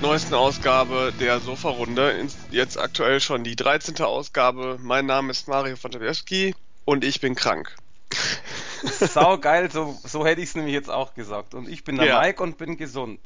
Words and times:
neuesten 0.00 0.34
Ausgabe 0.34 1.12
der 1.20 1.40
Sofa-Runde. 1.40 2.26
Jetzt 2.50 2.78
aktuell 2.78 3.20
schon 3.20 3.44
die 3.44 3.56
13. 3.56 3.96
Ausgabe. 4.00 4.78
Mein 4.80 5.06
Name 5.06 5.30
ist 5.30 5.48
Mario 5.48 5.76
von 5.76 5.90
Tabiewski 5.90 6.54
und 6.84 7.04
ich 7.04 7.20
bin 7.20 7.34
krank. 7.34 7.74
Sau 8.82 9.38
geil, 9.38 9.70
so, 9.70 9.98
so 10.04 10.26
hätte 10.26 10.40
ich 10.40 10.50
es 10.50 10.54
nämlich 10.54 10.74
jetzt 10.74 10.90
auch 10.90 11.14
gesagt. 11.14 11.54
Und 11.54 11.68
ich 11.68 11.84
bin 11.84 11.96
der 11.96 12.06
ja. 12.06 12.20
Mike 12.20 12.42
und 12.42 12.58
bin 12.58 12.76
gesund. 12.76 13.20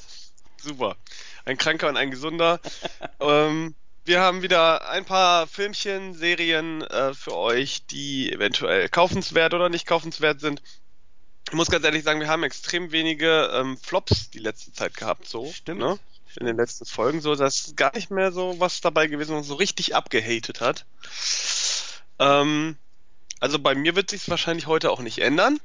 Super. 0.63 0.97
Ein 1.45 1.57
Kranker 1.57 1.89
und 1.89 1.97
ein 1.97 2.11
Gesunder. 2.11 2.61
ähm, 3.21 3.75
wir 4.05 4.21
haben 4.21 4.43
wieder 4.43 4.89
ein 4.91 5.05
paar 5.05 5.47
Filmchen, 5.47 6.15
Serien 6.15 6.83
äh, 6.83 7.15
für 7.15 7.37
euch, 7.37 7.87
die 7.87 8.33
eventuell 8.33 8.89
kaufenswert 8.89 9.55
oder 9.55 9.69
nicht 9.69 9.87
kaufenswert 9.87 10.41
sind. 10.41 10.63
Ich 11.49 11.55
muss 11.55 11.71
ganz 11.71 11.85
ehrlich 11.85 12.05
sagen, 12.05 12.21
wir 12.21 12.29
haben 12.29 12.45
extrem 12.45 12.93
wenige 12.93 13.51
ähm, 13.53 13.77
Flops 13.77 14.31
die 14.31 14.39
letzte 14.39 14.73
Zeit 14.73 14.97
gehabt, 14.97 15.27
so. 15.27 15.51
Stimmt. 15.53 15.81
Ne? 15.81 15.99
In 16.39 16.47
den 16.47 16.57
letzten 16.57 16.85
Folgen, 16.85 17.21
so 17.21 17.35
dass 17.35 17.75
gar 17.77 17.95
nicht 17.95 18.11
mehr 18.11 18.33
so 18.33 18.61
was 18.61 18.81
dabei 18.81 19.07
gewesen, 19.07 19.37
was 19.37 19.47
so 19.47 19.55
richtig 19.55 19.95
abgehatet 19.95 20.61
hat. 20.61 20.87
Ähm, 22.19 22.77
also 23.41 23.59
bei 23.59 23.75
mir 23.75 23.97
wird 23.97 24.11
sich 24.11 24.29
wahrscheinlich 24.29 24.67
heute 24.67 24.91
auch 24.91 25.01
nicht 25.01 25.19
ändern. 25.19 25.59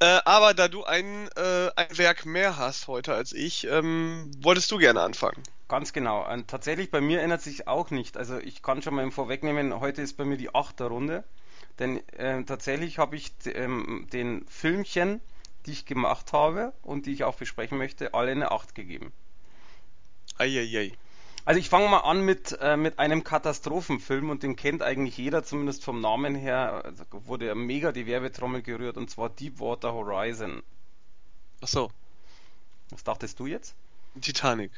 Äh, 0.00 0.20
aber 0.24 0.52
da 0.52 0.66
du 0.66 0.84
ein, 0.84 1.28
äh, 1.36 1.70
ein 1.76 1.96
Werk 1.96 2.26
mehr 2.26 2.56
hast 2.56 2.88
heute 2.88 3.14
als 3.14 3.32
ich, 3.32 3.68
ähm, 3.68 4.32
wolltest 4.40 4.70
du 4.72 4.78
gerne 4.78 5.00
anfangen. 5.00 5.42
Ganz 5.68 5.92
genau. 5.92 6.28
Und 6.30 6.48
tatsächlich 6.48 6.90
bei 6.90 7.00
mir 7.00 7.22
ändert 7.22 7.40
sich 7.40 7.68
auch 7.68 7.90
nicht. 7.90 8.16
Also 8.16 8.36
ich 8.38 8.62
kann 8.62 8.82
schon 8.82 8.94
mal 8.94 9.08
vorwegnehmen, 9.12 9.78
heute 9.78 10.02
ist 10.02 10.16
bei 10.16 10.24
mir 10.24 10.36
die 10.36 10.54
achte 10.54 10.84
Runde. 10.84 11.22
Denn 11.78 12.06
äh, 12.10 12.42
tatsächlich 12.44 12.98
habe 12.98 13.16
ich 13.16 13.32
ähm, 13.46 14.08
den 14.12 14.44
Filmchen, 14.48 15.20
die 15.66 15.72
ich 15.72 15.86
gemacht 15.86 16.32
habe 16.32 16.72
und 16.82 17.06
die 17.06 17.12
ich 17.12 17.24
auch 17.24 17.36
besprechen 17.36 17.78
möchte, 17.78 18.12
alle 18.12 18.32
eine 18.32 18.50
8 18.50 18.74
gegeben. 18.74 19.12
Eieiei. 20.38 20.92
Also 21.44 21.58
ich 21.58 21.68
fange 21.68 21.88
mal 21.88 22.00
an 22.00 22.20
mit, 22.24 22.56
äh, 22.60 22.76
mit 22.76 22.98
einem 22.98 23.24
Katastrophenfilm 23.24 24.30
und 24.30 24.42
den 24.44 24.54
kennt 24.54 24.82
eigentlich 24.82 25.16
jeder, 25.16 25.42
zumindest 25.42 25.84
vom 25.84 26.00
Namen 26.00 26.36
her, 26.36 26.82
also 26.84 27.04
wurde 27.26 27.46
ja 27.46 27.54
mega 27.54 27.90
die 27.90 28.06
Werbetrommel 28.06 28.62
gerührt 28.62 28.96
und 28.96 29.10
zwar 29.10 29.28
Deepwater 29.28 29.92
Horizon. 29.92 30.62
Ach 31.60 31.68
so. 31.68 31.90
Was 32.90 33.02
dachtest 33.02 33.40
du 33.40 33.46
jetzt? 33.46 33.74
Titanic. 34.20 34.70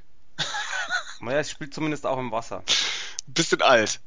Naja, 1.20 1.38
es 1.38 1.50
spielt 1.50 1.74
zumindest 1.74 2.06
auch 2.06 2.18
im 2.18 2.32
Wasser. 2.32 2.62
Bisschen 3.26 3.62
alt. 3.62 4.00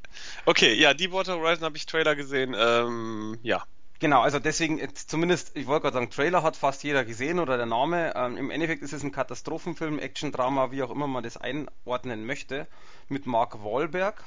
Okay, 0.46 0.74
ja, 0.74 0.94
Deepwater 0.94 1.36
Horizon 1.36 1.66
habe 1.66 1.78
ich 1.78 1.86
Trailer 1.86 2.16
gesehen. 2.16 2.56
Ähm, 2.58 3.40
ja. 3.44 3.66
Genau, 4.00 4.22
also 4.22 4.38
deswegen 4.38 4.80
zumindest, 4.94 5.58
ich 5.58 5.66
wollte 5.66 5.84
gerade 5.84 5.96
sagen, 5.96 6.12
Trailer 6.12 6.44
hat 6.44 6.56
fast 6.56 6.84
jeder 6.84 7.04
gesehen 7.04 7.40
oder 7.40 7.58
der 7.58 7.66
Name. 7.66 8.14
Ähm, 8.16 8.38
Im 8.38 8.52
Endeffekt 8.52 8.84
ist 8.84 8.94
es 8.94 9.04
ein 9.04 9.12
Katastrophenfilm, 9.12 9.98
Action-Drama, 9.98 10.70
wie 10.72 10.84
auch 10.84 10.92
immer 10.92 11.08
man 11.08 11.24
das 11.24 11.38
einordnen 11.38 12.26
möchte, 12.26 12.68
mit 13.10 13.26
Mark 13.26 13.64
Wahlberg. 13.64 14.24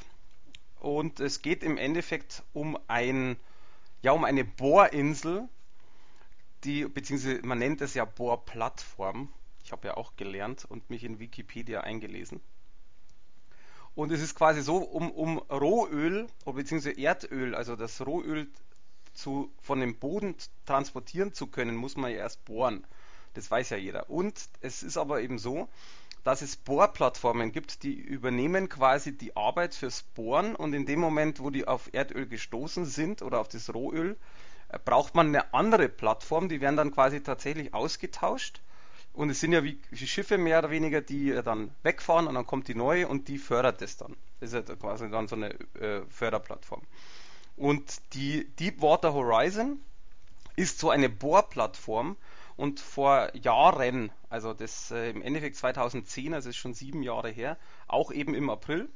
Und 0.80 1.20
es 1.20 1.40
geht 1.42 1.62
im 1.62 1.76
Endeffekt 1.76 2.42
um 2.52 2.76
ein, 2.88 3.36
ja, 4.02 4.10
um 4.10 4.24
eine 4.24 4.44
Bohrinsel, 4.44 5.48
die, 6.64 6.86
beziehungsweise 6.86 7.40
man 7.46 7.58
nennt 7.58 7.80
es 7.80 7.94
ja 7.94 8.04
Bohrplattform. 8.04 9.28
Ich 9.62 9.70
habe 9.70 9.86
ja 9.86 9.96
auch 9.96 10.16
gelernt 10.16 10.64
und 10.68 10.90
mich 10.90 11.04
in 11.04 11.20
Wikipedia 11.20 11.82
eingelesen. 11.82 12.40
Und 13.94 14.10
es 14.10 14.20
ist 14.20 14.34
quasi 14.34 14.62
so, 14.62 14.78
um, 14.78 15.12
um 15.12 15.38
Rohöl, 15.38 16.26
beziehungsweise 16.44 16.98
Erdöl, 16.98 17.54
also 17.54 17.76
das 17.76 18.04
Rohöl 18.04 18.48
zu, 19.20 19.52
von 19.60 19.80
dem 19.80 19.98
Boden 19.98 20.34
transportieren 20.66 21.32
zu 21.32 21.46
können, 21.46 21.76
muss 21.76 21.96
man 21.96 22.10
ja 22.10 22.18
erst 22.18 22.44
bohren. 22.44 22.86
Das 23.34 23.50
weiß 23.50 23.70
ja 23.70 23.76
jeder. 23.76 24.10
Und 24.10 24.34
es 24.60 24.82
ist 24.82 24.96
aber 24.96 25.20
eben 25.20 25.38
so, 25.38 25.68
dass 26.24 26.42
es 26.42 26.56
Bohrplattformen 26.56 27.52
gibt, 27.52 27.82
die 27.82 27.94
übernehmen 27.94 28.68
quasi 28.68 29.16
die 29.16 29.36
Arbeit 29.36 29.74
fürs 29.74 30.02
Bohren 30.02 30.54
und 30.54 30.74
in 30.74 30.84
dem 30.84 31.00
Moment, 31.00 31.40
wo 31.40 31.50
die 31.50 31.66
auf 31.66 31.88
Erdöl 31.92 32.26
gestoßen 32.26 32.84
sind 32.84 33.22
oder 33.22 33.40
auf 33.40 33.48
das 33.48 33.72
Rohöl, 33.72 34.16
äh, 34.68 34.78
braucht 34.84 35.14
man 35.14 35.28
eine 35.28 35.54
andere 35.54 35.88
Plattform, 35.88 36.48
die 36.48 36.60
werden 36.60 36.76
dann 36.76 36.92
quasi 36.92 37.22
tatsächlich 37.22 37.72
ausgetauscht 37.72 38.60
und 39.12 39.30
es 39.30 39.40
sind 39.40 39.52
ja 39.52 39.64
wie 39.64 39.80
Schiffe 39.94 40.38
mehr 40.38 40.58
oder 40.58 40.70
weniger, 40.70 41.00
die 41.00 41.32
dann 41.44 41.70
wegfahren 41.82 42.26
und 42.26 42.34
dann 42.34 42.46
kommt 42.46 42.68
die 42.68 42.74
neue 42.74 43.08
und 43.08 43.28
die 43.28 43.38
fördert 43.38 43.80
das 43.80 43.96
dann. 43.96 44.16
Das 44.40 44.52
ist 44.52 44.68
ja 44.68 44.76
quasi 44.76 45.10
dann 45.10 45.28
so 45.28 45.36
eine 45.36 45.50
äh, 45.74 46.02
Förderplattform. 46.08 46.82
Und 47.60 48.00
die 48.14 48.48
Deepwater 48.56 49.12
Horizon 49.12 49.78
ist 50.56 50.78
so 50.78 50.88
eine 50.88 51.10
Bohrplattform 51.10 52.16
und 52.56 52.80
vor 52.80 53.36
Jahren, 53.36 54.10
also 54.30 54.54
das 54.54 54.90
äh, 54.90 55.10
im 55.10 55.20
Endeffekt 55.20 55.56
2010, 55.56 56.32
also 56.32 56.48
ist 56.48 56.56
schon 56.56 56.72
sieben 56.72 57.02
Jahre 57.02 57.28
her, 57.28 57.58
auch 57.86 58.12
eben 58.12 58.34
im 58.34 58.48
April, 58.48 58.88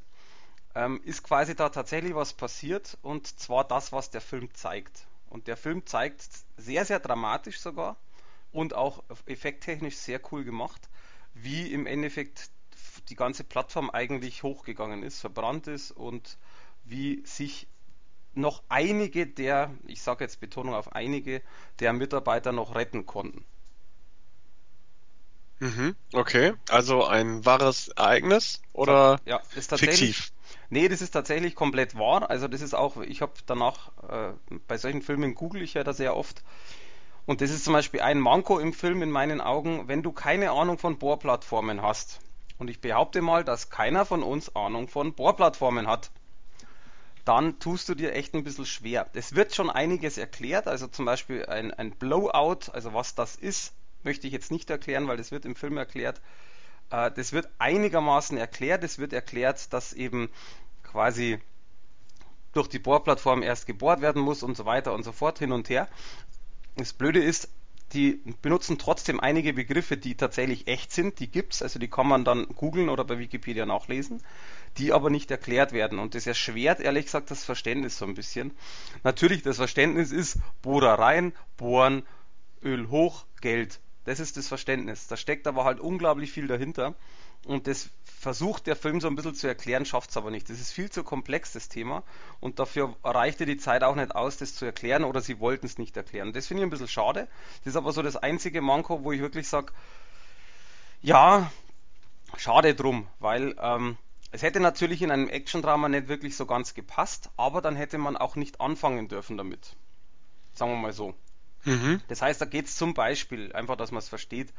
ähm, 0.75 1.03
ist 1.05 1.23
quasi 1.23 1.55
da 1.55 1.69
tatsächlich 1.69 2.15
was 2.15 2.33
passiert 2.33 2.97
und 3.03 3.39
zwar 3.39 3.65
das, 3.65 3.93
was 3.93 4.09
der 4.09 4.23
Film 4.23 4.49
zeigt. 4.55 5.09
Und 5.29 5.47
der 5.47 5.59
Film 5.59 5.85
zeigt 5.85 6.27
sehr, 6.57 6.87
sehr 6.87 7.01
dramatisch 7.01 7.61
sogar 7.61 7.97
und 8.51 8.73
auch 8.73 9.05
effekttechnisch 9.27 9.97
sehr 9.97 10.23
cool 10.33 10.43
gemacht, 10.43 10.89
wie 11.35 11.71
im 11.71 11.85
Endeffekt 11.85 12.49
die 13.11 13.17
ganze 13.17 13.45
Plattform 13.45 13.91
eigentlich 13.91 14.43
hochgegangen 14.43 15.03
ist, 15.03 15.21
verbrannt 15.21 15.67
ist 15.67 15.91
und 15.91 16.39
wie 16.87 17.23
sich 17.27 17.67
noch 18.35 18.63
einige 18.69 19.27
der, 19.27 19.71
ich 19.87 20.03
sage 20.03 20.25
jetzt 20.25 20.41
Betonung 20.41 20.75
auf 20.75 20.93
einige, 20.93 21.43
der 21.81 21.93
Mitarbeiter 21.93 22.53
noch 22.53 22.75
retten 22.75 23.07
konnten. 23.07 23.45
Mhm, 25.61 25.95
okay, 26.13 26.53
also 26.69 27.05
ein 27.05 27.45
wahres 27.47 27.89
Ereignis 27.89 28.61
oder 28.73 29.21
ja, 29.25 29.41
ist 29.55 29.69
tatsächlich, 29.69 30.17
fiktiv? 30.17 30.33
Nee, 30.69 30.89
das 30.89 31.01
ist 31.01 31.13
tatsächlich 31.13 31.55
komplett 31.55 31.97
wahr. 31.97 32.29
Also 32.29 32.49
das 32.49 32.61
ist 32.61 32.75
auch, 32.75 32.99
ich 32.99 33.23
habe 33.23 33.33
danach, 33.47 33.91
äh, 34.09 34.33
bei 34.67 34.77
solchen 34.77 35.03
Filmen 35.03 35.35
google 35.35 35.63
ich 35.63 35.75
ja 35.75 35.85
da 35.85 35.93
sehr 35.93 36.17
oft. 36.17 36.43
Und 37.27 37.41
das 37.41 37.51
ist 37.51 37.65
zum 37.65 37.73
Beispiel 37.73 38.01
ein 38.01 38.19
Manko 38.19 38.59
im 38.59 38.73
Film 38.73 39.03
in 39.03 39.11
meinen 39.11 39.41
Augen, 39.41 39.89
wenn 39.89 40.03
du 40.03 40.13
keine 40.13 40.51
Ahnung 40.51 40.79
von 40.79 40.99
Bohrplattformen 40.99 41.81
hast. 41.81 42.21
Und 42.59 42.69
ich 42.69 42.81
behaupte 42.81 43.23
mal, 43.23 43.45
dass 43.45 43.71
keiner 43.71 44.05
von 44.05 44.23
uns 44.23 44.55
Ahnung 44.55 44.89
von 44.89 45.15
Bohrplattformen 45.15 45.87
hat 45.87 46.11
dann 47.25 47.59
tust 47.59 47.89
du 47.89 47.95
dir 47.95 48.15
echt 48.15 48.35
ein 48.35 48.45
bisschen 48.45 48.67
schwer. 48.67 49.09
Es 49.15 49.35
wird 49.35 49.55
schon 49.55 49.71
einiges 49.71 50.19
erklärt, 50.19 50.67
also 50.69 50.87
zum 50.87 51.07
Beispiel 51.07 51.47
ein, 51.47 51.73
ein 51.73 51.93
Blowout, 51.93 52.71
also 52.73 52.93
was 52.93 53.15
das 53.15 53.37
ist, 53.37 53.73
möchte 54.03 54.27
ich 54.27 54.33
jetzt 54.33 54.51
nicht 54.51 54.69
erklären, 54.71 55.09
weil 55.09 55.17
das 55.17 55.31
wird 55.31 55.47
im 55.47 55.57
Film 55.57 55.79
erklärt. 55.79 56.21
Äh, 56.91 57.11
das 57.13 57.33
wird 57.33 57.49
einigermaßen 57.59 58.37
erklärt. 58.37 58.85
Es 58.85 58.99
wird 58.99 59.13
erklärt, 59.13 59.73
dass 59.73 59.93
eben 59.93 60.29
quasi 60.83 61.39
durch 62.53 62.69
die 62.69 62.79
Bohrplattform 62.79 63.43
erst 63.43 63.67
gebohrt 63.67 64.01
werden 64.01 64.23
muss 64.23 64.43
und 64.43 64.57
so 64.57 64.67
weiter 64.67 64.93
und 64.93 65.03
so 65.03 65.13
fort 65.13 65.39
hin 65.39 65.53
und 65.53 65.69
her. 65.69 65.89
Das 66.77 66.93
Blöde 66.93 67.23
ist, 67.23 67.49
die 67.93 68.23
benutzen 68.43 68.79
trotzdem 68.79 69.21
einige 69.21 69.55
Begriffe, 69.55 69.97
die 69.97 70.17
tatsächlich 70.17 70.67
echt 70.67 70.93
sind, 70.93 71.21
die 71.21 71.29
gibt's, 71.29 71.63
also 71.63 71.79
die 71.79 71.89
kann 71.89 72.07
man 72.07 72.25
dann 72.25 72.47
googeln 72.49 72.89
oder 72.89 73.05
bei 73.05 73.19
Wikipedia 73.19 73.67
nachlesen 73.67 74.23
die 74.79 74.93
aber 74.93 75.11
nicht 75.11 75.31
erklärt 75.31 75.73
werden. 75.73 75.99
Und 75.99 76.15
das 76.15 76.27
erschwert 76.27 76.81
ehrlich 76.81 77.07
gesagt 77.07 77.31
das 77.31 77.45
Verständnis 77.45 77.99
so 77.99 78.05
ein 78.05 78.15
bisschen. 78.15 78.53
Natürlich, 79.03 79.43
das 79.43 79.57
Verständnis 79.57 80.13
ist 80.13 80.39
Bohrereien, 80.63 81.33
Bohren, 81.57 82.05
Öl 82.63 82.89
hoch, 82.89 83.25
Geld. 83.41 83.81
Das 84.05 84.21
ist 84.21 84.37
das 84.37 84.49
Verständnis. 84.49 85.07
Da 85.07 85.17
steckt 85.17 85.47
aber 85.47 85.65
halt 85.65 85.81
unglaublich 85.81 86.33
viel 86.33 86.47
dahinter. 86.47 86.95
Und 87.47 87.67
das 87.67 87.91
versucht 88.05 88.67
der 88.67 88.77
Film 88.77 89.01
so 89.01 89.09
ein 89.09 89.17
bisschen 89.17 89.35
zu 89.35 89.47
erklären, 89.47 89.85
schafft 89.85 90.11
es 90.11 90.17
aber 90.17 90.31
nicht. 90.31 90.49
Das 90.49 90.59
ist 90.59 90.73
viel 90.73 90.91
zu 90.91 91.05
komplex, 91.05 91.53
das 91.53 91.69
Thema. 91.69 92.03
Und 92.41 92.59
dafür 92.59 92.97
reichte 93.05 93.45
die 93.45 93.59
Zeit 93.59 93.83
auch 93.83 93.95
nicht 93.95 94.15
aus, 94.15 94.39
das 94.39 94.55
zu 94.55 94.65
erklären 94.65 95.05
oder 95.05 95.21
sie 95.21 95.41
wollten 95.41 95.67
es 95.67 95.77
nicht 95.77 95.97
erklären. 95.97 96.33
Das 96.33 96.47
finde 96.47 96.63
ich 96.63 96.67
ein 96.67 96.71
bisschen 96.71 96.89
schade. 96.89 97.29
Das 97.59 97.73
ist 97.73 97.77
aber 97.77 97.93
so 97.93 98.03
das 98.03 98.17
einzige 98.17 98.63
Manko, 98.63 99.05
wo 99.05 99.13
ich 99.13 99.21
wirklich 99.21 99.47
sage, 99.47 99.73
ja, 101.03 101.51
schade 102.39 102.75
drum, 102.75 103.07
weil 103.19 103.55
ähm, 103.61 103.99
es 104.35 104.43
hätte 104.43 104.59
natürlich 104.59 105.01
in 105.01 105.13
einem 105.13 105.29
Action-Drama 105.29 105.89
nicht 105.89 106.09
wirklich 106.09 106.37
so 106.37 106.45
ganz 106.45 106.75
gepasst, 106.75 107.31
aber 107.37 107.63
dann 107.63 107.77
hätte 107.77 107.99
man 107.99 108.17
auch 108.17 108.35
nicht 108.35 108.61
anfangen 108.61 109.07
dürfen 109.07 109.37
damit. 109.37 109.77
Sagen 110.55 110.73
wir 110.73 110.77
mal 110.77 110.93
so. 110.93 111.15
Mhm. 111.63 112.01
Das 112.09 112.21
heißt, 112.21 112.41
da 112.41 112.45
geht 112.45 112.67
es 112.67 112.75
zum 112.75 112.95
Beispiel, 112.95 113.53
einfach, 113.53 113.77
dass 113.77 113.93
man 113.93 114.01
es 114.01 114.09
versteht, 114.09 114.53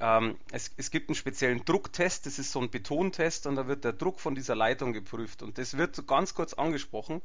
ähm, 0.00 0.38
es, 0.50 0.72
es, 0.76 0.90
gibt 0.90 1.08
einen 1.08 1.14
speziellen 1.14 1.64
Drucktest, 1.64 2.26
das 2.26 2.40
ist 2.40 2.50
so 2.50 2.60
ein 2.60 2.70
Betontest 2.70 3.46
und 3.46 3.54
da 3.54 3.68
wird 3.68 3.84
der 3.84 3.92
Druck 3.92 4.18
von 4.18 4.34
dieser 4.34 4.56
Leitung 4.56 4.92
geprüft 4.92 5.44
und 5.44 5.56
das 5.56 5.76
wird 5.76 5.94
so 5.94 6.02
ganz 6.02 6.34
kurz 6.34 6.54
angesprochen 6.54 7.22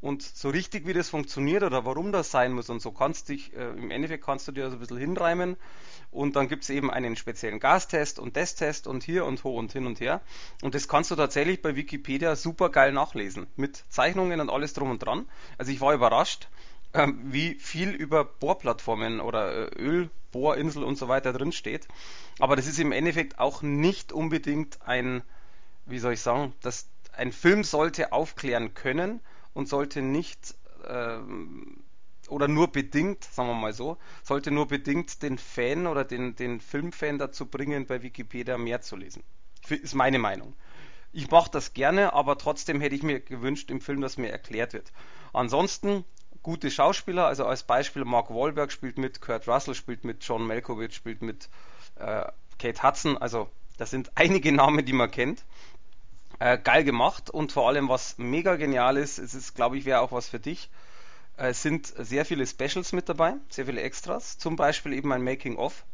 und 0.00 0.22
so 0.22 0.50
richtig 0.50 0.86
wie 0.86 0.92
das 0.92 1.08
funktioniert 1.08 1.64
oder 1.64 1.84
warum 1.84 2.12
das 2.12 2.30
sein 2.30 2.52
muss 2.52 2.70
und 2.70 2.80
so 2.80 2.92
kannst 2.92 3.28
dich, 3.28 3.56
äh, 3.56 3.70
im 3.70 3.90
Endeffekt 3.90 4.24
kannst 4.24 4.46
du 4.46 4.52
dir 4.52 4.70
so 4.70 4.76
ein 4.76 4.78
bisschen 4.78 4.98
hinreimen 4.98 5.56
und 6.10 6.36
dann 6.36 6.48
gibt 6.48 6.64
es 6.64 6.70
eben 6.70 6.90
einen 6.90 7.16
speziellen 7.16 7.60
Gastest 7.60 8.18
und 8.18 8.34
Testtest 8.34 8.86
und 8.86 9.02
hier 9.04 9.24
und 9.24 9.44
ho 9.44 9.56
und 9.56 9.72
hin 9.72 9.86
und 9.86 10.00
her. 10.00 10.20
Und 10.62 10.74
das 10.74 10.88
kannst 10.88 11.10
du 11.10 11.16
tatsächlich 11.16 11.62
bei 11.62 11.76
Wikipedia 11.76 12.36
super 12.36 12.68
geil 12.70 12.92
nachlesen. 12.92 13.46
Mit 13.56 13.84
Zeichnungen 13.88 14.40
und 14.40 14.50
alles 14.50 14.72
drum 14.72 14.90
und 14.90 15.04
dran. 15.04 15.26
Also 15.58 15.70
ich 15.72 15.80
war 15.80 15.94
überrascht. 15.94 16.48
ähm, 16.94 17.20
wie 17.32 17.54
viel 17.54 17.90
über 17.90 18.24
Bohrplattformen 18.24 19.20
oder 19.20 19.72
äh, 19.72 19.80
Ölbohrinsel 19.80 20.82
und 20.82 20.96
so 20.96 21.08
weiter 21.08 21.32
drin 21.32 21.52
steht. 21.52 21.88
Aber 22.38 22.56
das 22.56 22.66
ist 22.66 22.78
im 22.78 22.92
Endeffekt 22.92 23.38
auch 23.38 23.62
nicht 23.62 24.12
unbedingt 24.12 24.78
ein, 24.82 25.22
wie 25.86 25.98
soll 25.98 26.14
ich 26.14 26.20
sagen, 26.20 26.52
das, 26.62 26.88
ein 27.12 27.32
Film 27.32 27.64
sollte 27.64 28.12
aufklären 28.12 28.74
können 28.74 29.20
und 29.54 29.68
sollte 29.68 30.02
nicht 30.02 30.54
ähm, 30.86 31.82
oder 32.30 32.48
nur 32.48 32.68
bedingt, 32.68 33.24
sagen 33.24 33.48
wir 33.48 33.54
mal 33.54 33.72
so, 33.72 33.98
sollte 34.22 34.50
nur 34.50 34.68
bedingt 34.68 35.22
den 35.22 35.38
Fan 35.38 35.86
oder 35.86 36.04
den, 36.04 36.36
den 36.36 36.60
Filmfan 36.60 37.18
dazu 37.18 37.46
bringen, 37.46 37.86
bei 37.86 38.02
Wikipedia 38.02 38.58
mehr 38.58 38.80
zu 38.80 38.96
lesen. 38.96 39.22
Ist 39.68 39.94
meine 39.94 40.18
Meinung. 40.18 40.54
Ich 41.12 41.30
mache 41.30 41.50
das 41.50 41.74
gerne, 41.74 42.12
aber 42.12 42.38
trotzdem 42.38 42.80
hätte 42.80 42.94
ich 42.94 43.02
mir 43.02 43.20
gewünscht 43.20 43.70
im 43.70 43.80
Film, 43.80 44.00
dass 44.00 44.16
mir 44.16 44.30
erklärt 44.30 44.72
wird. 44.72 44.92
Ansonsten 45.32 46.04
gute 46.42 46.70
Schauspieler, 46.70 47.26
also 47.26 47.44
als 47.44 47.64
Beispiel 47.64 48.04
Mark 48.04 48.30
Wahlberg 48.30 48.72
spielt 48.72 48.98
mit, 48.98 49.20
Kurt 49.20 49.48
Russell 49.48 49.74
spielt 49.74 50.04
mit, 50.04 50.24
John 50.24 50.46
Malkovich 50.46 50.94
spielt 50.94 51.22
mit, 51.22 51.48
äh, 51.96 52.24
Kate 52.58 52.82
Hudson, 52.82 53.18
also 53.18 53.48
das 53.76 53.90
sind 53.90 54.12
einige 54.14 54.52
Namen, 54.52 54.84
die 54.84 54.92
man 54.92 55.10
kennt. 55.10 55.44
Äh, 56.38 56.58
geil 56.58 56.84
gemacht 56.84 57.28
und 57.28 57.52
vor 57.52 57.68
allem 57.68 57.88
was 57.88 58.16
mega 58.16 58.56
genial 58.56 58.96
ist, 58.96 59.18
es 59.18 59.34
ist, 59.34 59.54
glaube 59.54 59.76
ich, 59.76 59.84
wäre 59.84 60.00
auch 60.00 60.12
was 60.12 60.28
für 60.28 60.40
dich, 60.40 60.70
äh, 61.40 61.54
sind 61.54 61.92
sehr 61.96 62.26
viele 62.26 62.46
Specials 62.46 62.92
mit 62.92 63.08
dabei, 63.08 63.34
sehr 63.48 63.64
viele 63.64 63.80
Extras, 63.80 64.36
zum 64.36 64.56
Beispiel 64.56 64.92
eben 64.92 65.10
ein 65.12 65.24
Making-of, 65.24 65.84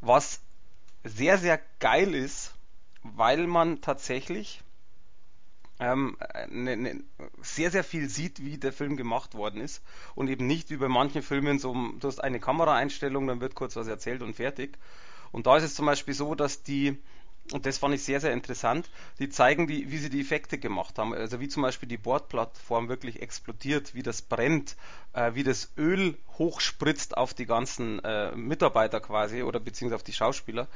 was 0.00 0.40
sehr, 1.04 1.36
sehr 1.36 1.60
geil 1.80 2.14
ist, 2.14 2.54
weil 3.02 3.46
man 3.46 3.82
tatsächlich 3.82 4.62
ähm, 5.80 6.16
ne, 6.48 6.76
ne, 6.78 7.04
sehr, 7.42 7.70
sehr 7.70 7.84
viel 7.84 8.08
sieht, 8.08 8.42
wie 8.42 8.56
der 8.56 8.72
Film 8.72 8.96
gemacht 8.96 9.34
worden 9.34 9.60
ist 9.60 9.82
und 10.14 10.28
eben 10.28 10.46
nicht 10.46 10.70
wie 10.70 10.78
bei 10.78 10.88
manchen 10.88 11.22
Filmen 11.22 11.58
so, 11.58 11.74
du 11.74 12.08
hast 12.08 12.20
eine 12.20 12.40
Kameraeinstellung, 12.40 13.26
dann 13.26 13.40
wird 13.40 13.54
kurz 13.54 13.76
was 13.76 13.86
erzählt 13.86 14.22
und 14.22 14.34
fertig. 14.34 14.78
Und 15.30 15.46
da 15.46 15.58
ist 15.58 15.64
es 15.64 15.74
zum 15.74 15.84
Beispiel 15.84 16.14
so, 16.14 16.34
dass 16.34 16.62
die, 16.62 16.96
und 17.52 17.66
das 17.66 17.78
fand 17.78 17.94
ich 17.94 18.02
sehr, 18.02 18.20
sehr 18.20 18.32
interessant, 18.32 18.88
die 19.18 19.28
zeigen, 19.28 19.66
die, 19.66 19.90
wie 19.90 19.98
sie 19.98 20.08
die 20.08 20.20
Effekte 20.20 20.56
gemacht 20.56 20.98
haben. 20.98 21.12
Also 21.12 21.40
wie 21.40 21.48
zum 21.48 21.62
Beispiel 21.62 21.88
die 21.88 21.98
Bordplattform 21.98 22.88
wirklich 22.88 23.20
explodiert, 23.20 23.94
wie 23.94 24.02
das 24.02 24.22
brennt, 24.22 24.76
äh, 25.12 25.34
wie 25.34 25.42
das 25.42 25.70
Öl 25.76 26.16
hochspritzt 26.38 27.16
auf 27.16 27.34
die 27.34 27.44
ganzen 27.44 28.02
äh, 28.02 28.34
Mitarbeiter 28.34 29.00
quasi 29.00 29.42
oder 29.42 29.60
beziehungsweise 29.60 29.96
auf 29.96 30.02
die 30.02 30.14
Schauspieler. 30.14 30.68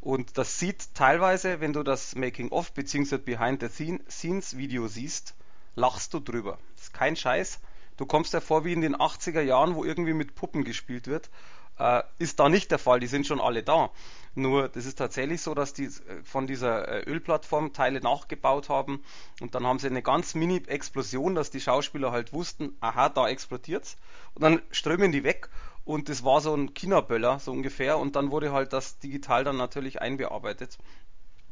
Und 0.00 0.38
das 0.38 0.58
sieht 0.58 0.94
teilweise, 0.94 1.60
wenn 1.60 1.72
du 1.72 1.82
das 1.82 2.14
Making-of 2.14 2.72
bzw. 2.72 3.18
Behind-the-Scenes-Video 3.18 4.86
siehst, 4.86 5.34
lachst 5.74 6.14
du 6.14 6.20
drüber. 6.20 6.58
Das 6.74 6.84
ist 6.84 6.94
kein 6.94 7.16
Scheiß. 7.16 7.60
Du 7.96 8.06
kommst 8.06 8.32
dir 8.32 8.40
vor 8.40 8.64
wie 8.64 8.72
in 8.72 8.80
den 8.80 8.96
80er 8.96 9.42
Jahren, 9.42 9.74
wo 9.74 9.84
irgendwie 9.84 10.14
mit 10.14 10.34
Puppen 10.34 10.64
gespielt 10.64 11.08
wird. 11.08 11.30
Äh, 11.78 12.02
ist 12.18 12.38
da 12.40 12.48
nicht 12.48 12.70
der 12.70 12.78
Fall, 12.78 13.00
die 13.00 13.06
sind 13.06 13.26
schon 13.26 13.40
alle 13.40 13.62
da. 13.62 13.90
Nur, 14.34 14.68
das 14.68 14.86
ist 14.86 14.96
tatsächlich 14.96 15.42
so, 15.42 15.54
dass 15.54 15.74
die 15.74 15.84
äh, 15.84 15.90
von 16.24 16.46
dieser 16.46 16.88
äh, 16.88 17.10
Ölplattform 17.10 17.72
Teile 17.72 18.00
nachgebaut 18.00 18.68
haben 18.68 19.02
und 19.40 19.54
dann 19.54 19.66
haben 19.66 19.78
sie 19.78 19.88
eine 19.88 20.02
ganz 20.02 20.34
Mini-Explosion, 20.34 21.34
dass 21.34 21.50
die 21.50 21.60
Schauspieler 21.60 22.12
halt 22.12 22.32
wussten, 22.32 22.76
aha, 22.80 23.08
da 23.10 23.28
explodiert's. 23.28 23.96
Und 24.34 24.42
dann 24.42 24.62
strömen 24.70 25.12
die 25.12 25.24
weg 25.24 25.50
und 25.84 26.08
das 26.08 26.24
war 26.24 26.40
so 26.40 26.54
ein 26.54 26.72
China-Böller, 26.74 27.38
so 27.40 27.52
ungefähr. 27.52 27.98
Und 27.98 28.16
dann 28.16 28.30
wurde 28.30 28.52
halt 28.52 28.72
das 28.72 28.98
digital 28.98 29.44
dann 29.44 29.56
natürlich 29.56 30.00
einbearbeitet. 30.00 30.78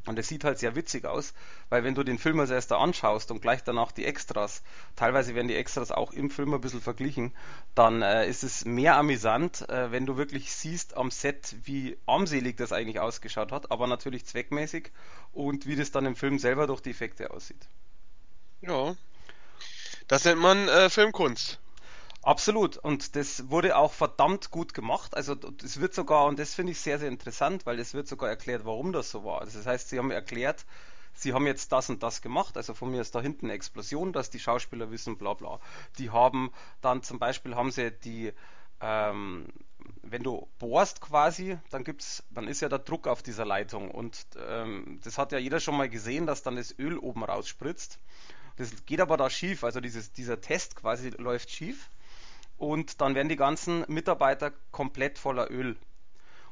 Und 0.07 0.19
es 0.19 0.29
sieht 0.29 0.45
halt 0.45 0.59
sehr 0.59 0.75
witzig 0.77 1.05
aus, 1.05 1.35
weil 1.69 1.85
wenn 1.85 1.95
du 1.95 2.03
den 2.03 2.19
Film 2.19 2.41
als 2.41 2.51
erster 2.51 2.79
anschaust 2.79 3.31
und 3.31 3.43
gleich 3.43 3.63
danach 3.65 3.93
die 3.93 4.07
Extras, 4.07 4.63
teilweise 4.97 5.35
werden 5.35 5.49
die 5.49 5.57
Extras 5.57 5.91
auch 5.91 6.13
im 6.13 6.31
Film 6.31 6.55
ein 6.55 6.61
bisschen 6.63 6.81
verglichen, 6.81 7.35
dann 7.75 8.01
äh, 8.01 8.27
ist 8.27 8.43
es 8.43 8.65
mehr 8.65 8.97
amüsant, 8.97 9.69
äh, 9.69 9.93
wenn 9.93 10.07
du 10.07 10.17
wirklich 10.17 10.53
siehst 10.53 10.97
am 10.97 11.11
Set, 11.11 11.55
wie 11.65 11.99
armselig 12.07 12.57
das 12.57 12.73
eigentlich 12.73 12.99
ausgeschaut 12.99 13.53
hat, 13.53 13.71
aber 13.71 13.87
natürlich 13.87 14.25
zweckmäßig 14.25 14.91
und 15.33 15.67
wie 15.67 15.77
das 15.77 15.91
dann 15.91 16.07
im 16.07 16.17
Film 16.17 16.39
selber 16.39 16.67
durch 16.67 16.81
die 16.81 16.91
Effekte 16.91 17.31
aussieht. 17.31 17.69
Ja. 18.63 18.97
Das 20.09 20.25
nennt 20.25 20.41
man 20.41 20.67
äh, 20.69 20.89
Filmkunst. 20.89 21.61
Absolut. 22.23 22.77
Und 22.77 23.17
das 23.17 23.49
wurde 23.51 23.77
auch 23.77 23.93
verdammt 23.93 24.51
gut 24.51 24.75
gemacht. 24.75 25.15
Also 25.17 25.37
es 25.65 25.81
wird 25.81 25.95
sogar, 25.95 26.27
und 26.27 26.39
das 26.39 26.55
finde 26.55 26.73
ich 26.73 26.81
sehr, 26.81 26.99
sehr 26.99 27.09
interessant, 27.09 27.65
weil 27.65 27.79
es 27.79 27.95
wird 27.95 28.09
sogar 28.09 28.29
erklärt, 28.29 28.65
warum 28.65 28.93
das 28.93 29.11
so 29.11 29.25
war. 29.25 29.41
Das 29.45 29.67
heißt, 29.67 29.89
sie 29.89 29.99
haben 29.99 30.11
erklärt, 30.11 30.67
sie 31.15 31.33
haben 31.33 31.47
jetzt 31.47 31.73
das 31.73 31.89
und 31.89 32.03
das 32.03 32.21
gemacht. 32.21 32.57
Also 32.59 32.75
von 32.75 32.91
mir 32.91 33.01
ist 33.01 33.15
da 33.15 33.23
hinten 33.23 33.47
eine 33.47 33.55
Explosion, 33.55 34.13
dass 34.13 34.29
die 34.31 34.39
Schauspieler 34.39 34.91
wissen, 34.91 35.17
bla 35.17 35.35
bla. 35.35 35.61
Die 35.99 36.11
haben 36.11 36.53
dann 36.83 37.03
zum 37.03 37.19
Beispiel 37.19 37.55
haben 37.57 37.71
sie 37.71 37.91
die 37.91 38.33
ähm, 38.83 39.47
wenn 40.03 40.23
du 40.23 40.49
bohrst 40.59 41.01
quasi, 41.01 41.59
dann 41.71 41.85
gibt's, 41.85 42.23
dann 42.31 42.49
ist 42.49 42.61
ja 42.61 42.69
der 42.69 42.79
Druck 42.79 43.07
auf 43.07 43.23
dieser 43.23 43.45
Leitung 43.45 43.91
und 43.91 44.27
ähm, 44.49 45.01
das 45.05 45.19
hat 45.19 45.33
ja 45.33 45.39
jeder 45.39 45.61
schon 45.61 45.77
mal 45.77 45.89
gesehen, 45.89 46.27
dass 46.27 46.43
dann 46.43 46.57
das 46.57 46.79
Öl 46.79 46.99
oben 46.99 47.25
rausspritzt. 47.25 47.99
Das 48.57 48.71
geht 48.87 49.01
aber 49.01 49.17
da 49.17 49.31
schief, 49.31 49.65
also 49.65 49.81
dieses, 49.81 50.13
dieser 50.13 50.41
Test 50.41 50.77
quasi 50.77 51.11
läuft 51.11 51.51
schief 51.51 51.89
und 52.61 53.01
dann 53.01 53.15
werden 53.15 53.31
die 53.31 53.37
ganzen 53.37 53.87
Mitarbeiter 53.89 54.53
komplett 54.71 55.19
voller 55.19 55.51
Öl. 55.51 55.77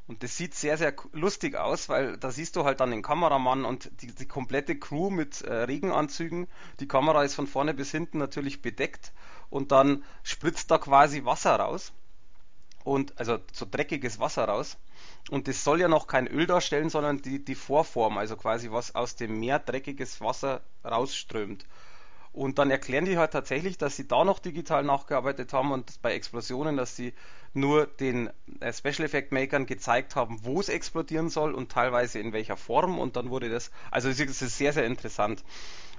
Und 0.06 0.22
das 0.22 0.38
sieht 0.38 0.54
sehr, 0.54 0.78
sehr 0.78 0.94
lustig 1.12 1.54
aus, 1.54 1.90
weil 1.90 2.16
da 2.16 2.30
siehst 2.30 2.56
du 2.56 2.64
halt 2.64 2.80
dann 2.80 2.90
den 2.90 3.02
Kameramann 3.02 3.66
und 3.66 3.90
die, 4.00 4.14
die 4.14 4.26
komplette 4.26 4.78
Crew 4.78 5.10
mit 5.10 5.42
äh, 5.42 5.52
Regenanzügen. 5.52 6.48
Die 6.80 6.88
Kamera 6.88 7.24
ist 7.24 7.34
von 7.34 7.46
vorne 7.46 7.74
bis 7.74 7.90
hinten 7.90 8.16
natürlich 8.16 8.62
bedeckt 8.62 9.12
und 9.50 9.70
dann 9.70 10.02
spritzt 10.22 10.70
da 10.70 10.78
quasi 10.78 11.26
Wasser 11.26 11.56
raus. 11.56 11.92
Und 12.84 13.18
also 13.18 13.38
so 13.52 13.66
dreckiges 13.70 14.18
Wasser 14.18 14.46
raus. 14.46 14.78
Und 15.30 15.46
das 15.46 15.62
soll 15.62 15.78
ja 15.78 15.88
noch 15.88 16.06
kein 16.06 16.26
Öl 16.26 16.46
darstellen, 16.46 16.88
sondern 16.88 17.20
die, 17.20 17.44
die 17.44 17.54
Vorform, 17.54 18.16
also 18.16 18.34
quasi 18.36 18.70
was 18.70 18.94
aus 18.94 19.14
dem 19.14 19.38
Meer 19.38 19.58
dreckiges 19.58 20.22
Wasser 20.22 20.62
rausströmt. 20.82 21.66
Und 22.38 22.60
dann 22.60 22.70
erklären 22.70 23.04
die 23.04 23.18
halt 23.18 23.32
tatsächlich, 23.32 23.78
dass 23.78 23.96
sie 23.96 24.06
da 24.06 24.24
noch 24.24 24.38
digital 24.38 24.84
nachgearbeitet 24.84 25.52
haben 25.52 25.72
und 25.72 26.00
bei 26.02 26.14
Explosionen, 26.14 26.76
dass 26.76 26.94
sie 26.94 27.12
nur 27.52 27.88
den 27.88 28.30
äh, 28.60 28.72
Special 28.72 29.04
Effect 29.04 29.32
Makern 29.32 29.66
gezeigt 29.66 30.14
haben, 30.14 30.38
wo 30.44 30.60
es 30.60 30.68
explodieren 30.68 31.30
soll 31.30 31.52
und 31.52 31.72
teilweise 31.72 32.20
in 32.20 32.32
welcher 32.32 32.56
Form. 32.56 33.00
Und 33.00 33.16
dann 33.16 33.30
wurde 33.30 33.48
das, 33.48 33.72
also 33.90 34.08
es 34.08 34.20
ist 34.20 34.56
sehr, 34.56 34.72
sehr 34.72 34.84
interessant. 34.84 35.42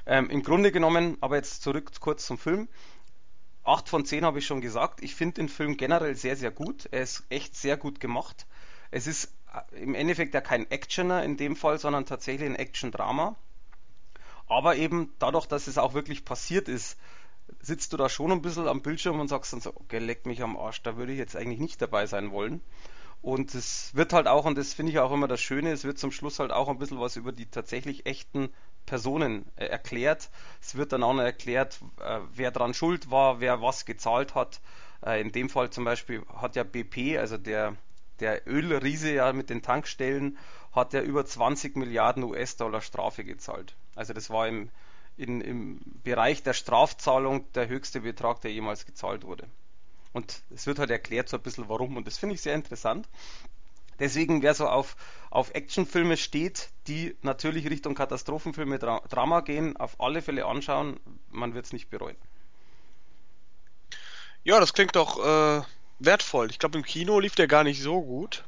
Ähm, 0.06 0.30
Im 0.30 0.42
Grunde 0.42 0.72
genommen, 0.72 1.18
aber 1.20 1.36
jetzt 1.36 1.62
zurück 1.62 1.92
kurz 2.00 2.26
zum 2.26 2.38
Film. 2.38 2.70
8 3.66 3.90
von 3.90 4.06
10 4.06 4.24
habe 4.24 4.40
ich 4.40 4.46
schon 4.46 4.62
gesagt. 4.62 5.04
Ich 5.04 5.16
finde 5.16 5.42
den 5.42 5.50
Film 5.50 5.76
generell 5.76 6.16
sehr, 6.16 6.38
sehr 6.38 6.52
gut. 6.52 6.88
Er 6.92 7.02
ist 7.02 7.26
echt 7.28 7.54
sehr 7.58 7.76
gut 7.76 8.00
gemacht. 8.00 8.48
Es 8.92 9.08
ist 9.08 9.34
äh, 9.54 9.82
im 9.82 9.94
Endeffekt 9.94 10.34
ja 10.34 10.40
kein 10.40 10.72
Actioner 10.72 11.22
in 11.22 11.36
dem 11.36 11.58
Fall, 11.58 11.80
sondern 11.80 12.06
tatsächlich 12.06 12.50
ein 12.50 12.56
Action-Drama. 12.56 13.36
Aber 14.50 14.76
eben 14.76 15.14
dadurch, 15.20 15.46
dass 15.46 15.68
es 15.68 15.78
auch 15.78 15.94
wirklich 15.94 16.26
passiert 16.26 16.68
ist, 16.68 16.98
sitzt 17.62 17.94
du 17.94 17.98
da 17.98 18.10
schon 18.10 18.32
ein 18.32 18.42
bisschen 18.42 18.68
am 18.68 18.82
Bildschirm 18.82 19.20
und 19.20 19.28
sagst 19.28 19.54
dann 19.54 19.62
so, 19.62 19.72
okay, 19.76 20.00
leck 20.00 20.26
mich 20.26 20.42
am 20.42 20.58
Arsch, 20.58 20.82
da 20.82 20.98
würde 20.98 21.14
ich 21.14 21.18
jetzt 21.18 21.36
eigentlich 21.36 21.60
nicht 21.60 21.82
dabei 21.82 22.06
sein 22.06 22.32
wollen. 22.32 22.62
Und 23.22 23.54
es 23.54 23.94
wird 23.96 24.14
halt 24.14 24.28
auch, 24.28 24.46
und 24.46 24.58
das 24.58 24.74
finde 24.74 24.92
ich 24.92 25.00
auch 25.00 25.12
immer 25.12 25.28
das 25.28 25.42
Schöne, 25.42 25.72
es 25.72 25.84
wird 25.84 26.00
zum 26.00 26.12
Schluss 26.12 26.40
halt 26.40 26.52
auch 26.52 26.70
ein 26.70 26.80
bisschen 26.80 27.00
was 27.00 27.16
über 27.16 27.32
die 27.32 27.46
tatsächlich 27.46 28.06
echten 28.06 28.50
Personen 28.86 29.46
äh, 29.56 29.66
erklärt. 29.66 30.30
Es 30.62 30.76
wird 30.76 30.94
dann 30.94 31.04
auch 31.04 31.14
noch 31.14 31.24
erklärt, 31.24 31.80
äh, 32.02 32.20
wer 32.34 32.52
dran 32.52 32.74
schuld 32.74 33.12
war, 33.12 33.40
wer 33.42 33.62
was 33.62 33.86
gezahlt 33.86 34.36
hat. 34.36 34.62
Äh, 35.06 35.22
in 35.22 35.32
dem 35.32 35.50
Fall 35.50 35.70
zum 35.70 35.84
Beispiel 35.84 36.24
hat 36.34 36.56
ja 36.56 36.64
BP, 36.64 37.18
also 37.20 37.38
der, 37.38 37.76
der 38.20 38.48
Ölriese 38.48 39.14
ja 39.14 39.34
mit 39.34 39.50
den 39.50 39.62
Tankstellen, 39.62 40.38
hat 40.72 40.94
ja 40.94 41.02
über 41.02 41.26
20 41.26 41.76
Milliarden 41.76 42.24
US-Dollar 42.24 42.82
Strafe 42.82 43.24
gezahlt. 43.24 43.76
Also 44.00 44.14
das 44.14 44.30
war 44.30 44.48
im, 44.48 44.70
in, 45.18 45.42
im 45.42 45.82
Bereich 46.06 46.42
der 46.42 46.54
Strafzahlung 46.54 47.52
der 47.52 47.68
höchste 47.68 48.00
Betrag, 48.00 48.40
der 48.40 48.54
jemals 48.54 48.86
gezahlt 48.86 49.26
wurde. 49.26 49.46
Und 50.14 50.42
es 50.56 50.66
wird 50.68 50.80
halt 50.80 50.90
erklärt 50.90 51.28
so 51.28 51.36
ein 51.36 51.44
bisschen 51.44 51.68
warum 51.68 51.98
und 51.98 52.08
das 52.08 52.18
finde 52.18 52.36
ich 52.36 52.42
sehr 52.42 52.56
interessant. 52.56 53.10
Deswegen, 54.00 54.42
wer 54.42 54.54
so 54.54 54.70
auf, 54.70 54.96
auf 55.30 55.52
Actionfilme 55.52 56.16
steht, 56.16 56.70
die 56.88 57.18
natürlich 57.24 57.70
Richtung 57.70 57.94
Katastrophenfilme, 57.94 58.80
Dra 58.80 59.02
Drama 59.10 59.42
gehen, 59.42 59.76
auf 59.76 60.00
alle 60.00 60.22
Fälle 60.22 60.46
anschauen, 60.46 60.98
man 61.30 61.54
wird 61.54 61.66
es 61.66 61.74
nicht 61.74 61.90
bereuen. 61.90 62.16
Ja, 64.46 64.62
das 64.62 64.74
klingt 64.74 64.96
doch 64.96 65.20
äh, 65.20 65.62
wertvoll. 66.00 66.50
Ich 66.50 66.60
glaube, 66.60 66.78
im 66.78 66.86
Kino 66.86 67.20
lief 67.20 67.36
der 67.36 67.48
gar 67.48 67.66
nicht 67.66 67.84
so 67.84 68.02
gut. 68.02 68.46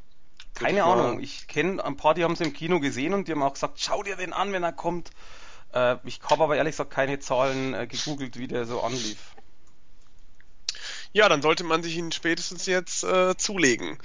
Keine 0.53 0.85
Ahnung. 0.85 1.19
Ich 1.19 1.47
kenne 1.47 1.83
ein 1.83 1.97
paar, 1.97 2.13
die 2.13 2.23
haben 2.23 2.33
es 2.33 2.41
im 2.41 2.53
Kino 2.53 2.79
gesehen 2.79 3.13
und 3.13 3.27
die 3.27 3.33
haben 3.33 3.43
auch 3.43 3.53
gesagt, 3.53 3.79
schau 3.79 4.03
dir 4.03 4.15
den 4.15 4.33
an, 4.33 4.53
wenn 4.53 4.63
er 4.63 4.73
kommt. 4.73 5.11
Äh, 5.73 5.97
ich 6.03 6.19
habe 6.29 6.43
aber 6.43 6.57
ehrlich 6.57 6.73
gesagt 6.73 6.91
keine 6.91 7.19
Zahlen 7.19 7.73
äh, 7.73 7.87
gegoogelt, 7.87 8.37
wie 8.37 8.47
der 8.47 8.65
so 8.65 8.81
anlief. 8.81 9.17
Ja, 11.13 11.27
dann 11.27 11.41
sollte 11.41 11.63
man 11.63 11.83
sich 11.83 11.97
ihn 11.97 12.11
spätestens 12.11 12.65
jetzt 12.65 13.03
äh, 13.03 13.35
zulegen. 13.35 13.99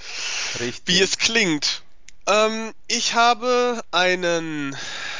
Richtig. 0.58 0.82
Wie 0.87 1.00
es 1.00 1.18
klingt. 1.18 1.82
Ähm, 2.26 2.73
ich 2.88 3.14
habe 3.14 3.82
einen, 3.92 4.76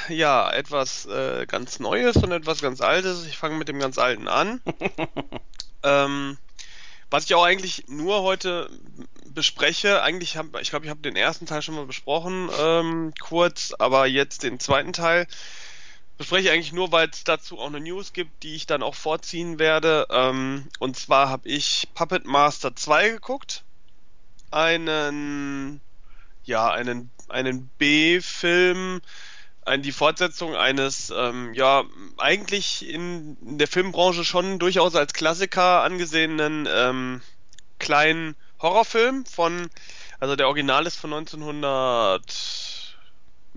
ja, 0.09 0.51
etwas 0.51 1.07
äh, 1.07 1.47
ganz 1.47 1.79
Neues 1.79 2.17
und 2.17 2.33
etwas 2.33 2.61
ganz 2.61 2.81
Altes. 2.81 3.25
Ich 3.27 3.39
fange 3.39 3.57
mit 3.57 3.69
dem 3.69 3.79
ganz 3.79 3.99
Alten 3.99 4.27
an. 4.27 4.61
ähm, 5.85 6.39
Was 7.11 7.25
ich 7.25 7.35
auch 7.37 7.45
eigentlich 7.45 7.85
nur 7.87 8.23
heute 8.23 8.69
bespreche, 9.27 10.03
eigentlich 10.03 10.37
habe 10.37 10.61
ich 10.61 10.71
glaube, 10.71 10.87
ich 10.87 10.91
habe 10.91 11.01
den 11.01 11.15
ersten 11.15 11.47
Teil 11.47 11.63
schon 11.63 11.77
mal 11.77 11.87
besprochen, 11.87 12.49
ähm, 12.59 13.13
kurz, 13.21 13.73
aber 13.79 14.07
jetzt 14.07 14.43
den 14.43 14.59
zweiten 14.59 14.93
Teil 14.93 15.29
bespreche 16.19 16.49
ich 16.49 16.53
eigentlich 16.53 16.73
nur, 16.73 16.93
weil 16.93 17.09
es 17.09 17.25
dazu 17.25 17.59
auch 17.59 17.67
eine 17.67 17.81
News 17.81 18.13
gibt, 18.13 18.43
die 18.43 18.55
ich 18.55 18.67
dann 18.67 18.83
auch 18.83 18.95
vorziehen 18.95 19.59
werde. 19.59 20.07
Ähm, 20.11 20.69
und 20.79 20.97
zwar 20.97 21.29
habe 21.29 21.49
ich 21.49 21.89
Puppet 21.95 22.27
Master 22.27 22.75
2 22.75 23.11
geguckt, 23.11 23.65
einen 24.51 25.81
ja 26.45 26.71
einen 26.71 27.11
einen 27.29 27.69
B-Film 27.79 29.01
ein, 29.67 29.83
die 29.83 29.93
Fortsetzung 29.93 30.55
eines, 30.55 31.13
ähm, 31.15 31.53
ja, 31.53 31.85
eigentlich 32.19 32.89
in, 32.89 33.37
in 33.45 33.59
der 33.59 33.67
Filmbranche 33.69 34.25
schon 34.25 34.59
durchaus 34.59 34.95
als 34.95 35.13
Klassiker 35.13 35.83
angesehenen 35.83 36.69
ähm, 36.73 37.21
kleinen 37.79 38.37
Horrorfilm 38.63 39.27
von, 39.27 39.69
also 40.21 40.37
der 40.37 40.47
Original 40.47 40.87
ist 40.87 40.97
von 40.97 41.13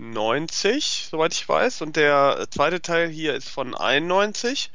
1990, 0.00 1.08
soweit 1.10 1.34
ich 1.34 1.48
weiß, 1.48 1.82
und 1.82 1.96
der 1.96 2.46
zweite 2.50 2.80
Teil 2.80 3.08
hier 3.08 3.34
ist 3.34 3.48
von 3.48 3.74
91. 3.74 4.70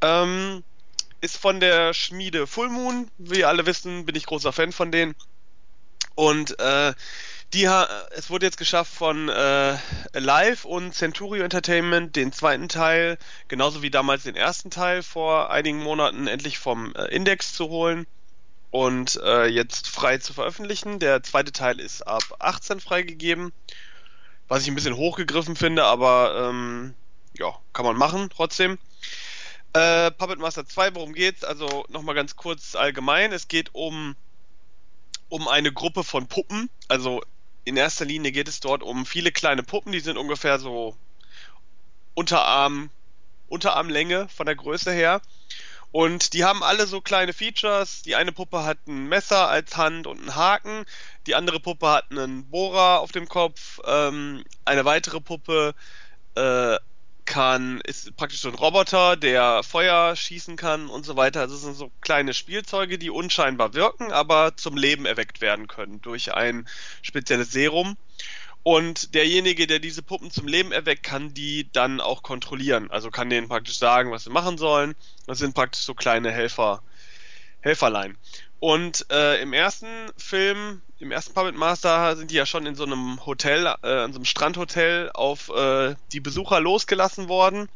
Ähm, 0.00 0.64
ist 1.20 1.38
von 1.38 1.60
der 1.60 1.94
Schmiede 1.94 2.46
Full 2.46 2.68
Moon, 2.68 3.10
wie 3.16 3.44
alle 3.44 3.64
wissen, 3.64 4.04
bin 4.04 4.16
ich 4.16 4.26
großer 4.26 4.52
Fan 4.52 4.72
von 4.72 4.92
denen. 4.92 5.14
Und 6.14 6.58
äh, 6.58 6.92
die 7.54 7.64
es 7.64 8.30
wurde 8.30 8.46
jetzt 8.46 8.58
geschafft 8.58 8.92
von 8.92 9.28
äh, 9.28 9.78
Live 10.12 10.64
und 10.64 10.94
Centurio 10.94 11.44
Entertainment 11.44 12.16
den 12.16 12.32
zweiten 12.32 12.68
Teil, 12.68 13.16
genauso 13.48 13.82
wie 13.82 13.90
damals 13.90 14.24
den 14.24 14.34
ersten 14.34 14.70
Teil 14.70 15.02
vor 15.02 15.50
einigen 15.50 15.78
Monaten 15.78 16.26
endlich 16.26 16.58
vom 16.58 16.92
äh, 16.94 17.04
Index 17.14 17.52
zu 17.52 17.68
holen 17.68 18.06
und 18.70 19.20
äh, 19.22 19.46
jetzt 19.46 19.88
frei 19.88 20.18
zu 20.18 20.34
veröffentlichen. 20.34 20.98
Der 20.98 21.22
zweite 21.22 21.52
Teil 21.52 21.78
ist 21.78 22.02
ab 22.02 22.24
18 22.40 22.80
freigegeben, 22.80 23.52
was 24.48 24.62
ich 24.62 24.68
ein 24.68 24.74
bisschen 24.74 24.96
hochgegriffen 24.96 25.56
finde, 25.56 25.84
aber 25.84 26.48
ähm, 26.50 26.94
ja, 27.36 27.54
kann 27.72 27.84
man 27.84 27.96
machen 27.96 28.30
trotzdem. 28.34 28.78
Äh, 29.72 30.10
Puppet 30.12 30.38
Master 30.38 30.66
2, 30.66 30.94
worum 30.94 31.14
geht's? 31.14 31.42
Also 31.42 31.84
nochmal 31.88 32.14
ganz 32.14 32.36
kurz 32.36 32.74
allgemein. 32.76 33.32
Es 33.32 33.48
geht 33.48 33.74
um 33.74 34.14
um 35.28 35.48
eine 35.48 35.72
Gruppe 35.72 36.04
von 36.04 36.28
Puppen, 36.28 36.70
also 36.86 37.20
in 37.64 37.76
erster 37.76 38.04
Linie 38.04 38.30
geht 38.30 38.46
es 38.46 38.60
dort 38.60 38.82
um 38.82 39.06
viele 39.06 39.32
kleine 39.32 39.62
Puppen, 39.62 39.90
die 39.90 40.00
sind 40.00 40.16
ungefähr 40.16 40.58
so 40.58 40.96
Unterarm, 42.14 42.90
Unterarmlänge 43.48 44.28
von 44.28 44.46
der 44.46 44.54
Größe 44.54 44.92
her. 44.92 45.20
Und 45.94 46.32
die 46.32 46.42
haben 46.42 46.64
alle 46.64 46.88
so 46.88 47.00
kleine 47.00 47.32
Features. 47.32 48.02
Die 48.02 48.16
eine 48.16 48.32
Puppe 48.32 48.64
hat 48.64 48.78
ein 48.88 49.06
Messer 49.06 49.48
als 49.48 49.76
Hand 49.76 50.08
und 50.08 50.18
einen 50.18 50.34
Haken. 50.34 50.86
Die 51.28 51.36
andere 51.36 51.60
Puppe 51.60 51.88
hat 51.88 52.10
einen 52.10 52.50
Bohrer 52.50 52.98
auf 52.98 53.12
dem 53.12 53.28
Kopf. 53.28 53.78
Ähm, 53.86 54.42
eine 54.64 54.84
weitere 54.84 55.20
Puppe 55.20 55.72
äh, 56.34 56.78
kann, 57.26 57.80
ist 57.82 58.16
praktisch 58.16 58.40
so 58.40 58.48
ein 58.48 58.56
Roboter, 58.56 59.14
der 59.16 59.62
Feuer 59.62 60.16
schießen 60.16 60.56
kann 60.56 60.88
und 60.88 61.06
so 61.06 61.14
weiter. 61.14 61.42
Also 61.42 61.54
es 61.54 61.62
sind 61.62 61.76
so 61.76 61.92
kleine 62.00 62.34
Spielzeuge, 62.34 62.98
die 62.98 63.10
unscheinbar 63.10 63.74
wirken, 63.74 64.10
aber 64.10 64.56
zum 64.56 64.76
Leben 64.76 65.06
erweckt 65.06 65.40
werden 65.40 65.68
können 65.68 66.02
durch 66.02 66.34
ein 66.34 66.68
spezielles 67.02 67.52
Serum. 67.52 67.96
Und 68.64 69.14
derjenige, 69.14 69.66
der 69.66 69.78
diese 69.78 70.02
Puppen 70.02 70.30
zum 70.30 70.48
Leben 70.48 70.72
erweckt, 70.72 71.02
kann 71.02 71.34
die 71.34 71.70
dann 71.72 72.00
auch 72.00 72.22
kontrollieren. 72.22 72.90
Also 72.90 73.10
kann 73.10 73.28
denen 73.28 73.46
praktisch 73.46 73.78
sagen, 73.78 74.10
was 74.10 74.24
sie 74.24 74.30
machen 74.30 74.56
sollen. 74.56 74.94
Das 75.26 75.38
sind 75.38 75.54
praktisch 75.54 75.82
so 75.82 75.94
kleine 75.94 76.32
Helfer, 76.32 76.82
Helferlein. 77.60 78.16
Und 78.60 79.04
äh, 79.10 79.42
im 79.42 79.52
ersten 79.52 79.86
Film, 80.16 80.80
im 80.98 81.12
ersten 81.12 81.34
Puppet 81.34 81.54
Master, 81.54 82.16
sind 82.16 82.30
die 82.30 82.36
ja 82.36 82.46
schon 82.46 82.64
in 82.64 82.74
so 82.74 82.84
einem 82.84 83.26
Hotel, 83.26 83.66
äh, 83.82 84.06
in 84.06 84.14
so 84.14 84.16
einem 84.16 84.24
Strandhotel 84.24 85.10
auf 85.12 85.50
äh, 85.50 85.94
die 86.12 86.20
Besucher 86.20 86.58
losgelassen 86.60 87.28
worden. 87.28 87.68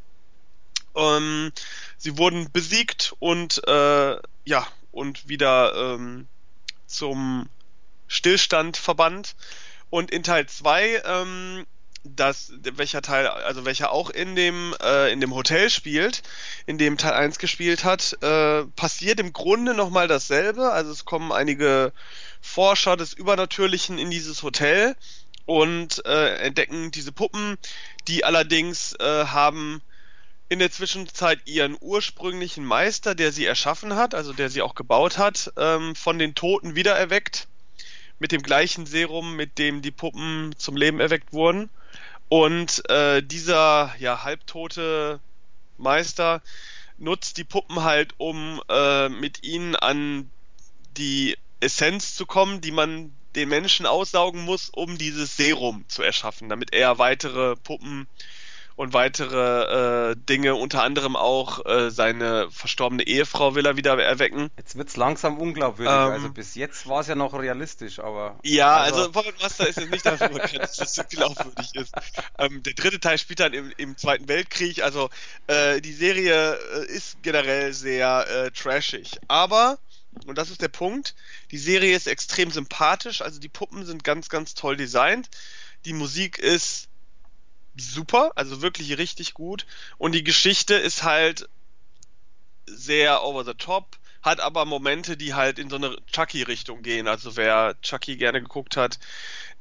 Ähm, 0.97 1.53
sie 1.99 2.17
wurden 2.17 2.51
besiegt 2.51 3.15
und 3.19 3.63
äh, 3.69 4.17
ja 4.47 4.67
und 4.91 5.29
wieder 5.29 5.75
ähm, 5.75 6.29
zum 6.87 7.51
Stillstand 8.07 8.79
verbannt. 8.79 9.37
Und 9.91 10.11
in 10.11 10.23
Teil 10.23 10.47
2 10.47 11.03
ähm, 11.05 11.67
dass 12.05 12.53
welcher 12.63 13.03
Teil, 13.03 13.27
also 13.27 13.65
welcher 13.65 13.93
auch 13.93 14.11
in 14.11 14.37
dem 14.37 14.75
äh, 14.83 15.13
in 15.13 15.21
dem 15.21 15.35
Hotel 15.35 15.71
spielt, 15.71 16.23
in 16.67 16.79
dem 16.79 16.97
Teil 16.97 17.13
1 17.13 17.39
gespielt 17.39 17.85
hat, 17.85 18.17
äh, 18.23 18.65
passiert 18.77 19.21
im 19.21 19.33
Grunde 19.33 19.75
nochmal 19.75 20.09
dasselbe. 20.09 20.71
Also 20.73 20.91
es 20.93 21.05
kommen 21.05 21.33
einige 21.33 21.93
Forscher 22.41 22.97
des 22.97 23.13
Übernatürlichen 23.13 23.99
in 23.99 24.11
dieses 24.11 24.43
Hotel 24.43 24.97
und 25.47 26.05
äh, 26.07 26.37
entdecken 26.37 26.91
diese 26.91 27.13
Puppen, 27.13 27.59
die 28.07 28.25
allerdings 28.25 28.95
äh, 29.01 29.25
haben 29.27 29.83
in 30.49 30.61
der 30.61 30.71
Zwischenzeit 30.71 31.41
ihren 31.45 31.77
ursprünglichen 31.79 32.65
Meister, 32.65 33.15
der 33.15 33.33
sie 33.33 33.45
erschaffen 33.45 33.97
hat, 33.97 34.15
also 34.15 34.33
der 34.33 34.49
sie 34.49 34.63
auch 34.63 34.75
gebaut 34.75 35.19
hat, 35.19 35.53
ähm, 35.59 35.95
von 35.95 36.19
den 36.19 36.35
Toten 36.35 36.75
wiedererweckt 36.75 37.49
mit 38.19 38.33
dem 38.33 38.43
gleichen 38.43 38.87
Serum, 38.87 39.37
mit 39.37 39.59
dem 39.59 39.83
die 39.83 39.91
Puppen 39.91 40.55
zum 40.59 40.77
Leben 40.77 41.01
erweckt 41.01 41.33
wurden. 41.33 41.71
Und 42.29 42.89
äh, 42.91 43.23
dieser 43.23 43.95
ja 43.99 44.23
halbtote 44.25 45.21
Meister 45.79 46.43
nutzt 46.99 47.37
die 47.37 47.45
Puppen 47.45 47.83
halt, 47.83 48.15
um 48.19 48.61
äh, 48.69 49.09
mit 49.09 49.45
ihnen 49.45 49.77
an 49.77 50.31
die 50.97 51.37
Essenz 51.61 52.15
zu 52.15 52.27
kommen, 52.27 52.61
die 52.61 52.73
man 52.73 53.13
den 53.35 53.49
Menschen 53.49 53.87
aussaugen 53.87 54.43
muss, 54.43 54.69
um 54.69 54.99
dieses 54.99 55.37
Serum 55.37 55.85
zu 55.89 56.03
erschaffen, 56.03 56.49
damit 56.49 56.73
er 56.73 56.99
weitere 56.99 57.57
Puppen 57.57 58.09
und 58.79 58.93
weitere 58.93 60.13
äh, 60.13 60.17
Dinge, 60.17 60.55
unter 60.55 60.85
anderem 60.85 61.17
auch 61.17 61.67
äh, 61.67 61.91
seine 61.91 62.49
verstorbene 62.53 63.03
Ehefrau 63.03 63.57
will 63.57 63.67
er 63.67 63.77
wieder 63.77 64.01
erwecken. 64.01 64.51
Jetzt 64.57 64.77
wird's 64.77 64.97
langsam 64.97 65.37
unglaubwürdig. 65.39 65.93
Ähm, 65.93 66.13
also 66.13 66.31
bis 66.31 66.55
jetzt 66.55 66.89
war 66.89 67.01
es 67.01 67.09
ja 67.09 67.17
noch 67.17 67.35
realistisch, 67.35 67.99
aber. 67.99 68.39
Ja, 68.45 68.77
also, 68.77 68.99
also 68.99 69.11
Puppet 69.11 69.43
Master 69.43 69.69
ist 69.69 69.81
jetzt 69.81 69.91
nicht 69.91 70.07
dafür 70.07 70.29
bekannt, 70.29 70.61
dass 70.61 70.79
es 70.79 70.95
so 70.95 71.03
glaubwürdig 71.03 71.75
ist. 71.75 71.93
Ähm, 72.39 72.63
der 72.63 72.75
dritte 72.75 73.01
Teil 73.01 73.19
spielt 73.19 73.41
dann 73.41 73.53
im, 73.53 73.73
im 73.79 73.97
Zweiten 73.97 74.29
Weltkrieg, 74.29 74.81
also 74.85 75.11
äh, 75.49 75.81
die 75.81 75.93
Serie 75.93 76.55
äh, 76.55 76.87
ist 76.87 77.21
generell 77.23 77.73
sehr 77.73 78.29
äh, 78.31 78.51
trashig. 78.53 79.19
Aber, 79.27 79.81
und 80.25 80.39
das 80.39 80.51
ist 80.51 80.63
der 80.63 80.69
Punkt, 80.69 81.17
die 81.51 81.59
Serie 81.59 81.97
ist 81.97 82.07
extrem 82.07 82.53
sympathisch, 82.53 83.23
also 83.23 83.41
die 83.41 83.49
Puppen 83.49 83.85
sind 83.85 84.05
ganz, 84.05 84.29
ganz 84.29 84.55
toll 84.55 84.77
designt. 84.77 85.29
Die 85.85 85.93
Musik 85.93 86.39
ist 86.39 86.88
super, 87.81 88.33
also 88.37 88.63
wirklich 88.63 88.99
richtig 88.99 89.35
gut. 89.35 89.67
Und 89.99 90.13
die 90.13 90.25
Geschichte 90.25 90.75
ist 90.75 91.03
halt 91.03 91.49
sehr 92.67 93.25
over 93.25 93.45
the 93.45 93.55
top, 93.55 93.97
hat 94.23 94.41
aber 94.41 94.65
Momente, 94.65 95.17
die 95.17 95.35
halt 95.35 95.59
in 95.59 95.71
so 95.71 95.77
eine 95.77 95.97
Chucky-Richtung 96.13 96.83
gehen. 96.83 97.09
Also 97.09 97.37
wer 97.37 97.81
Chucky 97.83 98.17
gerne 98.17 98.43
geguckt 98.43 98.77
hat, 98.77 98.99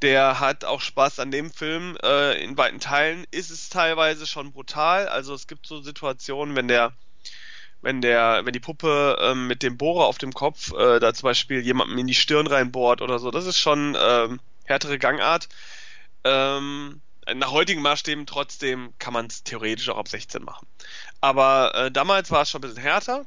der 0.01 0.39
hat 0.39 0.65
auch 0.65 0.81
Spaß 0.81 1.19
an 1.19 1.31
dem 1.31 1.51
Film. 1.51 1.97
Äh, 2.03 2.43
in 2.43 2.57
weiten 2.57 2.79
Teilen 2.79 3.25
ist 3.31 3.49
es 3.49 3.69
teilweise 3.69 4.27
schon 4.27 4.51
brutal. 4.51 5.07
Also 5.07 5.33
es 5.33 5.47
gibt 5.47 5.67
so 5.67 5.81
Situationen, 5.81 6.55
wenn 6.55 6.67
der 6.67 6.93
wenn 7.81 8.01
der, 8.01 8.41
wenn 8.43 8.53
die 8.53 8.59
Puppe 8.59 9.17
ähm, 9.21 9.47
mit 9.47 9.61
dem 9.61 9.77
Bohrer 9.77 10.07
auf 10.07 10.17
dem 10.17 10.33
Kopf 10.33 10.73
äh, 10.73 10.99
da 10.99 11.13
zum 11.13 11.27
Beispiel 11.27 11.61
jemandem 11.61 11.99
in 11.99 12.07
die 12.07 12.15
Stirn 12.15 12.47
reinbohrt 12.47 13.01
oder 13.01 13.19
so, 13.19 13.29
das 13.29 13.45
ist 13.45 13.59
schon 13.59 13.95
ähm, 13.99 14.39
härtere 14.65 14.97
Gangart. 14.97 15.47
Ähm, 16.23 17.01
nach 17.35 17.51
heutigen 17.51 17.81
Maßstäben 17.81 18.25
trotzdem 18.25 18.93
kann 18.99 19.13
man 19.13 19.27
es 19.27 19.43
theoretisch 19.43 19.89
auch 19.89 19.97
ab 19.97 20.07
16 20.07 20.43
machen. 20.43 20.67
Aber 21.21 21.73
äh, 21.75 21.91
damals 21.91 22.31
war 22.31 22.43
es 22.43 22.49
schon 22.49 22.59
ein 22.59 22.69
bisschen 22.69 22.81
härter. 22.81 23.25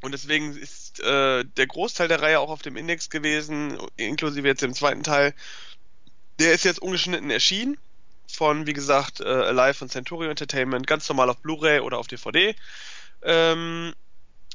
Und 0.00 0.12
deswegen 0.12 0.56
ist 0.56 1.00
äh, 1.00 1.44
der 1.44 1.66
Großteil 1.66 2.08
der 2.08 2.22
Reihe 2.22 2.38
auch 2.38 2.50
auf 2.50 2.62
dem 2.62 2.76
Index 2.76 3.10
gewesen, 3.10 3.78
inklusive 3.96 4.46
jetzt 4.46 4.62
dem 4.62 4.74
zweiten 4.74 5.02
Teil. 5.02 5.34
Der 6.38 6.52
ist 6.52 6.64
jetzt 6.64 6.80
ungeschnitten 6.80 7.30
erschienen. 7.30 7.78
Von, 8.30 8.66
wie 8.66 8.74
gesagt, 8.74 9.20
äh, 9.20 9.24
Alive 9.24 9.82
und 9.82 9.90
Century 9.90 10.28
Entertainment, 10.28 10.86
ganz 10.86 11.08
normal 11.08 11.30
auf 11.30 11.38
Blu-ray 11.38 11.80
oder 11.80 11.98
auf 11.98 12.08
DVD. 12.08 12.54
Ähm, 13.22 13.94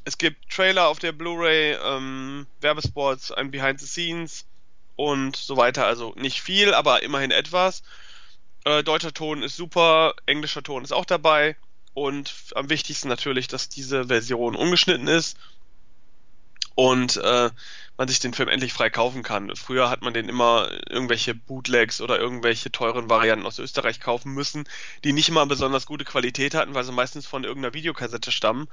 es 0.04 0.16
gibt 0.16 0.48
Trailer 0.50 0.86
auf 0.86 1.00
der 1.00 1.12
Blu-ray, 1.12 1.76
ähm, 1.84 2.46
Werbespots, 2.60 3.32
ein 3.32 3.50
Behind 3.50 3.80
the 3.80 3.86
Scenes 3.86 4.46
und 4.96 5.36
so 5.36 5.56
weiter. 5.56 5.86
Also 5.86 6.14
nicht 6.16 6.40
viel, 6.40 6.72
aber 6.72 7.02
immerhin 7.02 7.32
etwas. 7.32 7.82
Äh, 8.64 8.82
deutscher 8.82 9.12
Ton 9.14 9.42
ist 9.42 9.56
super, 9.56 10.14
englischer 10.26 10.62
Ton 10.62 10.84
ist 10.84 10.92
auch 10.92 11.04
dabei. 11.04 11.56
Und 11.94 12.34
am 12.54 12.70
wichtigsten 12.70 13.08
natürlich, 13.08 13.46
dass 13.48 13.68
diese 13.68 14.06
Version 14.08 14.56
ungeschnitten 14.56 15.08
ist. 15.08 15.36
und 16.74 17.16
äh, 17.18 17.50
man 17.96 18.08
sich 18.08 18.18
den 18.18 18.34
Film 18.34 18.48
endlich 18.48 18.72
frei 18.72 18.90
kaufen 18.90 19.22
kann. 19.22 19.54
Früher 19.54 19.88
hat 19.90 20.02
man 20.02 20.14
den 20.14 20.28
immer 20.28 20.68
irgendwelche 20.88 21.34
Bootlegs 21.34 22.00
oder 22.00 22.18
irgendwelche 22.18 22.72
teuren 22.72 23.08
Varianten 23.08 23.46
aus 23.46 23.60
Österreich 23.60 24.00
kaufen 24.00 24.32
müssen, 24.34 24.64
die 25.04 25.12
nicht 25.12 25.28
immer 25.28 25.46
besonders 25.46 25.86
gute 25.86 26.04
Qualität 26.04 26.54
hatten, 26.54 26.74
weil 26.74 26.84
sie 26.84 26.92
meistens 26.92 27.26
von 27.26 27.44
irgendeiner 27.44 27.74
Videokassette 27.74 28.32
stammen. 28.32 28.68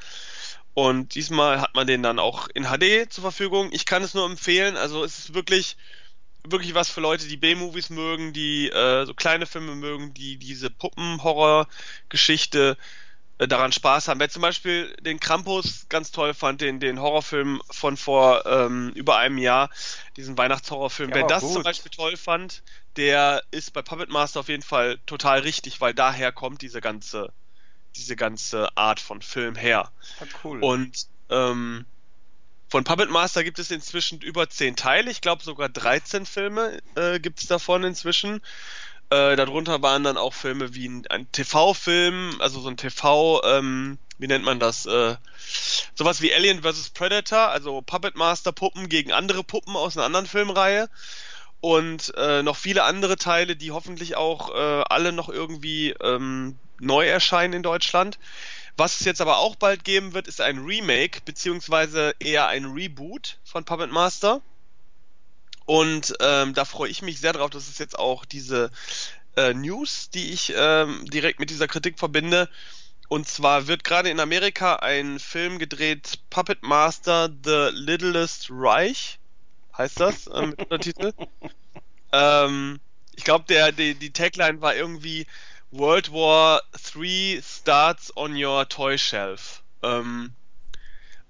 Und 0.74 1.16
diesmal 1.16 1.62
hat 1.62 1.76
man 1.76 1.86
den 1.88 2.02
dann 2.02 2.18
auch 2.20 2.48
in 2.54 2.66
HD 2.66 3.12
zur 3.12 3.24
Verfügung. 3.24 3.70
Ich 3.72 3.86
kann 3.86 4.04
es 4.04 4.14
nur 4.14 4.26
empfehlen. 4.26 4.78
Also 4.78 5.04
es 5.04 5.20
ist 5.20 5.34
wirklich, 5.36 5.78
wirklich 6.48 6.74
was 6.74 6.90
für 6.90 7.02
Leute, 7.02 7.28
die 7.28 7.38
B-Movies 7.38 7.90
mögen, 7.90 8.34
die 8.34 8.70
äh, 8.70 9.06
so 9.06 9.14
kleine 9.14 9.46
Filme 9.46 9.76
mögen, 9.76 10.14
die 10.14 10.38
diese 10.38 10.70
Puppenhorror-Geschichte 10.70 12.78
äh, 13.38 13.48
daran 13.48 13.72
Spaß 13.72 14.08
haben. 14.08 14.20
Wer 14.20 14.30
zum 14.30 14.42
Beispiel 14.42 14.96
den 15.02 15.20
Krampus 15.20 15.86
ganz 15.90 16.12
toll 16.12 16.34
fand, 16.34 16.62
den, 16.62 16.80
den 16.80 17.00
Horrorfilm 17.00 17.62
von 17.70 17.98
vor 17.98 18.46
ähm, 18.46 18.92
über 18.96 19.18
einem 19.18 19.38
Jahr, 19.38 19.70
diesen 20.16 20.38
Weihnachtshorrorfilm, 20.38 21.12
wer 21.14 21.28
das 21.28 21.44
gut. 21.44 21.54
zum 21.54 21.64
Beispiel 21.64 21.92
toll 21.92 22.18
fand, 22.18 22.64
der 22.98 23.44
ist 23.52 23.74
bei 23.74 23.82
Puppet 23.82 24.10
Master 24.10 24.42
auf 24.42 24.50
jeden 24.50 24.64
Fall 24.64 25.00
total 25.06 25.40
richtig, 25.40 25.82
weil 25.82 25.94
daher 25.94 26.32
kommt 26.32 26.62
diese 26.62 26.82
ganze, 26.82 27.32
diese 27.96 28.16
ganze 28.16 28.76
Art 28.78 29.00
von 29.00 29.22
Film 29.22 29.56
her. 29.56 29.92
Ja, 30.20 30.28
cool. 30.44 30.62
Und 30.62 31.08
ähm, 31.30 31.86
von 32.72 32.86
Puppet 32.86 33.10
Master 33.10 33.44
gibt 33.44 33.60
es 33.60 33.70
inzwischen 33.70 34.22
über 34.22 34.50
zehn 34.50 34.78
Teile, 34.78 35.12
ich 35.12 35.20
glaube 35.20 35.44
sogar 35.44 35.68
13 35.68 36.26
Filme 36.26 36.80
äh, 36.96 37.20
gibt 37.20 37.42
es 37.42 37.48
davon 37.48 37.84
inzwischen. 37.84 38.42
Äh, 39.10 39.36
darunter 39.36 39.82
waren 39.82 40.06
dann 40.06 40.16
auch 40.16 40.34
Filme 40.34 40.74
wie 40.74 40.88
ein, 40.88 41.06
ein 41.08 41.30
TV-Film, 41.34 42.38
also 42.40 42.62
so 42.62 42.70
ein 42.70 42.78
TV, 42.78 43.42
ähm, 43.44 43.98
wie 44.20 44.28
nennt 44.28 44.46
man 44.46 44.62
das? 44.62 44.86
Äh, 44.86 45.18
sowas 45.96 46.22
wie 46.22 46.34
Alien 46.34 46.64
vs. 46.64 46.92
Predator, 46.92 47.50
also 47.50 47.82
Puppet 47.82 48.16
Master 48.16 48.54
Puppen 48.54 48.88
gegen 48.88 49.12
andere 49.12 49.44
Puppen 49.44 49.76
aus 49.76 49.98
einer 49.98 50.06
anderen 50.06 50.26
Filmreihe. 50.28 50.90
Und 51.60 52.14
äh, 52.16 52.42
noch 52.42 52.56
viele 52.56 52.86
andere 52.86 53.18
Teile, 53.18 53.58
die 53.58 53.72
hoffentlich 53.72 54.16
auch 54.16 54.50
äh, 54.56 54.84
alle 54.90 55.12
noch 55.12 55.28
irgendwie 55.28 55.94
ähm, 56.02 56.58
neu 56.80 57.06
erscheinen 57.06 57.54
in 57.54 57.64
Deutschland. 57.64 58.18
Was 58.82 59.00
es 59.00 59.06
jetzt 59.06 59.22
aber 59.22 59.38
auch 59.38 59.56
bald 59.56 59.84
geben 59.84 60.14
wird, 60.14 60.28
ist 60.28 60.42
ein 60.42 60.58
Remake, 60.58 61.22
beziehungsweise 61.24 62.16
eher 62.18 62.48
ein 62.48 62.66
Reboot 62.66 63.38
von 63.44 63.64
Puppet 63.64 63.92
Master. 63.92 64.42
Und 65.66 66.16
ähm, 66.20 66.56
da 66.56 66.66
freue 66.66 66.90
ich 66.90 67.04
mich 67.04 67.20
sehr 67.20 67.34
drauf, 67.34 67.52
dass 67.52 67.68
es 67.68 67.78
jetzt 67.78 68.00
auch 68.00 68.26
diese 68.26 68.72
äh, 69.36 69.54
News, 69.54 70.10
die 70.10 70.32
ich 70.32 70.52
ähm, 70.58 71.06
direkt 71.06 71.40
mit 71.40 71.52
dieser 71.52 71.68
Kritik 71.68 72.00
verbinde. 72.00 72.50
Und 73.08 73.28
zwar 73.28 73.68
wird 73.68 73.84
gerade 73.84 74.10
in 74.10 74.20
Amerika 74.20 74.78
ein 74.78 75.20
Film 75.20 75.60
gedreht, 75.60 76.18
Puppet 76.32 76.64
Master 76.64 77.30
The 77.46 77.70
Littlest 77.74 78.48
Reich, 78.50 79.20
heißt 79.78 80.00
das 80.00 80.26
äh, 80.26 80.48
mit 80.48 80.58
Untertitel. 80.72 81.14
ähm, 82.12 82.80
ich 83.16 83.26
glaube, 83.26 83.46
der 83.48 83.74
die, 83.74 83.94
die 83.94 84.12
Tagline 84.12 84.60
war 84.60 84.74
irgendwie 84.74 85.28
World 85.70 86.12
War 86.12 86.64
3 86.94 87.42
starts 87.42 88.16
on 88.16 88.36
your 88.36 88.68
toy 88.68 88.98
shelf. 88.98 89.64
Ähm, 89.84 90.34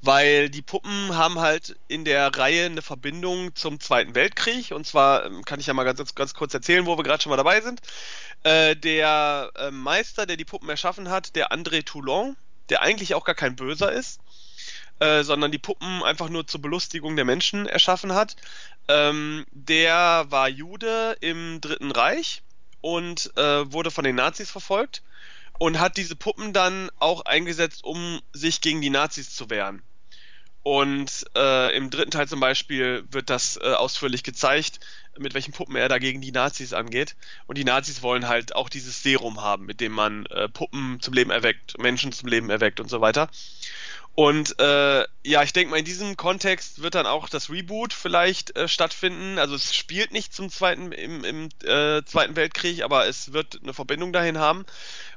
weil 0.02 0.50
die 0.50 0.63
Puppen 0.63 1.15
haben 1.15 1.39
halt 1.39 1.76
in 1.88 2.06
der 2.06 2.36
Reihe 2.36 2.65
eine 2.65 2.82
Verbindung 2.82 3.56
zum 3.56 3.80
Zweiten 3.80 4.15
Weltkrieg. 4.15 4.71
Und 4.71 4.88
zwar 4.88 5.26
ähm, 5.26 5.45
kann 5.45 5.60
ich 5.60 5.67
ja 5.67 5.74
mal 5.74 5.84
ganz, 5.84 6.15
ganz 6.15 6.34
kurz 6.34 6.54
erzählen, 6.54 6.86
wo 6.86 6.97
wir 6.97 7.04
gerade 7.04 7.21
schon 7.21 7.30
mal 7.30 7.38
dabei 7.38 7.62
sind. 7.62 7.82
Äh, 8.43 8.76
der 8.76 9.52
äh, 9.56 9.71
Meister, 9.71 10.26
der 10.26 10.38
die 10.38 10.45
Puppen 10.45 10.69
erschaffen 10.69 11.10
hat, 11.10 11.36
der 11.36 11.52
André 11.52 11.86
Toulon, 11.86 12.36
der 12.69 12.82
eigentlich 12.82 13.13
auch 13.13 13.24
gar 13.24 13.36
kein 13.36 13.56
Böser 13.56 13.91
ist, 13.91 14.19
äh, 15.00 15.24
sondern 15.24 15.52
die 15.52 15.60
Puppen 15.60 16.04
einfach 16.04 16.30
nur 16.30 16.47
zur 16.47 16.62
Belustigung 16.62 17.15
der 17.15 17.26
Menschen 17.26 17.67
erschaffen 17.67 18.13
hat, 18.13 18.36
ähm, 18.88 19.45
der 19.52 20.26
war 20.30 20.50
Jude 20.50 21.15
im 21.21 21.62
Dritten 21.62 21.91
Reich 21.91 22.41
und 22.82 23.32
äh, 23.38 23.71
wurde 23.71 23.91
von 23.91 24.04
den 24.04 24.15
Nazis 24.15 24.50
verfolgt 24.50 25.04
und 25.62 25.80
hat 25.80 25.95
diese 25.95 26.15
Puppen 26.15 26.54
dann 26.54 26.89
auch 26.97 27.21
eingesetzt, 27.26 27.84
um 27.84 28.19
sich 28.34 28.62
gegen 28.62 28.82
die 28.82 28.89
Nazis 28.89 29.36
zu 29.36 29.52
wehren. 29.52 29.84
Und 30.63 31.28
äh, 31.38 31.78
im 31.78 31.91
dritten 31.91 32.10
Teil 32.10 32.28
zum 32.28 32.39
Beispiel 32.39 33.04
wird 33.12 33.30
das 33.30 33.58
äh, 33.58 33.74
ausführlich 33.74 34.24
gezeigt, 34.24 34.80
mit 35.19 35.36
welchen 35.36 35.52
Puppen 35.54 35.76
er 35.76 35.88
dagegen 35.88 36.19
die 36.19 36.32
Nazis 36.32 36.74
angeht. 36.74 37.15
Und 37.45 37.60
die 37.60 37.63
Nazis 37.63 38.02
wollen 38.02 38.28
halt 38.28 38.56
auch 38.56 38.69
dieses 38.69 39.04
Serum 39.04 39.41
haben, 39.41 39.67
mit 39.67 39.82
dem 39.82 39.91
man 39.91 40.26
äh, 40.28 40.50
Puppen 40.50 41.00
zum 41.00 41.13
Leben 41.13 41.30
erweckt, 41.30 41.78
Menschen 41.78 42.12
zum 42.12 42.28
Leben 42.28 42.50
erweckt 42.50 42.80
und 42.80 42.89
so 42.89 43.00
weiter. 43.00 43.30
Und 44.13 44.60
äh, 44.60 45.06
ja, 45.24 45.41
ich 45.43 45.54
denke 45.54 45.71
mal, 45.71 45.78
in 45.78 45.86
diesem 45.86 46.17
Kontext 46.17 46.82
wird 46.82 46.95
dann 46.95 47.06
auch 47.06 47.30
das 47.30 47.50
Reboot 47.50 47.93
vielleicht 47.93 48.56
äh, 48.58 48.67
stattfinden. 48.67 49.39
Also 49.39 49.56
es 49.56 49.74
spielt 49.74 50.12
nicht 50.12 50.34
zum 50.34 50.50
zweiten 50.50 50.91
im, 50.91 51.24
im 51.24 51.50
äh, 51.63 52.04
Zweiten 52.04 52.36
Weltkrieg, 52.36 52.84
aber 52.84 53.08
es 53.08 53.32
wird 53.32 53.60
eine 53.63 53.74
Verbindung 53.74 54.12
dahin 54.12 54.38
haben, 54.38 54.65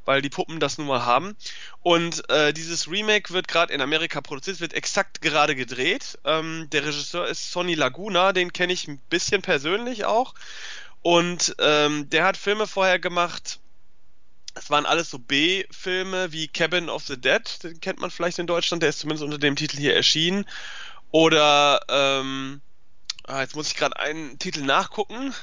weil 0.05 0.23
die 0.23 0.31
Puppen 0.31 0.61
das 0.61 0.79
nun 0.79 0.87
mal 0.87 1.05
haben. 1.05 1.37
Und 1.83 2.29
äh, 2.31 2.53
dieses 2.53 2.91
Remake 2.91 3.33
wird 3.33 3.49
gerade 3.49 3.73
in 3.73 3.81
Amerika 3.81 4.21
produziert, 4.21 4.61
wird 4.61 4.75
exakt 4.75 5.23
gerade 5.23 5.55
gedreht. 5.55 6.19
Ähm, 6.25 6.69
der 6.73 6.85
Regisseur 6.85 7.27
ist 7.27 7.53
Sonny 7.53 7.75
Laguna, 7.75 8.33
den 8.33 8.53
kenne 8.53 8.73
ich 8.73 8.89
ein 8.89 8.99
bisschen 9.11 9.43
persönlich 9.43 10.05
auch. 10.05 10.35
Und 11.03 11.55
ähm, 11.59 12.09
der 12.11 12.25
hat 12.25 12.37
Filme 12.37 12.67
vorher 12.67 12.99
gemacht 12.99 13.61
es 14.55 14.71
waren 14.71 14.87
alles 14.87 15.11
so 15.11 15.19
B-Filme 15.19 16.33
wie 16.33 16.49
Cabin 16.49 16.89
of 16.89 17.05
the 17.07 17.21
Dead, 17.21 17.43
den 17.63 17.81
kennt 17.81 18.01
man 18.01 18.11
vielleicht 18.11 18.39
in 18.39 18.47
Deutschland, 18.47 18.83
der 18.83 18.91
ist 18.91 19.01
zumindest 19.01 19.25
unter 19.25 19.39
dem 19.39 19.57
Titel 19.57 19.77
hier 19.77 19.95
erschienen. 19.95 20.47
Oder, 21.11 21.81
ähm, 21.89 22.61
ah, 23.25 23.41
jetzt 23.41 23.57
muss 23.57 23.69
ich 23.69 23.77
gerade 23.77 23.99
einen 23.99 24.39
Titel 24.39 24.63
nachgucken. 24.63 25.35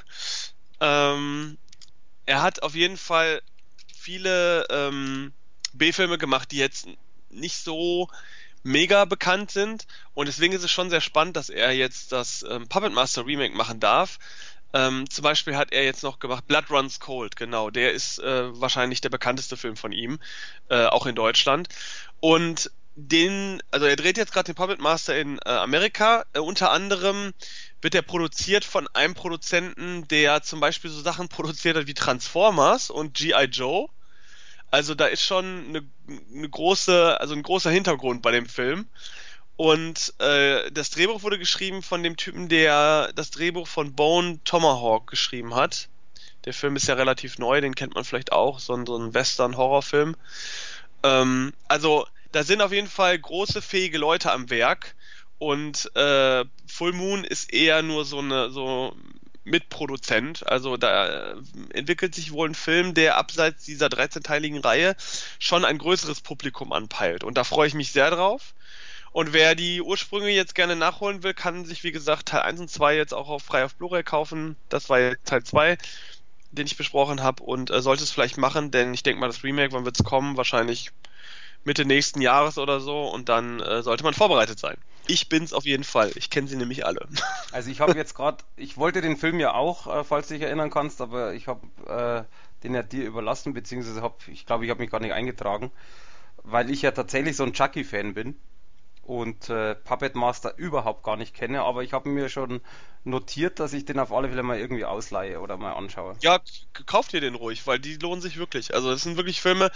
Ähm, 0.79 1.57
er 2.25 2.41
hat 2.41 2.63
auf 2.63 2.75
jeden 2.75 2.97
Fall 2.97 3.41
viele 4.01 4.65
ähm, 4.69 5.33
B-Filme 5.73 6.17
gemacht, 6.17 6.51
die 6.51 6.57
jetzt 6.57 6.87
nicht 7.29 7.57
so 7.57 8.09
mega 8.63 9.05
bekannt 9.05 9.51
sind. 9.51 9.85
Und 10.13 10.27
deswegen 10.27 10.53
ist 10.53 10.63
es 10.63 10.71
schon 10.71 10.89
sehr 10.89 11.01
spannend, 11.01 11.37
dass 11.37 11.49
er 11.49 11.71
jetzt 11.71 12.11
das 12.11 12.43
ähm, 12.49 12.67
Puppet 12.67 12.93
Master 12.93 13.25
Remake 13.25 13.55
machen 13.55 13.79
darf. 13.79 14.19
Ähm, 14.73 15.09
zum 15.09 15.23
Beispiel 15.23 15.55
hat 15.55 15.71
er 15.71 15.83
jetzt 15.83 16.03
noch 16.03 16.19
gemacht 16.19 16.47
Blood 16.47 16.69
Runs 16.69 16.99
Cold, 16.99 17.35
genau. 17.35 17.69
Der 17.69 17.91
ist 17.91 18.19
äh, 18.19 18.59
wahrscheinlich 18.59 19.01
der 19.01 19.09
bekannteste 19.09 19.57
Film 19.57 19.75
von 19.75 19.91
ihm, 19.91 20.19
äh, 20.69 20.85
auch 20.85 21.05
in 21.05 21.15
Deutschland. 21.15 21.67
Und 22.19 22.71
den, 22.95 23.61
also 23.71 23.85
er 23.85 23.95
dreht 23.95 24.17
jetzt 24.17 24.33
gerade 24.33 24.47
den 24.47 24.55
Puppet 24.55 24.79
Master 24.79 25.17
in 25.17 25.37
äh, 25.45 25.49
Amerika. 25.49 26.25
Äh, 26.33 26.39
unter 26.39 26.71
anderem 26.71 27.33
wird 27.81 27.95
er 27.95 28.01
produziert 28.01 28.65
von 28.65 28.87
einem 28.89 29.13
Produzenten, 29.13 30.07
der 30.07 30.43
zum 30.43 30.59
Beispiel 30.59 30.91
so 30.91 31.01
Sachen 31.01 31.29
produziert 31.29 31.77
hat 31.77 31.87
wie 31.87 31.93
Transformers 31.93 32.89
und 32.89 33.13
G.I. 33.13 33.45
Joe. 33.45 33.87
Also 34.71 34.95
da 34.95 35.05
ist 35.05 35.23
schon 35.23 35.65
eine, 35.69 35.83
eine 36.33 36.49
große, 36.49 37.19
also 37.19 37.33
ein 37.33 37.43
großer 37.43 37.71
Hintergrund 37.71 38.21
bei 38.21 38.31
dem 38.31 38.47
Film. 38.47 38.87
Und 39.57 40.13
äh, 40.19 40.71
das 40.71 40.89
Drehbuch 40.89 41.23
wurde 41.23 41.37
geschrieben 41.37 41.83
von 41.83 42.03
dem 42.03 42.17
Typen, 42.17 42.49
der 42.49 43.11
das 43.13 43.31
Drehbuch 43.31 43.67
von 43.67 43.93
Bone 43.93 44.39
Tomahawk 44.43 45.07
geschrieben 45.07 45.55
hat. 45.55 45.87
Der 46.45 46.53
Film 46.53 46.75
ist 46.75 46.87
ja 46.87 46.95
relativ 46.95 47.37
neu, 47.37 47.61
den 47.61 47.75
kennt 47.75 47.93
man 47.93 48.03
vielleicht 48.03 48.31
auch, 48.31 48.59
so 48.59 48.73
ein, 48.73 48.85
so 48.85 48.97
ein 48.97 49.13
Western-Horrorfilm. 49.13 50.15
Ähm, 51.03 51.53
also 51.67 52.07
da 52.31 52.43
sind 52.43 52.61
auf 52.61 52.71
jeden 52.71 52.87
Fall 52.87 53.17
große, 53.17 53.61
fähige 53.61 53.97
Leute 53.97 54.31
am 54.31 54.49
Werk. 54.49 54.95
Und 55.37 55.95
äh, 55.95 56.45
Full 56.67 56.93
Moon 56.93 57.23
ist 57.23 57.51
eher 57.51 57.81
nur 57.81 58.05
so 58.05 58.19
eine 58.19 58.51
so 58.51 58.95
Mitproduzent. 59.43 60.47
Also 60.47 60.77
da 60.77 61.35
entwickelt 61.73 62.13
sich 62.13 62.31
wohl 62.31 62.49
ein 62.49 62.55
Film, 62.55 62.93
der 62.93 63.17
abseits 63.17 63.65
dieser 63.65 63.87
13-teiligen 63.87 64.59
Reihe 64.63 64.95
schon 65.39 65.65
ein 65.65 65.77
größeres 65.77 66.21
Publikum 66.21 66.71
anpeilt. 66.71 67.23
Und 67.23 67.37
da 67.37 67.43
freue 67.43 67.67
ich 67.67 67.73
mich 67.73 67.91
sehr 67.91 68.11
drauf. 68.11 68.53
Und 69.11 69.33
wer 69.33 69.55
die 69.55 69.81
Ursprünge 69.81 70.29
jetzt 70.29 70.55
gerne 70.55 70.75
nachholen 70.75 71.23
will, 71.23 71.33
kann 71.33 71.65
sich, 71.65 71.83
wie 71.83 71.91
gesagt, 71.91 72.29
Teil 72.29 72.41
1 72.43 72.61
und 72.61 72.69
2 72.69 72.95
jetzt 72.95 73.13
auch 73.13 73.27
auf 73.27 73.43
frei 73.43 73.65
auf 73.65 73.75
Blu-ray 73.75 74.03
kaufen. 74.03 74.55
Das 74.69 74.89
war 74.89 74.99
jetzt 74.99 75.25
Teil 75.25 75.43
2, 75.43 75.77
den 76.51 76.65
ich 76.65 76.77
besprochen 76.77 77.21
habe 77.21 77.43
und 77.43 77.71
äh, 77.71 77.81
sollte 77.81 78.03
es 78.03 78.11
vielleicht 78.11 78.37
machen, 78.37 78.71
denn 78.71 78.93
ich 78.93 79.03
denke 79.03 79.19
mal, 79.19 79.27
das 79.27 79.43
Remake, 79.43 79.73
wann 79.73 79.83
wird 79.83 79.99
es 79.99 80.05
kommen? 80.05 80.37
Wahrscheinlich 80.37 80.91
Mitte 81.63 81.85
nächsten 81.85 82.21
Jahres 82.21 82.57
oder 82.57 82.79
so 82.79 83.07
und 83.07 83.29
dann 83.29 83.59
äh, 83.59 83.83
sollte 83.83 84.03
man 84.03 84.13
vorbereitet 84.13 84.59
sein. 84.59 84.77
Ich 85.07 85.29
bin's 85.29 85.53
auf 85.53 85.65
jeden 85.65 85.83
Fall. 85.83 86.11
Ich 86.15 86.29
kenne 86.29 86.47
sie 86.47 86.55
nämlich 86.57 86.85
alle. 86.85 87.07
Also 87.53 87.69
ich 87.69 87.81
habe 87.81 87.97
jetzt 87.97 88.15
gerade, 88.15 88.37
ich 88.55 88.77
wollte 88.77 89.01
den 89.01 89.17
Film 89.17 89.37
ja 89.41 89.53
auch, 89.53 89.85
äh, 89.93 90.03
falls 90.05 90.29
du 90.29 90.35
dich 90.35 90.43
erinnern 90.43 90.69
kannst, 90.69 91.01
aber 91.01 91.33
ich 91.33 91.47
habe 91.47 91.67
äh, 91.85 92.23
den 92.63 92.73
ja 92.73 92.81
dir 92.81 93.05
überlassen, 93.05 93.53
beziehungsweise 93.53 94.01
hab, 94.01 94.25
ich 94.29 94.45
glaube, 94.45 94.63
ich 94.63 94.71
habe 94.71 94.81
mich 94.81 94.89
gar 94.89 95.01
nicht 95.01 95.11
eingetragen, 95.11 95.69
weil 96.43 96.69
ich 96.69 96.81
ja 96.81 96.91
tatsächlich 96.91 97.35
so 97.35 97.43
ein 97.43 97.51
Chucky-Fan 97.51 98.13
bin. 98.13 98.35
Und 99.03 99.49
äh, 99.49 99.75
Puppet 99.75 100.15
Master 100.15 100.57
überhaupt 100.57 101.03
gar 101.03 101.17
nicht 101.17 101.33
kenne, 101.33 101.63
aber 101.63 101.83
ich 101.83 101.93
habe 101.93 102.09
mir 102.09 102.29
schon 102.29 102.61
notiert, 103.03 103.59
dass 103.59 103.73
ich 103.73 103.85
den 103.85 103.99
auf 103.99 104.11
alle 104.11 104.29
Fälle 104.29 104.43
mal 104.43 104.59
irgendwie 104.59 104.85
ausleihe 104.85 105.39
oder 105.39 105.57
mal 105.57 105.73
anschaue. 105.73 106.15
Ja, 106.21 106.39
kauft 106.85 107.13
ihr 107.13 107.21
den 107.21 107.35
ruhig, 107.35 107.65
weil 107.65 107.79
die 107.79 107.95
lohnen 107.95 108.21
sich 108.21 108.37
wirklich. 108.37 108.73
Also 108.75 108.91
das 108.91 109.01
sind 109.01 109.17
wirklich 109.17 109.41
Filme. 109.41 109.71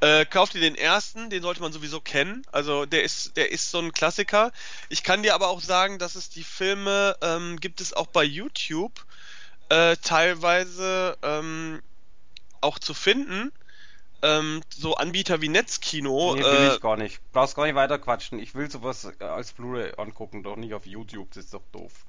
Äh, 0.00 0.24
kauft 0.24 0.54
ihr 0.54 0.60
den 0.60 0.76
ersten, 0.76 1.30
den 1.30 1.42
sollte 1.42 1.60
man 1.60 1.72
sowieso 1.72 2.00
kennen. 2.00 2.46
Also 2.52 2.86
der 2.86 3.02
ist, 3.02 3.36
der 3.36 3.50
ist 3.50 3.70
so 3.70 3.80
ein 3.80 3.92
Klassiker. 3.92 4.52
Ich 4.88 5.02
kann 5.02 5.22
dir 5.22 5.34
aber 5.34 5.48
auch 5.48 5.60
sagen, 5.60 5.98
dass 5.98 6.14
es 6.14 6.30
die 6.30 6.44
Filme 6.44 7.16
ähm, 7.20 7.58
gibt 7.58 7.80
es 7.80 7.92
auch 7.92 8.06
bei 8.06 8.24
YouTube 8.24 9.04
äh, 9.68 9.96
teilweise 9.96 11.18
ähm, 11.22 11.82
auch 12.60 12.78
zu 12.78 12.94
finden. 12.94 13.52
Ähm, 14.22 14.62
so 14.70 14.94
Anbieter 14.96 15.40
wie 15.40 15.48
Netzkino. 15.48 16.34
Nee, 16.34 16.50
will 16.50 16.68
Äh, 16.70 16.74
ich 16.74 16.80
gar 16.80 16.96
nicht. 16.96 17.20
Brauchst 17.32 17.56
gar 17.56 17.66
nicht 17.66 17.74
weiter 17.74 17.98
quatschen. 17.98 18.38
Ich 18.38 18.54
will 18.54 18.70
sowas 18.70 19.04
äh, 19.20 19.24
als 19.24 19.52
Blu-ray 19.52 19.92
angucken, 19.96 20.42
doch 20.42 20.56
nicht 20.56 20.74
auf 20.74 20.86
YouTube. 20.86 21.28
Das 21.32 21.44
ist 21.44 21.54
doch 21.54 21.62
doof. 21.72 22.06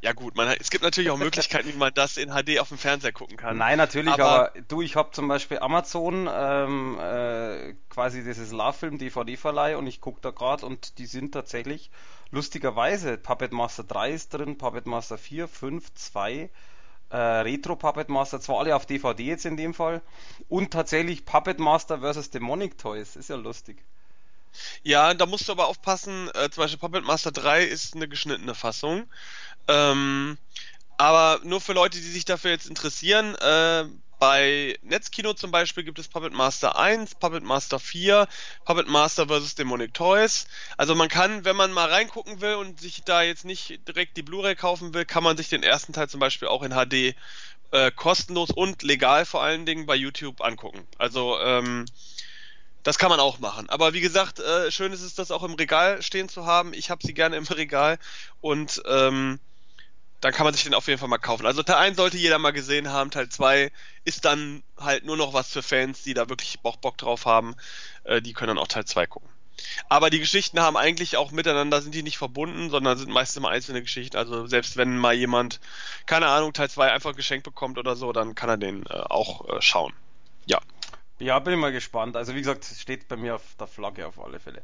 ja 0.00 0.12
gut, 0.12 0.34
man, 0.36 0.48
es 0.58 0.70
gibt 0.70 0.82
natürlich 0.84 1.10
auch 1.10 1.16
Möglichkeiten, 1.18 1.68
wie 1.72 1.76
man 1.76 1.94
das 1.94 2.16
in 2.16 2.30
HD 2.30 2.58
auf 2.58 2.68
dem 2.68 2.78
Fernseher 2.78 3.12
gucken 3.12 3.36
kann. 3.36 3.56
Nein, 3.58 3.78
natürlich, 3.78 4.18
Aber 4.18 4.50
aber 4.54 4.60
du, 4.68 4.82
ich 4.82 4.96
habe 4.96 5.12
zum 5.12 5.28
Beispiel 5.28 5.58
Amazon 5.60 6.28
ähm, 6.32 6.98
äh, 6.98 7.74
quasi 7.88 8.24
dieses 8.24 8.50
Love-Film 8.50 8.98
DVD-Verleih 8.98 9.76
und 9.76 9.86
ich 9.86 10.00
gucke 10.00 10.20
da 10.20 10.30
gerade 10.30 10.66
und 10.66 10.98
die 10.98 11.06
sind 11.06 11.32
tatsächlich 11.32 11.90
lustigerweise 12.30 13.16
Puppet 13.18 13.52
Master 13.52 13.84
3 13.84 14.10
ist 14.12 14.34
drin, 14.34 14.58
Puppet 14.58 14.86
Master 14.86 15.18
4, 15.18 15.46
5, 15.48 15.94
2, 15.94 16.50
äh, 17.12 17.16
Retro 17.16 17.76
Puppet 17.76 18.08
Master, 18.08 18.40
zwar 18.40 18.60
alle 18.60 18.74
auf 18.74 18.86
DVD 18.86 19.22
jetzt 19.22 19.44
in 19.44 19.56
dem 19.56 19.74
Fall 19.74 20.00
und 20.48 20.72
tatsächlich 20.72 21.24
Puppet 21.24 21.58
Master 21.58 22.00
versus 22.00 22.30
Demonic 22.30 22.78
Toys, 22.78 23.16
ist 23.16 23.28
ja 23.28 23.36
lustig. 23.36 23.84
Ja, 24.82 25.14
da 25.14 25.26
musst 25.26 25.48
du 25.48 25.52
aber 25.52 25.66
aufpassen, 25.66 26.30
äh, 26.34 26.50
zum 26.50 26.62
Beispiel 26.62 26.78
Puppet 26.78 27.04
Master 27.04 27.30
3 27.30 27.64
ist 27.64 27.94
eine 27.94 28.08
geschnittene 28.08 28.54
Fassung. 28.54 29.04
Ähm, 29.68 30.38
aber 30.96 31.40
nur 31.44 31.60
für 31.60 31.72
Leute, 31.72 31.98
die 31.98 32.04
sich 32.04 32.24
dafür 32.24 32.50
jetzt 32.50 32.68
interessieren, 32.68 33.34
äh, 33.36 33.84
bei 34.22 34.78
Netzkino 34.82 35.34
zum 35.34 35.50
Beispiel 35.50 35.82
gibt 35.82 35.98
es 35.98 36.06
Puppet 36.06 36.32
Master 36.32 36.78
1, 36.78 37.16
Puppet 37.16 37.42
Master 37.42 37.80
4, 37.80 38.28
Puppet 38.64 38.86
Master 38.86 39.26
vs. 39.26 39.56
Demonic 39.56 39.94
Toys. 39.94 40.46
Also 40.76 40.94
man 40.94 41.08
kann, 41.08 41.44
wenn 41.44 41.56
man 41.56 41.72
mal 41.72 41.88
reingucken 41.88 42.40
will 42.40 42.54
und 42.54 42.78
sich 42.78 43.02
da 43.02 43.22
jetzt 43.22 43.44
nicht 43.44 43.80
direkt 43.88 44.16
die 44.16 44.22
Blu-ray 44.22 44.54
kaufen 44.54 44.94
will, 44.94 45.04
kann 45.04 45.24
man 45.24 45.36
sich 45.36 45.48
den 45.48 45.64
ersten 45.64 45.92
Teil 45.92 46.08
zum 46.08 46.20
Beispiel 46.20 46.46
auch 46.46 46.62
in 46.62 46.70
HD 46.70 47.16
äh, 47.72 47.90
kostenlos 47.90 48.50
und 48.52 48.84
legal 48.84 49.26
vor 49.26 49.42
allen 49.42 49.66
Dingen 49.66 49.86
bei 49.86 49.96
YouTube 49.96 50.40
angucken. 50.40 50.86
Also 50.98 51.40
ähm, 51.40 51.86
das 52.84 52.98
kann 52.98 53.10
man 53.10 53.18
auch 53.18 53.40
machen. 53.40 53.68
Aber 53.70 53.92
wie 53.92 54.00
gesagt, 54.00 54.38
äh, 54.38 54.70
schön 54.70 54.92
ist 54.92 55.02
es, 55.02 55.16
das 55.16 55.32
auch 55.32 55.42
im 55.42 55.54
Regal 55.54 56.00
stehen 56.00 56.28
zu 56.28 56.46
haben. 56.46 56.74
Ich 56.74 56.90
habe 56.90 57.04
sie 57.04 57.12
gerne 57.12 57.34
im 57.34 57.44
Regal 57.46 57.98
und 58.40 58.80
ähm, 58.86 59.40
dann 60.22 60.32
kann 60.32 60.44
man 60.44 60.54
sich 60.54 60.62
den 60.62 60.74
auf 60.74 60.86
jeden 60.86 61.00
Fall 61.00 61.08
mal 61.08 61.18
kaufen. 61.18 61.46
Also 61.46 61.64
Teil 61.64 61.76
1 61.76 61.96
sollte 61.96 62.16
jeder 62.16 62.38
mal 62.38 62.52
gesehen 62.52 62.88
haben. 62.90 63.10
Teil 63.10 63.28
2 63.28 63.72
ist 64.04 64.24
dann 64.24 64.62
halt 64.78 65.04
nur 65.04 65.16
noch 65.16 65.34
was 65.34 65.52
für 65.52 65.62
Fans, 65.62 66.04
die 66.04 66.14
da 66.14 66.28
wirklich 66.28 66.60
Bock, 66.60 66.80
Bock 66.80 66.96
drauf 66.96 67.26
haben. 67.26 67.56
Äh, 68.04 68.22
die 68.22 68.32
können 68.32 68.48
dann 68.48 68.58
auch 68.58 68.68
Teil 68.68 68.84
2 68.84 69.06
gucken. 69.08 69.28
Aber 69.88 70.10
die 70.10 70.20
Geschichten 70.20 70.60
haben 70.60 70.76
eigentlich 70.76 71.16
auch 71.16 71.32
miteinander, 71.32 71.82
sind 71.82 71.94
die 71.94 72.04
nicht 72.04 72.18
verbunden, 72.18 72.70
sondern 72.70 72.96
sind 72.96 73.10
meistens 73.10 73.36
immer 73.36 73.50
einzelne 73.50 73.82
Geschichten. 73.82 74.16
Also 74.16 74.46
selbst 74.46 74.76
wenn 74.76 74.96
mal 74.96 75.12
jemand, 75.12 75.58
keine 76.06 76.28
Ahnung, 76.28 76.52
Teil 76.52 76.70
2 76.70 76.92
einfach 76.92 77.16
geschenkt 77.16 77.44
bekommt 77.44 77.76
oder 77.76 77.96
so, 77.96 78.12
dann 78.12 78.36
kann 78.36 78.48
er 78.48 78.56
den 78.58 78.86
äh, 78.86 78.92
auch 78.92 79.48
äh, 79.48 79.60
schauen. 79.60 79.92
Ja. 80.46 80.60
Ja, 81.22 81.38
bin 81.38 81.54
ich 81.54 81.60
mal 81.60 81.70
gespannt. 81.70 82.16
Also 82.16 82.34
wie 82.34 82.40
gesagt, 82.40 82.64
es 82.64 82.80
steht 82.80 83.06
bei 83.06 83.14
mir 83.14 83.36
auf 83.36 83.54
der 83.56 83.68
Flagge 83.68 84.08
auf 84.08 84.18
alle 84.18 84.40
Fälle. 84.40 84.60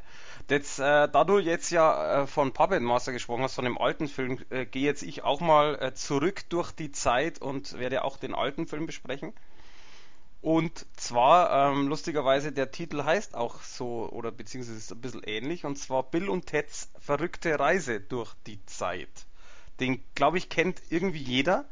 Jetzt, 0.51 0.81
äh, 0.81 1.09
da 1.09 1.23
du 1.23 1.39
jetzt 1.39 1.71
ja 1.71 2.23
äh, 2.23 2.27
von 2.27 2.53
Puppet 2.53 2.83
Master 2.83 3.13
gesprochen 3.13 3.45
hast, 3.45 3.55
von 3.55 3.65
dem 3.65 3.79
alten 3.79 4.09
Film, 4.09 4.41
äh, 4.51 4.67
gehe 4.67 4.83
jetzt 4.83 5.05
ich 5.05 5.23
auch 5.23 5.41
mal 5.41 5.81
äh, 5.81 5.95
zurück 5.95 6.49
durch 6.49 6.73
die 6.73 6.91
Zeit 6.91 7.41
und 7.41 7.79
werde 7.79 8.03
auch 8.03 8.17
den 8.17 8.35
alten 8.35 8.67
Film 8.67 8.87
besprechen. 8.87 9.33
Und 10.41 10.85
zwar, 10.97 11.71
ähm, 11.71 11.87
lustigerweise, 11.87 12.51
der 12.51 12.73
Titel 12.73 13.05
heißt 13.05 13.37
auch 13.37 13.63
so, 13.63 14.09
oder 14.11 14.33
beziehungsweise 14.33 14.79
ist 14.79 14.91
ein 14.91 15.01
bisschen 15.01 15.23
ähnlich, 15.23 15.65
und 15.65 15.77
zwar 15.77 16.03
Bill 16.03 16.29
und 16.29 16.47
Teds 16.47 16.91
verrückte 16.99 17.57
Reise 17.61 18.01
durch 18.01 18.35
die 18.49 18.65
Zeit. 18.67 19.27
Den, 19.79 20.03
glaube 20.17 20.39
ich, 20.39 20.49
kennt 20.49 20.83
irgendwie 20.91 21.23
jeder. 21.23 21.67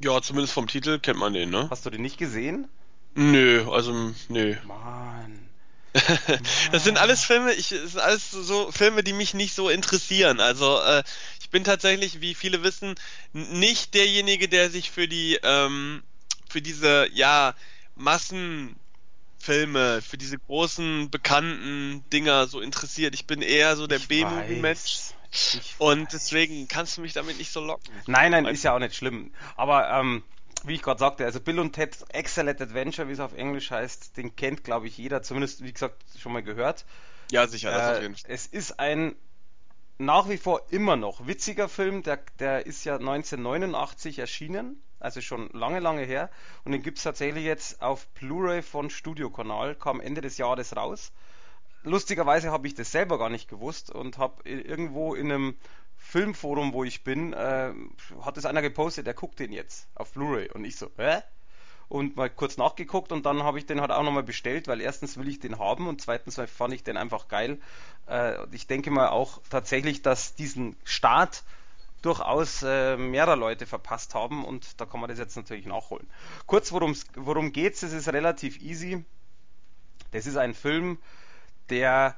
Ja, 0.00 0.20
zumindest 0.20 0.54
vom 0.54 0.66
Titel 0.66 0.98
kennt 0.98 1.20
man 1.20 1.34
den, 1.34 1.50
ne? 1.50 1.68
Hast 1.70 1.86
du 1.86 1.90
den 1.90 2.02
nicht 2.02 2.18
gesehen? 2.18 2.68
Nö, 3.14 3.66
also 3.70 4.12
nö. 4.28 4.56
Mann. 4.64 5.50
Das 6.72 6.84
sind 6.84 6.98
alles 6.98 7.24
Filme, 7.24 7.52
ich, 7.52 7.70
das 7.70 7.92
sind 7.92 8.00
alles 8.00 8.30
so 8.30 8.70
Filme, 8.70 9.02
die 9.02 9.12
mich 9.12 9.34
nicht 9.34 9.54
so 9.54 9.68
interessieren. 9.68 10.40
Also 10.40 10.80
äh, 10.80 11.02
ich 11.40 11.50
bin 11.50 11.64
tatsächlich, 11.64 12.20
wie 12.20 12.34
viele 12.34 12.62
wissen, 12.62 12.94
nicht 13.32 13.94
derjenige, 13.94 14.48
der 14.48 14.70
sich 14.70 14.90
für 14.90 15.08
die, 15.08 15.38
ähm, 15.42 16.02
für 16.48 16.62
diese, 16.62 17.08
ja, 17.12 17.54
Massenfilme, 17.96 20.00
für 20.00 20.16
diese 20.16 20.38
großen, 20.38 21.10
bekannten 21.10 22.04
Dinger 22.12 22.46
so 22.46 22.60
interessiert. 22.60 23.14
Ich 23.14 23.26
bin 23.26 23.42
eher 23.42 23.76
so 23.76 23.86
der 23.86 23.98
B-Movie-Mensch 23.98 25.10
und 25.78 26.12
deswegen 26.12 26.68
kannst 26.68 26.96
du 26.96 27.02
mich 27.02 27.12
damit 27.12 27.38
nicht 27.38 27.52
so 27.52 27.60
locken. 27.60 27.92
Nein, 28.06 28.32
nein, 28.32 28.46
ist 28.46 28.64
ja 28.64 28.74
auch 28.74 28.78
nicht 28.78 28.94
schlimm. 28.94 29.32
Aber 29.56 29.90
ähm, 29.90 30.22
wie 30.66 30.74
ich 30.74 30.82
gerade 30.82 30.98
sagte, 30.98 31.24
also 31.24 31.40
Bill 31.40 31.58
und 31.60 31.72
Ted 31.74 31.96
Excellent 32.10 32.60
Adventure, 32.60 33.08
wie 33.08 33.12
es 33.12 33.20
auf 33.20 33.34
Englisch 33.34 33.70
heißt, 33.70 34.16
den 34.16 34.36
kennt, 34.36 34.64
glaube 34.64 34.86
ich, 34.88 34.96
jeder, 34.98 35.22
zumindest, 35.22 35.62
wie 35.64 35.72
gesagt, 35.72 36.02
schon 36.18 36.32
mal 36.32 36.42
gehört. 36.42 36.84
Ja, 37.32 37.46
sicher, 37.46 37.72
das 37.72 37.88
auf 37.88 37.98
Äh, 37.98 38.00
jeden 38.00 38.16
Fall. 38.16 38.30
es 38.34 38.46
ist 38.46 38.78
ein 38.80 39.16
nach 39.98 40.28
wie 40.28 40.38
vor 40.38 40.62
immer 40.70 40.96
noch 40.96 41.26
witziger 41.26 41.68
Film, 41.68 42.02
der, 42.02 42.18
der 42.40 42.66
ist 42.66 42.84
ja 42.84 42.98
1989 42.98 44.18
erschienen, 44.18 44.82
also 45.00 45.20
schon 45.20 45.48
lange, 45.52 45.80
lange 45.80 46.02
her. 46.04 46.30
Und 46.64 46.72
den 46.72 46.82
gibt 46.82 46.98
es 46.98 47.04
tatsächlich 47.04 47.44
jetzt 47.44 47.82
auf 47.82 48.08
Blu-ray 48.10 48.62
von 48.62 48.90
Studiokanal, 48.90 49.74
kam 49.76 50.00
Ende 50.00 50.20
des 50.22 50.38
Jahres 50.38 50.76
raus. 50.76 51.12
Lustigerweise 51.82 52.50
habe 52.50 52.66
ich 52.66 52.74
das 52.74 52.92
selber 52.92 53.18
gar 53.18 53.30
nicht 53.30 53.48
gewusst 53.48 53.90
und 53.90 54.18
habe 54.18 54.42
irgendwo 54.48 55.14
in 55.14 55.30
einem 55.32 55.56
Filmforum, 56.10 56.72
wo 56.72 56.82
ich 56.82 57.04
bin, 57.04 57.32
äh, 57.32 57.72
hat 58.22 58.36
es 58.36 58.44
einer 58.44 58.62
gepostet, 58.62 59.06
der 59.06 59.14
guckt 59.14 59.38
den 59.38 59.52
jetzt 59.52 59.86
auf 59.94 60.12
Blu-ray. 60.12 60.50
Und 60.50 60.64
ich 60.64 60.74
so, 60.76 60.90
hä? 60.96 61.20
Und 61.88 62.16
mal 62.16 62.28
kurz 62.28 62.56
nachgeguckt 62.56 63.12
und 63.12 63.26
dann 63.26 63.42
habe 63.42 63.58
ich 63.58 63.66
den 63.66 63.80
halt 63.80 63.92
auch 63.92 64.02
nochmal 64.02 64.22
bestellt, 64.24 64.66
weil 64.68 64.80
erstens 64.80 65.16
will 65.16 65.28
ich 65.28 65.38
den 65.38 65.58
haben 65.58 65.88
und 65.88 66.00
zweitens 66.00 66.40
fand 66.46 66.74
ich 66.74 66.82
den 66.82 66.96
einfach 66.96 67.28
geil. 67.28 67.58
Äh, 68.08 68.44
ich 68.52 68.66
denke 68.66 68.90
mal 68.90 69.08
auch 69.08 69.40
tatsächlich, 69.50 70.02
dass 70.02 70.34
diesen 70.34 70.76
Start 70.84 71.44
durchaus 72.02 72.62
äh, 72.62 72.96
mehrere 72.96 73.36
Leute 73.36 73.66
verpasst 73.66 74.14
haben 74.14 74.44
und 74.44 74.80
da 74.80 74.86
kann 74.86 75.00
man 75.00 75.10
das 75.10 75.18
jetzt 75.18 75.36
natürlich 75.36 75.66
nachholen. 75.66 76.08
Kurz, 76.46 76.72
worum 76.72 77.52
geht's? 77.52 77.82
Es 77.82 77.92
ist 77.92 78.08
relativ 78.08 78.60
easy. 78.60 79.04
Das 80.10 80.26
ist 80.26 80.36
ein 80.36 80.54
Film, 80.54 80.98
der, 81.68 82.16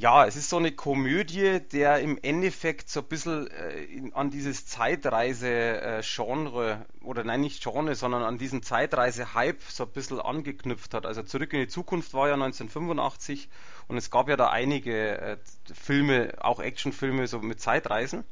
ja, 0.00 0.24
es 0.24 0.34
ist 0.34 0.48
so 0.48 0.56
eine 0.56 0.72
Komödie, 0.72 1.60
der 1.72 2.00
im 2.00 2.18
Endeffekt 2.22 2.88
so 2.88 3.00
ein 3.00 3.06
bisschen 3.06 3.48
äh, 3.48 3.84
in, 3.84 4.14
an 4.14 4.30
dieses 4.30 4.64
Zeitreise-Genre, 4.64 6.86
oder 7.02 7.22
nein, 7.22 7.42
nicht 7.42 7.62
Genre, 7.62 7.94
sondern 7.94 8.22
an 8.22 8.38
diesen 8.38 8.62
Zeitreise-Hype 8.62 9.62
so 9.62 9.84
ein 9.84 9.90
bisschen 9.90 10.18
angeknüpft 10.18 10.94
hat. 10.94 11.04
Also 11.04 11.22
Zurück 11.22 11.52
in 11.52 11.60
die 11.60 11.68
Zukunft 11.68 12.14
war 12.14 12.28
ja 12.28 12.34
1985 12.34 13.50
und 13.88 13.98
es 13.98 14.10
gab 14.10 14.30
ja 14.30 14.38
da 14.38 14.48
einige 14.48 15.20
äh, 15.20 15.36
Filme, 15.74 16.32
auch 16.40 16.60
Actionfilme, 16.60 17.26
so 17.26 17.40
mit 17.40 17.60
Zeitreisen. 17.60 18.24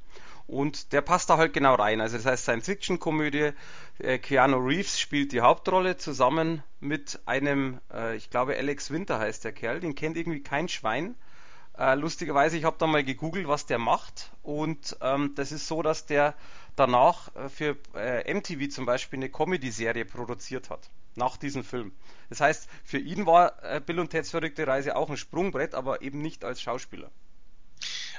Und 0.46 0.94
der 0.94 1.02
passt 1.02 1.28
da 1.28 1.36
halt 1.36 1.52
genau 1.52 1.74
rein. 1.74 2.00
Also 2.00 2.16
das 2.16 2.24
heißt 2.24 2.44
Science-Fiction-Komödie. 2.44 3.50
Äh, 3.98 4.18
Keanu 4.18 4.56
Reeves 4.56 4.98
spielt 4.98 5.32
die 5.32 5.42
Hauptrolle 5.42 5.98
zusammen 5.98 6.62
mit 6.80 7.20
einem, 7.26 7.78
äh, 7.92 8.16
ich 8.16 8.30
glaube 8.30 8.56
Alex 8.56 8.90
Winter 8.90 9.18
heißt 9.18 9.44
der 9.44 9.52
Kerl, 9.52 9.80
den 9.80 9.94
kennt 9.94 10.16
irgendwie 10.16 10.42
kein 10.42 10.70
Schwein. 10.70 11.14
Äh, 11.78 11.94
lustigerweise, 11.94 12.56
ich 12.56 12.64
habe 12.64 12.76
da 12.78 12.86
mal 12.86 13.04
gegoogelt, 13.04 13.46
was 13.46 13.66
der 13.66 13.78
macht. 13.78 14.30
Und 14.42 14.96
ähm, 15.00 15.34
das 15.36 15.52
ist 15.52 15.68
so, 15.68 15.82
dass 15.82 16.06
der 16.06 16.34
danach 16.74 17.34
äh, 17.36 17.48
für 17.48 17.76
äh, 17.94 18.32
MTV 18.34 18.68
zum 18.70 18.84
Beispiel 18.84 19.18
eine 19.18 19.28
Comedy-Serie 19.28 20.04
produziert 20.04 20.70
hat. 20.70 20.90
Nach 21.14 21.36
diesem 21.36 21.64
Film. 21.64 21.92
Das 22.30 22.40
heißt, 22.40 22.68
für 22.84 22.98
ihn 22.98 23.26
war 23.26 23.62
äh, 23.62 23.80
Bill 23.80 24.00
und 24.00 24.10
Ted's 24.10 24.30
verrückte 24.30 24.66
Reise 24.66 24.96
auch 24.96 25.10
ein 25.10 25.16
Sprungbrett, 25.16 25.74
aber 25.74 26.02
eben 26.02 26.20
nicht 26.20 26.44
als 26.44 26.60
Schauspieler. 26.60 27.10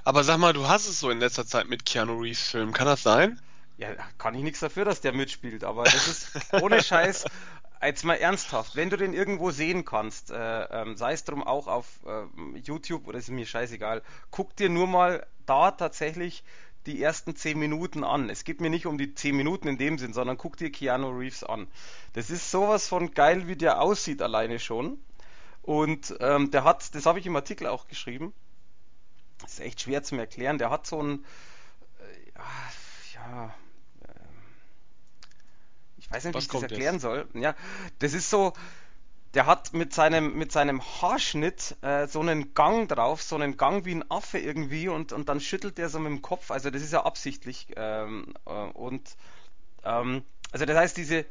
Aber 0.06 0.24
sag 0.24 0.38
mal, 0.38 0.54
du 0.54 0.68
hast 0.68 0.88
es 0.88 1.00
so 1.00 1.10
in 1.10 1.20
letzter 1.20 1.46
Zeit 1.46 1.68
mit 1.68 1.86
Keanu 1.86 2.20
Reeves 2.20 2.50
Filmen, 2.50 2.74
kann 2.74 2.88
das 2.88 3.04
sein? 3.04 3.42
Ja, 3.78 3.94
da 3.94 4.04
kann 4.18 4.36
ich 4.36 4.44
nichts 4.44 4.60
dafür, 4.60 4.84
dass 4.84 5.00
der 5.02 5.14
mitspielt, 5.14 5.64
aber 5.64 5.84
das 5.84 6.08
ist 6.08 6.54
ohne 6.62 6.84
Scheiß, 6.84 7.26
jetzt 7.88 8.04
mal 8.04 8.16
ernsthaft, 8.16 8.76
wenn 8.76 8.90
du 8.90 8.98
den 8.98 9.14
irgendwo 9.14 9.52
sehen 9.52 9.86
kannst, 9.86 10.32
äh, 10.32 10.64
ähm, 10.64 10.98
sei 10.98 11.14
es 11.14 11.24
drum 11.24 11.44
auch 11.44 11.68
auf 11.68 11.86
ähm, 12.06 12.56
YouTube 12.64 13.08
oder 13.08 13.18
ist 13.18 13.30
mir 13.30 13.46
scheißegal, 13.46 14.02
guck 14.32 14.56
dir 14.56 14.70
nur 14.70 14.88
mal 14.88 15.26
da 15.46 15.72
tatsächlich 15.72 16.44
die 16.86 17.02
ersten 17.02 17.36
10 17.36 17.58
Minuten 17.58 18.04
an. 18.04 18.30
Es 18.30 18.44
geht 18.44 18.62
mir 18.62 18.70
nicht 18.70 18.86
um 18.86 18.98
die 18.98 19.14
10 19.14 19.36
Minuten 19.36 19.68
in 19.68 19.78
dem 19.78 19.98
Sinn, 19.98 20.14
sondern 20.14 20.38
guck 20.38 20.58
dir 20.58 20.72
Keanu 20.72 21.10
Reeves 21.10 21.44
an. 21.44 21.68
Das 22.14 22.30
ist 22.30 22.52
sowas 22.52 22.88
von 22.88 23.14
geil, 23.14 23.48
wie 23.48 23.56
der 23.56 23.82
aussieht 23.82 24.22
alleine 24.22 24.60
schon. 24.60 25.00
Und 25.62 26.16
ähm, 26.20 26.52
der 26.52 26.64
hat, 26.64 26.96
das 26.96 27.06
habe 27.06 27.20
ich 27.20 27.28
im 27.28 27.36
Artikel 27.36 27.68
auch 27.68 27.88
geschrieben, 27.88 28.34
das 29.42 29.54
ist 29.54 29.60
echt 29.60 29.82
schwer 29.82 30.04
zu 30.04 30.16
erklären, 30.16 30.58
der 30.58 30.70
hat 30.70 30.88
so 30.88 31.02
ein, 31.02 31.26
äh, 32.00 33.14
ja, 33.14 33.46
äh, 33.46 33.50
weiß 36.10 36.26
nicht, 36.26 36.36
Was 36.36 36.44
wie 36.44 36.46
ich 36.46 36.52
das 36.52 36.62
erklären 36.64 36.96
jetzt? 36.96 37.02
soll. 37.02 37.28
Ja, 37.34 37.56
das 38.00 38.14
ist 38.14 38.30
so, 38.30 38.54
der 39.34 39.46
hat 39.46 39.74
mit 39.74 39.94
seinem, 39.94 40.36
mit 40.36 40.52
seinem 40.52 40.82
Haarschnitt 40.82 41.78
äh, 41.82 42.08
so 42.08 42.20
einen 42.20 42.54
Gang 42.54 42.90
drauf, 42.90 43.22
so 43.22 43.36
einen 43.36 43.58
Gang 43.58 43.86
wie 43.86 43.96
ein 43.96 44.10
Affe 44.10 44.40
irgendwie 44.40 44.88
und, 44.88 45.14
und 45.14 45.30
dann 45.30 45.40
schüttelt 45.40 45.78
er 45.78 45.90
so 45.90 46.00
mit 46.00 46.12
dem 46.12 46.22
Kopf. 46.22 46.52
Also 46.52 46.72
das 46.72 46.82
ist 46.82 46.94
ja 46.94 47.06
absichtlich. 47.06 47.68
Ähm, 47.76 48.34
äh, 48.46 48.50
und 48.52 49.16
ähm, 49.84 50.24
also 50.52 50.66
das 50.66 50.76
heißt, 50.78 50.98
diese, 50.98 51.26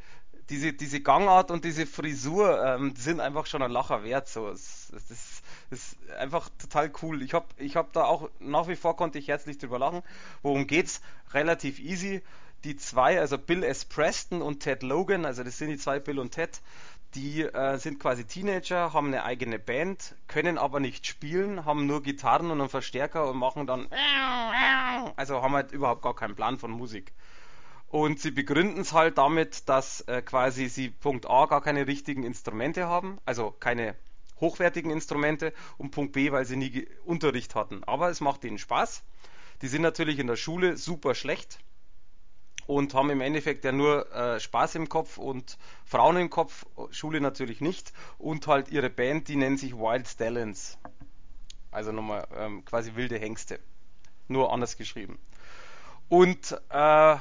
diese, 0.49 0.73
diese 0.73 1.01
Gangart 1.01 1.51
und 1.51 1.65
diese 1.65 1.87
Frisur 1.87 2.65
ähm, 2.65 2.95
sind 2.97 3.21
einfach 3.21 3.47
schon 3.47 3.63
ein 3.63 3.71
Lacher 3.71 4.05
wert. 4.05 4.29
So. 4.29 4.49
Es, 4.49 4.93
es, 4.95 5.09
das 5.09 5.43
ist 5.71 6.11
einfach 6.19 6.49
total 6.59 6.93
cool. 7.03 7.23
Ich 7.23 7.35
habe 7.35 7.47
ich 7.57 7.77
hab 7.77 7.93
da 7.93 8.05
auch, 8.05 8.31
nach 8.39 8.69
wie 8.69 8.77
vor 8.77 8.97
konnte 8.97 9.19
ich 9.19 9.29
herzlich 9.29 9.59
drüber 9.59 9.79
lachen. 9.79 10.03
Worum 10.43 10.67
geht's? 10.67 11.01
Relativ 11.33 11.81
easy. 11.81 12.23
Die 12.65 12.77
zwei, 12.77 13.21
also 13.21 13.39
Bill 13.39 13.63
S. 13.63 13.85
Preston 13.85 14.43
und 14.43 14.61
Ted 14.61 14.83
Logan, 14.83 15.25
also 15.25 15.45
das 15.45 15.59
sind 15.59 15.69
die 15.69 15.79
zwei 15.79 16.01
Bill 16.01 16.19
und 16.19 16.33
Ted, 16.33 16.61
die 17.15 17.43
äh, 17.43 17.79
sind 17.79 18.01
quasi 18.01 18.25
Teenager, 18.25 18.93
haben 18.93 19.09
eine 19.09 19.25
eigene 19.25 19.59
Band, 19.59 20.17
können 20.27 20.59
aber 20.59 20.81
nicht 20.81 21.07
spielen, 21.07 21.65
haben 21.65 21.87
nur 21.87 22.03
Gitarren 22.03 22.51
und 22.51 22.61
einen 22.61 22.69
Verstärker 22.69 23.31
und 23.31 23.39
machen 23.39 23.67
dann, 23.67 23.87
also 25.17 25.41
haben 25.41 25.55
halt 25.55 25.73
überhaupt 25.73 26.03
gar 26.03 26.15
keinen 26.15 26.35
Plan 26.35 26.59
von 26.59 26.71
Musik. 26.71 27.13
Und 27.89 28.21
sie 28.21 28.31
begründen 28.31 28.83
es 28.83 28.93
halt 28.93 29.17
damit, 29.17 29.69
dass 29.69 30.03
äh, 30.03 30.21
quasi 30.21 30.69
sie 30.69 30.91
Punkt 30.91 31.31
A 31.31 31.47
gar 31.47 31.63
keine 31.63 31.87
richtigen 31.87 32.23
Instrumente 32.25 32.87
haben, 32.87 33.19
also 33.25 33.51
keine 33.53 33.95
hochwertigen 34.41 34.91
Instrumente 34.91 35.55
und 35.79 35.91
Punkt 35.91 36.13
B, 36.13 36.31
weil 36.31 36.45
sie 36.45 36.57
nie 36.57 36.87
Unterricht 37.05 37.55
hatten. 37.55 37.83
Aber 37.85 38.11
es 38.11 38.21
macht 38.21 38.45
ihnen 38.45 38.59
Spaß. 38.59 39.03
Die 39.63 39.69
sind 39.69 39.83
natürlich 39.83 40.19
in 40.19 40.27
der 40.27 40.37
Schule 40.37 40.77
super 40.77 41.15
schlecht 41.15 41.59
und 42.69 42.93
haben 42.93 43.09
im 43.09 43.23
Endeffekt 43.23 43.65
ja 43.65 43.73
nur 43.73 44.13
äh, 44.13 44.39
Spaß 44.39 44.75
im 44.75 44.91
Kopf 44.91 45.17
und 45.17 45.57
Frauen 45.87 46.19
im 46.19 46.29
Kopf, 46.29 46.67
Schule 46.91 47.19
natürlich 47.19 47.63
nicht 47.63 47.95
und 48.19 48.47
halt 48.47 48.71
ihre 48.71 48.91
Band, 48.91 49.29
die 49.29 49.37
nennt 49.37 49.59
sich 49.59 49.75
Wild 49.75 50.07
Stallions. 50.07 50.77
Also 51.71 51.93
nochmal 51.93 52.29
ähm, 52.37 52.67
quasi 52.67 52.95
wilde 52.95 53.19
Hengste. 53.19 53.59
Nur 54.29 54.53
anders 54.53 54.77
geschrieben. 54.77 55.19
Und 56.11 56.53
äh, 56.69 57.17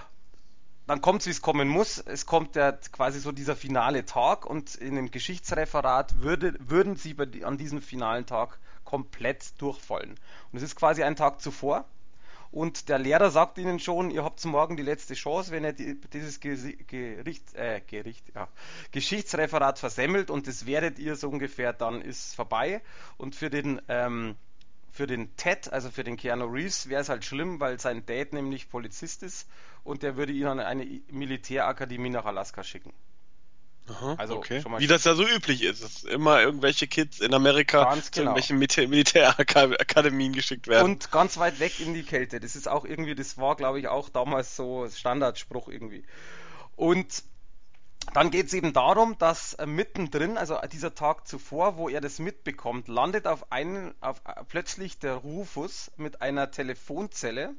dann 0.88 1.01
kommt 1.01 1.21
es, 1.21 1.27
wie 1.27 1.31
es 1.31 1.41
kommen 1.41 1.69
muss. 1.69 1.97
Es 1.99 2.25
kommt 2.25 2.57
ja 2.57 2.73
quasi 2.73 3.21
so 3.21 3.31
dieser 3.31 3.55
finale 3.55 4.05
Tag 4.05 4.45
und 4.45 4.75
in 4.75 4.95
dem 4.95 5.12
Geschichtsreferat 5.12 6.21
würde, 6.21 6.55
würden 6.60 6.97
sie 6.97 7.15
an 7.45 7.57
diesem 7.57 7.81
finalen 7.81 8.25
Tag 8.25 8.60
komplett 8.83 9.62
durchfallen. 9.62 10.19
Und 10.51 10.57
es 10.57 10.63
ist 10.63 10.75
quasi 10.75 11.03
ein 11.03 11.15
Tag 11.15 11.39
zuvor. 11.39 11.86
Und 12.51 12.89
der 12.89 12.99
Lehrer 12.99 13.29
sagt 13.29 13.57
ihnen 13.57 13.79
schon, 13.79 14.12
ihr 14.12 14.23
habt 14.23 14.43
morgen 14.45 14.77
die 14.77 14.83
letzte 14.83 15.13
Chance, 15.13 15.51
wenn 15.51 15.63
ihr 15.63 15.73
die, 15.73 15.99
dieses 16.13 16.39
Gericht, 16.39 17.53
äh, 17.55 17.81
Gericht, 17.86 18.25
ja, 18.33 18.47
Geschichtsreferat 18.91 19.79
versemmelt 19.79 20.29
und 20.29 20.47
das 20.47 20.65
werdet 20.65 20.99
ihr 20.99 21.15
so 21.15 21.29
ungefähr, 21.29 21.73
dann 21.73 22.01
ist 22.01 22.36
vorbei. 22.36 22.81
Und 23.17 23.36
für 23.36 23.49
den 23.49 23.81
ähm, 23.89 24.36
für 24.97 25.05
den 25.05 25.36
Ted, 25.36 25.71
also 25.71 25.91
für 25.91 26.03
den 26.03 26.17
Keanu 26.17 26.45
Reeves, 26.45 26.89
wäre 26.89 27.01
es 27.01 27.10
halt 27.10 27.23
schlimm, 27.23 27.60
weil 27.60 27.79
sein 27.79 28.05
Dad 28.07 28.33
nämlich 28.33 28.67
Polizist 28.67 29.21
ist 29.21 29.47
und 29.83 30.01
der 30.01 30.17
würde 30.17 30.33
ihn 30.33 30.47
an 30.47 30.60
eine 30.60 30.86
Militärakademie 31.12 32.10
nach 32.10 32.25
Alaska 32.25 32.63
schicken. 32.63 32.91
Aha, 33.89 34.15
Also 34.17 34.38
okay. 34.38 34.62
schon 34.62 34.71
mal 34.71 34.82
Wie 34.82 34.88
das 34.88 35.04
ja 35.04 35.15
so 35.15 35.28
üblich 35.28 35.63
ist, 35.63 35.84
dass 35.84 36.04
immer 36.04 36.41
irgendwelche 36.41 36.88
Kids 36.88 37.19
in 37.19 37.34
Amerika 37.34 37.84
ganz 37.84 38.06
zu 38.06 38.19
genau. 38.21 38.32
irgendwelchen 38.32 38.60
Militär 38.60 38.88
Militärakademien 38.88 40.34
geschickt 40.34 40.67
werden. 40.67 40.86
Und 40.86 41.12
ganz 41.12 41.38
weit 41.38 41.60
weg 41.60 41.80
in 41.80 41.93
die 41.93 42.04
Kälte. 42.04 42.39
Das 42.39 42.56
ist 42.56 42.67
auch 42.67 42.86
irgendwie, 42.86 43.15
das 43.15 43.38
war, 43.38 43.56
glaube 43.56 43.80
ich, 43.80 43.88
auch 43.88 44.10
damals 44.10 44.56
so 44.56 44.88
Standardspruch 44.89 45.67
irgendwie. 45.69 46.04
Und 46.76 47.23
dann 48.13 48.32
geht 48.32 48.47
es 48.47 48.54
eben 48.54 48.73
darum, 48.73 49.17
dass 49.17 49.54
äh, 49.56 49.65
mittendrin, 49.65 50.38
also 50.38 50.58
dieser 50.71 50.95
Tag 50.95 51.28
zuvor, 51.28 51.78
wo 51.78 51.89
er 51.89 52.02
das 52.02 52.19
mitbekommt, 52.19 52.88
landet 52.88 53.28
auf 53.28 53.52
einen, 53.52 53.93
auf, 54.02 54.21
äh, 54.26 54.43
plötzlich 54.47 55.00
der 55.00 55.15
Rufus 55.15 55.91
mit 55.97 56.21
einer 56.21 56.52
Telefonzelle. 56.52 57.54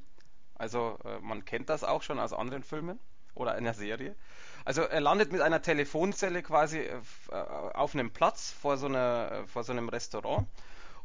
Also 0.55 0.99
äh, 1.05 1.21
man 1.21 1.45
kennt 1.45 1.69
das 1.69 1.85
auch 1.85 2.03
schon 2.03 2.19
aus 2.19 2.33
anderen 2.33 2.63
Filmen 2.63 2.99
oder 3.35 3.53
einer 3.53 3.75
Serie. 3.75 4.17
Also 4.65 4.83
er 4.83 5.01
landet 5.01 5.33
mit 5.33 5.41
einer 5.41 5.63
Telefonzelle 5.63 6.43
quasi 6.43 6.79
äh, 6.79 7.01
äh, 7.31 7.35
auf 7.35 7.95
einem 7.95 8.11
Platz 8.11 8.51
vor 8.51 8.77
so 8.77 8.87
einer, 8.87 9.31
äh, 9.33 9.47
vor 9.47 9.65
so 9.65 9.73
einem 9.73 9.89
Restaurant 9.89 10.47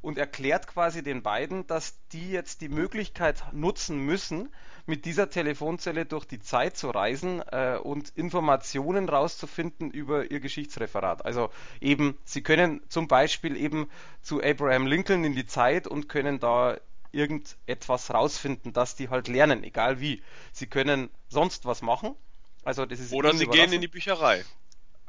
und 0.01 0.17
erklärt 0.17 0.67
quasi 0.67 1.01
den 1.01 1.23
beiden, 1.23 1.65
dass 1.65 1.97
die 2.11 2.29
jetzt 2.29 2.59
die 2.59 2.67
Möglichkeit 2.67 3.41
nutzen 3.53 3.99
müssen, 3.99 4.53
mit 4.85 5.05
dieser 5.05 5.29
Telefonzelle 5.29 6.05
durch 6.05 6.25
die 6.25 6.41
Zeit 6.41 6.75
zu 6.75 6.89
reisen 6.89 7.41
äh, 7.51 7.77
und 7.81 8.09
Informationen 8.09 9.07
rauszufinden 9.07 9.91
über 9.91 10.29
ihr 10.29 10.41
Geschichtsreferat. 10.41 11.25
Also 11.25 11.49
eben, 11.79 12.17
sie 12.25 12.43
können 12.43 12.81
zum 12.89 13.07
Beispiel 13.07 13.55
eben 13.55 13.89
zu 14.21 14.43
Abraham 14.43 14.87
Lincoln 14.87 15.23
in 15.23 15.35
die 15.35 15.45
Zeit 15.45 15.87
und 15.87 16.09
können 16.09 16.41
da 16.41 16.77
irgendetwas 17.13 18.13
rausfinden, 18.13 18.73
dass 18.73 18.95
die 18.95 19.07
halt 19.07 19.29
lernen, 19.29 19.63
egal 19.63 20.01
wie. 20.01 20.21
Sie 20.51 20.67
können 20.67 21.09
sonst 21.29 21.65
was 21.65 21.81
machen. 21.81 22.15
Also 22.63 22.85
das 22.85 22.99
ist 22.99 23.13
Oder 23.13 23.33
sie 23.33 23.47
gehen 23.47 23.73
in 23.73 23.81
die 23.81 23.87
Bücherei. 23.87 24.43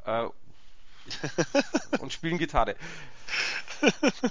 Äh, 0.05 0.27
und 1.99 2.11
spielen 2.11 2.37
Gitarre. 2.37 2.75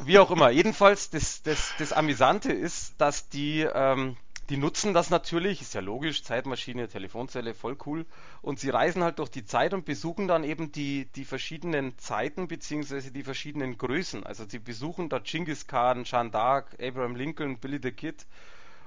Wie 0.05 0.19
auch 0.19 0.31
immer. 0.31 0.51
Jedenfalls, 0.51 1.11
das, 1.11 1.43
das, 1.43 1.73
das 1.79 1.93
Amüsante 1.93 2.53
ist, 2.53 2.95
dass 2.99 3.29
die, 3.29 3.61
ähm, 3.61 4.17
die 4.49 4.57
nutzen 4.57 4.93
das 4.93 5.11
natürlich, 5.11 5.63
ist 5.63 5.75
ja 5.75 5.81
logisch, 5.81 6.25
Zeitmaschine, 6.25 6.89
Telefonzelle, 6.89 7.55
voll 7.55 7.77
cool. 7.87 8.07
Und 8.43 8.59
sie 8.59 8.71
reisen 8.71 9.03
halt 9.03 9.19
durch 9.19 9.31
die 9.31 9.45
Zeit 9.45 9.73
und 9.73 9.85
besuchen 9.85 10.29
dann 10.29 10.45
eben 10.45 10.73
die, 10.73 11.07
die 11.15 11.25
verschiedenen 11.25 11.97
Zeiten 11.99 12.49
beziehungsweise 12.49 13.11
die 13.11 13.23
verschiedenen 13.23 13.79
Größen. 13.79 14.25
Also 14.25 14.45
sie 14.47 14.59
besuchen 14.59 15.09
da 15.09 15.19
Genghis 15.19 15.67
Khan, 15.67 16.05
Jeanne 16.05 16.31
d'Arc, 16.31 16.65
Abraham 16.81 17.17
Lincoln, 17.17 17.59
Billy 17.59 17.79
the 17.83 17.93
Kid. 17.93 18.27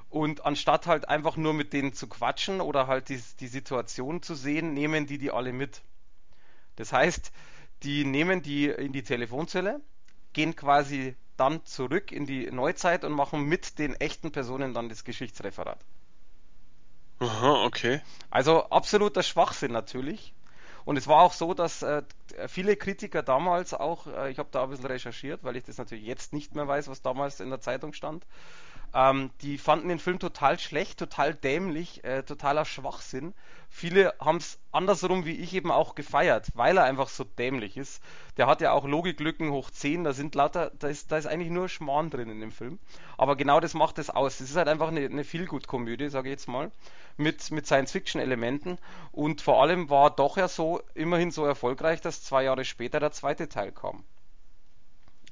Und 0.10 0.46
anstatt 0.46 0.88
halt 0.88 1.10
einfach 1.10 1.36
nur 1.36 1.54
mit 1.54 1.74
denen 1.74 1.94
zu 1.94 2.08
quatschen 2.08 2.62
oder 2.62 2.88
halt 2.88 3.10
die, 3.10 3.22
die 3.40 3.48
Situation 3.48 4.22
zu 4.22 4.36
sehen, 4.36 4.74
nehmen 4.74 5.06
die 5.06 5.18
die 5.18 5.32
alle 5.32 5.52
mit. 5.52 5.82
Das 6.78 6.94
heißt, 6.94 7.32
die 7.84 8.06
nehmen 8.06 8.42
die 8.42 8.68
in 8.68 8.94
die 8.94 9.04
Telefonzelle, 9.04 9.82
gehen 10.34 10.56
quasi 10.56 11.16
dann 11.36 11.64
zurück 11.66 12.12
in 12.12 12.26
die 12.26 12.50
Neuzeit 12.52 13.04
und 13.04 13.14
machen 13.14 13.44
mit 13.44 13.80
den 13.80 13.96
echten 13.96 14.32
Personen 14.32 14.74
dann 14.74 14.90
das 14.90 15.04
Geschichtsreferat. 15.04 15.80
Aha, 17.20 17.66
okay. 17.66 18.02
Also 18.30 18.64
absoluter 18.70 19.24
Schwachsinn 19.24 19.72
natürlich. 19.72 20.34
Und 20.86 20.98
es 20.98 21.08
war 21.08 21.22
auch 21.22 21.34
so, 21.34 21.54
dass 21.54 21.82
äh, 21.82 22.04
viele 22.48 22.78
Kritiker 22.78 23.22
damals 23.22 23.74
auch, 23.74 24.08
äh, 24.08 24.32
ich 24.32 24.40
habe 24.40 24.50
da 24.52 24.64
ein 24.64 24.70
bisschen 24.70 24.86
recherchiert, 24.86 25.44
weil 25.44 25.58
ich 25.58 25.64
das 25.64 25.78
natürlich 25.78 26.06
jetzt 26.06 26.32
nicht 26.32 26.56
mehr 26.56 26.68
weiß, 26.68 26.88
was 26.88 27.02
damals 27.02 27.40
in 27.40 27.50
der 27.50 27.60
Zeitung 27.60 27.94
stand, 27.94 28.26
ähm, 28.94 29.32
die 29.42 29.58
fanden 29.58 29.90
den 29.90 30.00
Film 30.00 30.20
total 30.20 30.60
schlecht, 30.60 31.00
total 31.00 31.34
dämlich, 31.34 32.04
äh, 32.04 32.24
totaler 32.24 32.66
Schwachsinn. 32.66 33.34
Viele 33.70 34.14
haben 34.20 34.38
es 34.38 34.60
andersrum 34.72 35.26
wie 35.26 35.36
ich 35.36 35.54
eben 35.54 35.72
auch 35.72 35.96
gefeiert, 35.96 36.48
weil 36.56 36.78
er 36.78 36.86
einfach 36.86 37.10
so 37.10 37.24
dämlich 37.24 37.78
ist. 37.78 38.02
Der 38.38 38.48
hat 38.48 38.62
ja 38.62 38.72
auch 38.72 38.86
Logiklücken 38.86 39.52
hoch 39.52 39.70
10, 39.70 40.04
da 40.04 40.14
sind 40.14 40.36
lauter, 40.36 40.72
da 40.80 40.88
ist, 40.88 41.12
da 41.12 41.18
ist 41.18 41.28
eigentlich 41.28 41.52
nur 41.52 41.68
Schmarrn 41.70 42.10
drin 42.10 42.30
in 42.30 42.40
dem 42.40 42.52
Film. 42.52 42.80
Aber 43.18 43.36
genau 43.36 43.60
das 43.60 43.74
macht 43.74 44.00
es 44.00 44.10
aus. 44.10 44.40
Es 44.40 44.50
ist 44.50 44.56
halt 44.56 44.68
einfach 44.68 44.88
eine, 44.88 45.06
eine 45.06 45.24
Feelgood-Komödie, 45.24 46.10
sage 46.10 46.30
ich 46.30 46.34
jetzt 46.34 46.48
mal, 46.48 46.72
mit, 47.18 47.52
mit 47.52 47.66
Science-Fiction-Elementen. 47.66 48.78
Und 49.12 49.42
vor 49.42 49.62
allem 49.62 49.90
war 49.90 50.12
doch 50.12 50.38
ja 50.38 50.48
so, 50.48 50.82
immerhin 50.94 51.32
so 51.32 51.46
erfolgreich, 51.46 52.02
dass 52.02 52.24
zwei 52.24 52.44
Jahre 52.44 52.66
später 52.66 53.00
der 53.00 53.12
zweite 53.12 53.50
Teil 53.50 53.72
kam. 53.72 54.04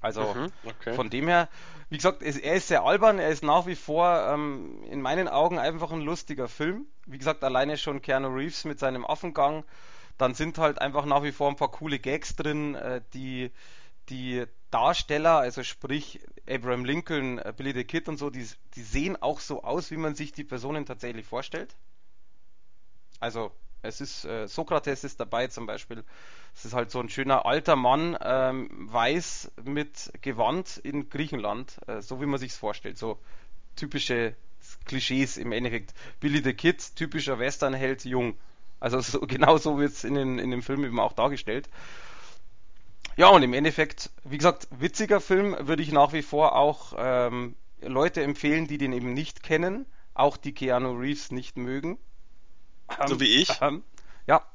Also 0.06 0.36
Mhm, 0.36 0.52
okay. 0.63 0.96
von 0.96 1.10
dem 1.10 1.28
her, 1.28 1.50
wie 1.89 1.98
gesagt, 1.98 2.22
es, 2.22 2.38
er 2.38 2.56
ist 2.56 2.68
sehr 2.68 2.84
albern, 2.84 3.20
er 3.20 3.30
ist 3.30 3.44
nach 3.44 3.65
wie 3.68 3.76
vor 3.76 4.08
ähm, 4.34 4.84
in 4.89 5.02
meinen 5.02 5.28
Augen 5.28 5.60
einfach 5.60 5.91
ein 5.91 6.02
lustiger 6.02 6.48
Film. 6.48 6.86
Wie 7.06 7.18
gesagt, 7.18 7.44
alleine 7.44 7.78
schon 7.78 8.02
Keanu 8.02 8.30
Reeves 8.30 8.65
mit 8.65 8.80
seinem 8.80 9.06
Affengang. 9.06 9.63
Dann 10.18 10.34
sind 10.34 10.58
halt 10.58 10.80
einfach 10.82 11.06
nach 11.06 11.24
wie 11.24 11.32
vor 11.34 11.50
ein 11.50 11.58
paar 11.58 11.72
coole 11.72 12.00
Gags 12.00 12.36
drin, 12.36 12.76
äh, 12.76 13.02
die 13.13 13.52
die 14.10 14.46
Darsteller, 14.72 15.39
also 15.39 15.63
sprich 15.63 16.22
Abraham 16.50 16.86
Lincoln, 16.86 17.39
äh, 17.39 17.54
Billy 17.56 17.74
the 17.74 17.84
Kid 17.86 18.08
und 18.10 18.18
so, 18.18 18.30
die, 18.30 18.48
die 18.76 18.84
sehen 18.84 19.22
auch 19.22 19.39
so 19.39 19.63
aus, 19.63 19.91
wie 19.91 19.98
man 19.98 20.15
sich 20.15 20.32
die 20.34 20.44
Personen 20.44 20.86
tatsächlich 20.86 21.26
vorstellt. 21.26 21.76
Also 23.20 23.52
es 23.86 24.02
ist 24.02 24.26
äh, 24.26 24.48
Sokrates 24.48 25.04
ist 25.04 25.19
dabei 25.19 25.48
zum 25.48 25.65
Beispiel. 25.65 26.04
Es 26.54 26.65
ist 26.65 26.74
halt 26.74 26.91
so 26.91 27.00
ein 27.00 27.10
schöner 27.10 27.45
alter 27.45 27.76
Mann, 27.76 28.17
ähm, 28.21 28.69
weiß 28.91 29.52
mit 29.63 30.12
Gewand 30.21 30.78
in 30.78 31.10
Griechenland, 31.10 31.78
äh, 31.88 32.02
so 32.02 32.21
wie 32.21 32.26
man 32.26 32.39
sich's 32.39 32.58
vorstellt. 32.58 32.98
So 32.98 33.19
typische 33.76 34.36
Klischees 34.86 35.38
im 35.38 35.52
Endeffekt. 35.52 35.93
Billy 36.19 36.41
the 36.43 36.54
Kid, 36.54 36.95
typischer 36.95 37.39
Westernheld, 37.39 38.06
jung. 38.06 38.38
Also 38.80 39.00
so, 39.02 39.19
genau 39.28 39.58
so 39.58 39.78
wird's 39.78 40.04
in, 40.04 40.15
in 40.15 40.52
dem 40.52 40.62
Film 40.62 40.86
eben 40.86 41.00
auch 41.00 41.13
dargestellt. 41.13 41.69
Ja, 43.17 43.30
und 43.30 43.43
im 43.43 43.54
Endeffekt, 43.54 44.12
wie 44.26 44.38
gesagt, 44.38 44.67
witziger 44.71 45.21
Film 45.21 45.56
würde 45.62 45.82
ich 45.82 45.91
nach 45.91 46.12
wie 46.12 46.21
vor 46.21 46.56
auch 46.56 46.93
ähm, 46.98 47.56
Leute 47.82 48.21
empfehlen, 48.24 48.67
die 48.67 48.78
den 48.78 48.91
eben 48.91 49.13
nicht 49.13 49.41
kennen, 49.41 49.86
auch 50.13 50.36
die 50.36 50.54
Keanu 50.54 50.91
Reeves 50.91 51.32
nicht 51.32 51.58
mögen. 51.58 51.98
So 53.06 53.19
Ähm, 53.19 53.19
wie 53.19 53.26
ich. 53.41 53.62
ähm, 53.62 53.84
ja, 54.28 54.45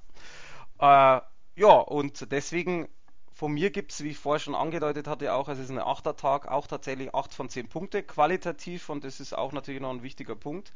äh, 0.81 1.21
ja, 1.57 1.73
und 1.87 2.31
deswegen 2.33 2.89
von 3.35 3.53
mir 3.53 3.71
gibt 3.71 3.93
es, 3.93 4.03
wie 4.05 4.11
ich 4.11 4.19
vorher 4.19 4.41
schon 4.41 4.55
angedeutet 4.55 5.07
hatte, 5.09 5.35
auch, 5.35 5.49
es 5.49 5.59
ist 5.59 5.71
ein 5.71 5.79
achter 5.79 6.17
Tag, 6.17 6.49
auch 6.49 6.67
tatsächlich 6.67 7.15
8 7.15 7.35
von 7.35 7.49
10 7.49 7.69
Punkte 7.69 8.03
qualitativ 8.03 8.89
und 8.91 9.05
das 9.05 9.21
ist 9.21 9.35
auch 9.37 9.53
natürlich 9.53 9.81
noch 9.81 9.91
ein 9.91 10.03
wichtiger 10.03 10.37
Punkt. 10.37 10.73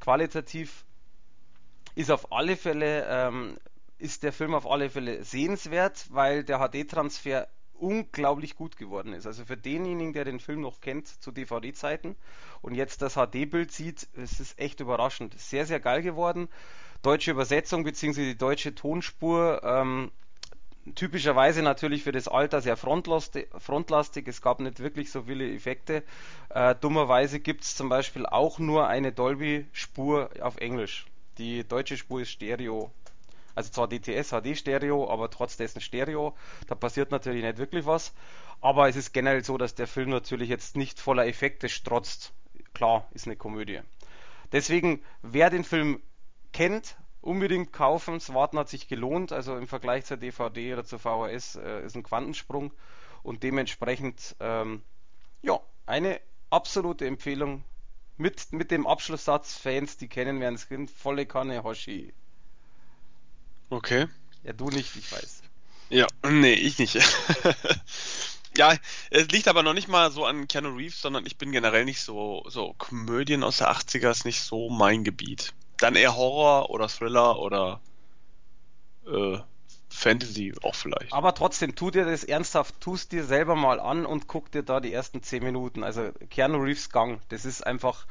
Qualitativ 0.00 0.84
ist 1.94 2.10
auf 2.10 2.32
alle 2.32 2.56
Fälle, 2.56 3.06
ähm, 3.08 3.58
ist 3.98 4.22
der 4.22 4.32
Film 4.32 4.54
auf 4.54 4.66
alle 4.66 4.90
Fälle 4.90 5.24
sehenswert, 5.24 6.06
weil 6.10 6.44
der 6.44 6.58
HD-Transfer 6.58 7.48
unglaublich 7.74 8.56
gut 8.56 8.76
geworden 8.76 9.12
ist. 9.12 9.26
Also 9.26 9.44
für 9.44 9.56
denjenigen, 9.56 10.12
der 10.12 10.24
den 10.24 10.40
Film 10.40 10.60
noch 10.60 10.80
kennt 10.80 11.08
zu 11.08 11.30
DVD-Zeiten 11.32 12.16
und 12.62 12.74
jetzt 12.74 13.02
das 13.02 13.14
HD-Bild 13.16 13.72
sieht, 13.72 14.08
es 14.14 14.40
ist 14.40 14.58
echt 14.58 14.80
überraschend. 14.80 15.38
Sehr, 15.38 15.66
sehr 15.66 15.80
geil 15.80 16.02
geworden. 16.02 16.48
Deutsche 17.04 17.32
Übersetzung 17.32 17.84
bzw. 17.84 18.32
die 18.32 18.38
deutsche 18.38 18.74
Tonspur 18.74 19.60
ähm, 19.62 20.10
typischerweise 20.94 21.60
natürlich 21.60 22.02
für 22.02 22.12
das 22.12 22.28
Alter 22.28 22.62
sehr 22.62 22.78
frontlastig. 22.78 23.48
frontlastig. 23.58 24.26
Es 24.26 24.40
gab 24.40 24.58
nicht 24.58 24.80
wirklich 24.80 25.10
so 25.10 25.24
viele 25.24 25.52
Effekte. 25.52 26.02
Äh, 26.48 26.74
dummerweise 26.74 27.40
gibt 27.40 27.64
es 27.64 27.76
zum 27.76 27.90
Beispiel 27.90 28.24
auch 28.24 28.58
nur 28.58 28.88
eine 28.88 29.12
Dolby-Spur 29.12 30.30
auf 30.40 30.56
Englisch. 30.56 31.04
Die 31.36 31.68
deutsche 31.68 31.98
Spur 31.98 32.22
ist 32.22 32.30
Stereo. 32.30 32.90
Also 33.54 33.70
zwar 33.70 33.86
DTS, 33.86 34.30
HD 34.30 34.56
Stereo, 34.56 35.10
aber 35.10 35.28
trotz 35.28 35.58
dessen 35.58 35.82
Stereo. 35.82 36.34
Da 36.68 36.74
passiert 36.74 37.10
natürlich 37.10 37.44
nicht 37.44 37.58
wirklich 37.58 37.84
was. 37.84 38.14
Aber 38.62 38.88
es 38.88 38.96
ist 38.96 39.12
generell 39.12 39.44
so, 39.44 39.58
dass 39.58 39.74
der 39.74 39.86
Film 39.86 40.08
natürlich 40.08 40.48
jetzt 40.48 40.74
nicht 40.74 40.98
voller 40.98 41.26
Effekte 41.26 41.68
strotzt. 41.68 42.32
Klar, 42.72 43.06
ist 43.12 43.26
eine 43.26 43.36
Komödie. 43.36 43.80
Deswegen, 44.52 45.02
wer 45.20 45.50
den 45.50 45.64
Film 45.64 46.00
kennt, 46.54 46.96
unbedingt 47.20 47.72
kaufen. 47.74 48.14
Das 48.14 48.32
Warten 48.32 48.58
hat 48.58 48.70
sich 48.70 48.88
gelohnt. 48.88 49.32
Also 49.32 49.58
im 49.58 49.68
Vergleich 49.68 50.06
zur 50.06 50.16
DVD 50.16 50.72
oder 50.72 50.84
zur 50.84 50.98
VHS 50.98 51.56
äh, 51.56 51.84
ist 51.84 51.94
ein 51.96 52.02
Quantensprung. 52.02 52.72
Und 53.22 53.42
dementsprechend, 53.42 54.36
ähm, 54.40 54.82
ja, 55.42 55.60
eine 55.84 56.20
absolute 56.48 57.06
Empfehlung. 57.06 57.64
Mit, 58.16 58.52
mit 58.52 58.70
dem 58.70 58.86
Abschlusssatz, 58.86 59.58
Fans, 59.58 59.96
die 59.96 60.08
kennen, 60.08 60.38
werden 60.38 60.54
es 60.54 60.68
kennen, 60.68 60.86
volle 60.86 61.26
Kanne 61.26 61.64
Hoshi. 61.64 62.14
Okay. 63.70 64.06
Ja, 64.44 64.52
du 64.52 64.68
nicht, 64.68 64.94
ich 64.94 65.10
weiß. 65.10 65.42
Ja, 65.90 66.06
nee, 66.22 66.54
ich 66.54 66.78
nicht. 66.78 66.96
Ja, 68.56 68.76
es 69.10 69.26
liegt 69.28 69.48
aber 69.48 69.64
noch 69.64 69.74
nicht 69.74 69.88
mal 69.88 70.12
so 70.12 70.24
an 70.24 70.46
Keanu 70.46 70.76
Reeves, 70.76 71.00
sondern 71.00 71.26
ich 71.26 71.38
bin 71.38 71.50
generell 71.50 71.84
nicht 71.84 72.00
so, 72.00 72.44
so 72.46 72.72
Komödien 72.78 73.42
aus 73.42 73.56
der 73.56 73.72
80er 73.72 74.10
ist 74.10 74.24
nicht 74.24 74.40
so 74.40 74.70
mein 74.70 75.02
Gebiet. 75.02 75.52
Dann 75.84 75.96
eher 75.96 76.16
Horror 76.16 76.70
oder 76.70 76.88
Thriller 76.88 77.38
oder 77.38 77.78
äh, 79.06 79.36
Fantasy 79.90 80.54
auch 80.62 80.74
vielleicht. 80.74 81.12
Aber 81.12 81.34
trotzdem, 81.34 81.74
tu 81.74 81.90
dir 81.90 82.06
das 82.06 82.24
ernsthaft, 82.24 82.80
tust 82.80 83.12
dir 83.12 83.22
selber 83.22 83.54
mal 83.54 83.78
an 83.80 84.06
und 84.06 84.26
guck 84.26 84.50
dir 84.50 84.62
da 84.62 84.80
die 84.80 84.94
ersten 84.94 85.22
10 85.22 85.44
Minuten. 85.44 85.84
Also 85.84 86.10
Keanu 86.30 86.56
Reeves 86.56 86.88
Gang, 86.88 87.20
das 87.28 87.44
ist 87.44 87.66
einfach, 87.66 88.06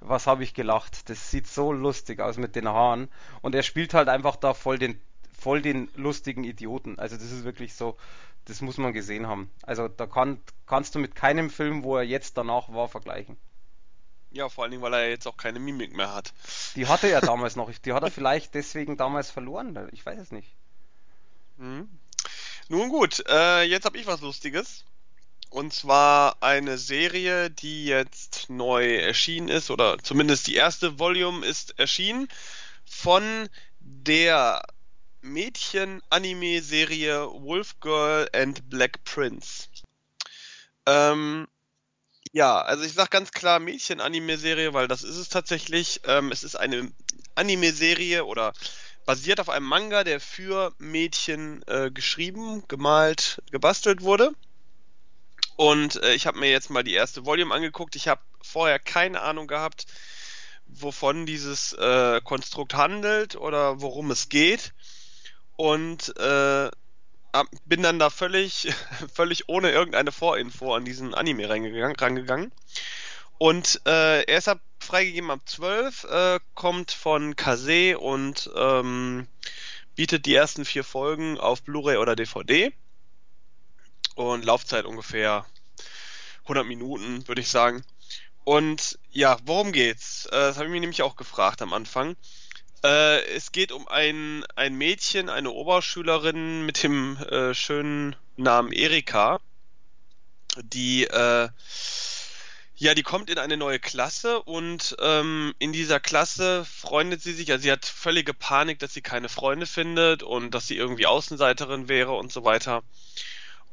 was 0.00 0.26
habe 0.26 0.42
ich 0.42 0.54
gelacht. 0.54 1.10
Das 1.10 1.30
sieht 1.30 1.46
so 1.46 1.70
lustig 1.70 2.18
aus 2.20 2.38
mit 2.38 2.56
den 2.56 2.66
Haaren. 2.66 3.10
Und 3.42 3.54
er 3.54 3.62
spielt 3.62 3.92
halt 3.92 4.08
einfach 4.08 4.36
da 4.36 4.54
voll 4.54 4.78
den, 4.78 4.98
voll 5.38 5.60
den 5.60 5.90
lustigen 5.96 6.44
Idioten. 6.44 6.98
Also 6.98 7.16
das 7.16 7.30
ist 7.30 7.44
wirklich 7.44 7.74
so, 7.74 7.98
das 8.46 8.62
muss 8.62 8.78
man 8.78 8.94
gesehen 8.94 9.26
haben. 9.26 9.50
Also 9.64 9.86
da 9.86 10.06
kann, 10.06 10.40
kannst 10.64 10.94
du 10.94 10.98
mit 10.98 11.14
keinem 11.14 11.50
Film, 11.50 11.84
wo 11.84 11.98
er 11.98 12.04
jetzt 12.04 12.38
danach 12.38 12.72
war, 12.72 12.88
vergleichen. 12.88 13.36
Ja, 14.30 14.48
vor 14.48 14.64
allen 14.64 14.72
Dingen, 14.72 14.82
weil 14.82 14.94
er 14.94 15.08
jetzt 15.08 15.26
auch 15.26 15.36
keine 15.36 15.58
Mimik 15.58 15.96
mehr 15.96 16.14
hat. 16.14 16.32
Die 16.76 16.86
hatte 16.86 17.08
er 17.08 17.20
damals 17.20 17.56
noch. 17.56 17.70
Die 17.70 17.92
hat 17.92 18.02
er 18.02 18.10
vielleicht 18.10 18.54
deswegen 18.54 18.96
damals 18.96 19.30
verloren. 19.30 19.88
Ich 19.92 20.04
weiß 20.04 20.18
es 20.18 20.32
nicht. 20.32 20.48
Mhm. 21.56 21.88
Nun 22.68 22.90
gut, 22.90 23.24
äh, 23.28 23.62
jetzt 23.62 23.86
habe 23.86 23.98
ich 23.98 24.06
was 24.06 24.20
Lustiges. 24.20 24.84
Und 25.50 25.72
zwar 25.72 26.42
eine 26.42 26.76
Serie, 26.76 27.50
die 27.50 27.86
jetzt 27.86 28.50
neu 28.50 28.96
erschienen 28.96 29.48
ist, 29.48 29.70
oder 29.70 29.96
zumindest 29.98 30.46
die 30.46 30.56
erste 30.56 30.98
Volume 30.98 31.46
ist 31.46 31.78
erschienen, 31.78 32.28
von 32.84 33.48
der 33.80 34.62
Mädchen-Anime-Serie 35.22 37.30
Wolf 37.32 37.80
Girl 37.80 38.28
and 38.34 38.68
Black 38.68 39.02
Prince. 39.04 39.68
Ähm, 40.84 41.48
ja, 42.32 42.60
also 42.60 42.84
ich 42.84 42.92
sag 42.92 43.10
ganz 43.10 43.30
klar 43.32 43.58
Mädchen-Anime-Serie, 43.58 44.74
weil 44.74 44.88
das 44.88 45.02
ist 45.02 45.16
es 45.16 45.28
tatsächlich. 45.28 46.00
Ähm, 46.04 46.30
es 46.30 46.42
ist 46.42 46.56
eine 46.56 46.92
Anime-Serie 47.34 48.24
oder 48.24 48.52
basiert 49.06 49.40
auf 49.40 49.48
einem 49.48 49.66
Manga, 49.66 50.04
der 50.04 50.20
für 50.20 50.74
Mädchen 50.78 51.62
äh, 51.66 51.90
geschrieben, 51.90 52.64
gemalt, 52.68 53.42
gebastelt 53.50 54.02
wurde. 54.02 54.32
Und 55.56 56.02
äh, 56.02 56.14
ich 56.14 56.26
habe 56.26 56.38
mir 56.38 56.50
jetzt 56.50 56.70
mal 56.70 56.84
die 56.84 56.94
erste 56.94 57.24
Volume 57.24 57.54
angeguckt. 57.54 57.96
Ich 57.96 58.06
habe 58.06 58.20
vorher 58.42 58.78
keine 58.78 59.22
Ahnung 59.22 59.46
gehabt, 59.46 59.86
wovon 60.66 61.26
dieses 61.26 61.72
äh, 61.72 62.20
Konstrukt 62.22 62.74
handelt 62.74 63.34
oder 63.34 63.80
worum 63.80 64.10
es 64.10 64.28
geht. 64.28 64.74
Und 65.56 66.16
äh, 66.18 66.70
bin 67.64 67.82
dann 67.82 67.98
da 67.98 68.10
völlig, 68.10 68.72
völlig 69.14 69.48
ohne 69.48 69.70
irgendeine 69.70 70.12
Vorinfo 70.12 70.74
an 70.74 70.84
diesen 70.84 71.14
Anime 71.14 71.48
rangegangen. 71.48 71.96
rangegangen. 71.96 72.52
Und 73.38 73.80
äh, 73.86 74.22
er 74.24 74.38
ist 74.38 74.48
ab 74.48 74.60
freigegeben 74.80 75.30
ab 75.30 75.40
12, 75.44 76.04
äh, 76.04 76.40
kommt 76.54 76.92
von 76.92 77.36
Kase 77.36 77.98
und 77.98 78.50
ähm, 78.56 79.28
bietet 79.94 80.24
die 80.26 80.34
ersten 80.34 80.64
vier 80.64 80.82
Folgen 80.82 81.38
auf 81.38 81.62
Blu-ray 81.62 81.98
oder 81.98 82.16
DVD. 82.16 82.72
Und 84.14 84.44
Laufzeit 84.44 84.84
ungefähr 84.84 85.44
100 86.44 86.66
Minuten, 86.66 87.26
würde 87.28 87.40
ich 87.40 87.50
sagen. 87.50 87.84
Und 88.44 88.98
ja, 89.10 89.36
worum 89.44 89.72
geht's? 89.72 90.26
Äh, 90.26 90.30
das 90.30 90.56
habe 90.56 90.66
ich 90.66 90.72
mir 90.72 90.80
nämlich 90.80 91.02
auch 91.02 91.16
gefragt 91.16 91.60
am 91.60 91.72
Anfang. 91.74 92.16
Äh, 92.84 93.24
es 93.34 93.52
geht 93.52 93.72
um 93.72 93.88
ein, 93.88 94.44
ein 94.54 94.74
Mädchen, 94.74 95.28
eine 95.28 95.50
Oberschülerin 95.50 96.64
mit 96.64 96.82
dem 96.82 97.16
äh, 97.16 97.54
schönen 97.54 98.14
Namen 98.36 98.72
Erika, 98.72 99.40
die 100.62 101.04
äh, 101.04 101.48
ja, 102.80 102.94
die 102.94 103.02
kommt 103.02 103.28
in 103.28 103.38
eine 103.38 103.56
neue 103.56 103.80
Klasse 103.80 104.40
und 104.40 104.94
ähm, 105.00 105.52
in 105.58 105.72
dieser 105.72 105.98
Klasse 105.98 106.64
freundet 106.64 107.20
sie 107.20 107.32
sich, 107.32 107.50
also 107.50 107.62
sie 107.64 107.72
hat 107.72 107.84
völlige 107.84 108.32
Panik, 108.32 108.78
dass 108.78 108.94
sie 108.94 109.02
keine 109.02 109.28
Freunde 109.28 109.66
findet 109.66 110.22
und 110.22 110.52
dass 110.54 110.68
sie 110.68 110.76
irgendwie 110.76 111.06
Außenseiterin 111.06 111.88
wäre 111.88 112.12
und 112.12 112.32
so 112.32 112.44
weiter. 112.44 112.84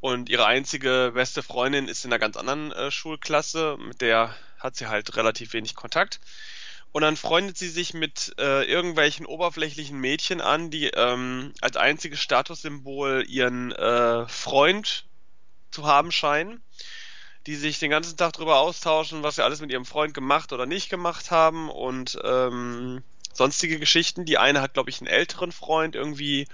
Und 0.02 0.28
ihre 0.30 0.48
einzige 0.48 1.12
beste 1.14 1.44
Freundin 1.44 1.88
ist 1.88 2.04
in 2.04 2.12
einer 2.12 2.20
ganz 2.20 2.36
anderen 2.36 2.72
äh, 2.72 2.90
Schulklasse, 2.90 3.78
mit 3.78 4.02
der 4.02 4.36
hat 4.58 4.76
sie 4.76 4.88
halt 4.88 5.16
relativ 5.16 5.54
wenig 5.54 5.76
Kontakt. 5.76 6.20
Und 6.96 7.02
dann 7.02 7.18
freundet 7.18 7.58
sie 7.58 7.68
sich 7.68 7.94
mit 7.94 8.36
äh, 8.40 8.64
irgendwelchen 8.72 9.26
oberflächlichen 9.26 10.00
Mädchen 10.00 10.40
an, 10.40 10.70
die 10.70 10.86
ähm, 10.86 11.52
als 11.60 11.76
einziges 11.76 12.22
Statussymbol 12.22 13.26
ihren 13.28 13.74
äh, 13.74 14.26
Freund 14.30 15.04
zu 15.72 15.86
haben 15.88 16.14
scheinen, 16.14 16.64
die 17.48 17.56
sich 17.58 17.80
den 17.80 17.90
ganzen 17.90 18.16
Tag 18.16 18.32
darüber 18.32 18.60
austauschen, 18.60 19.24
was 19.24 19.36
sie 19.36 19.44
alles 19.44 19.60
mit 19.60 19.72
ihrem 19.72 19.84
Freund 19.84 20.14
gemacht 20.14 20.54
oder 20.54 20.66
nicht 20.66 20.90
gemacht 20.90 21.32
haben 21.32 21.70
und 21.70 22.18
ähm, 22.24 23.04
sonstige 23.34 23.78
Geschichten. 23.78 24.24
Die 24.24 24.38
eine 24.38 24.62
hat, 24.62 24.74
glaube 24.74 24.90
ich, 24.90 25.02
einen 25.02 25.08
älteren 25.08 25.52
Freund, 25.52 25.96
irgendwie 25.96 26.48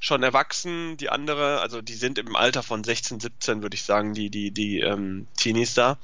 schon 0.00 0.24
erwachsen, 0.24 0.96
die 0.96 1.08
andere, 1.08 1.60
also 1.60 1.82
die 1.82 1.94
sind 1.94 2.18
im 2.18 2.34
Alter 2.34 2.64
von 2.64 2.82
16, 2.82 3.20
17, 3.20 3.62
würde 3.62 3.76
ich 3.76 3.84
sagen, 3.84 4.12
die, 4.12 4.28
die, 4.28 4.50
die 4.50 4.80
ähm, 4.80 5.28
Teenies 5.36 5.74
da. 5.74 5.98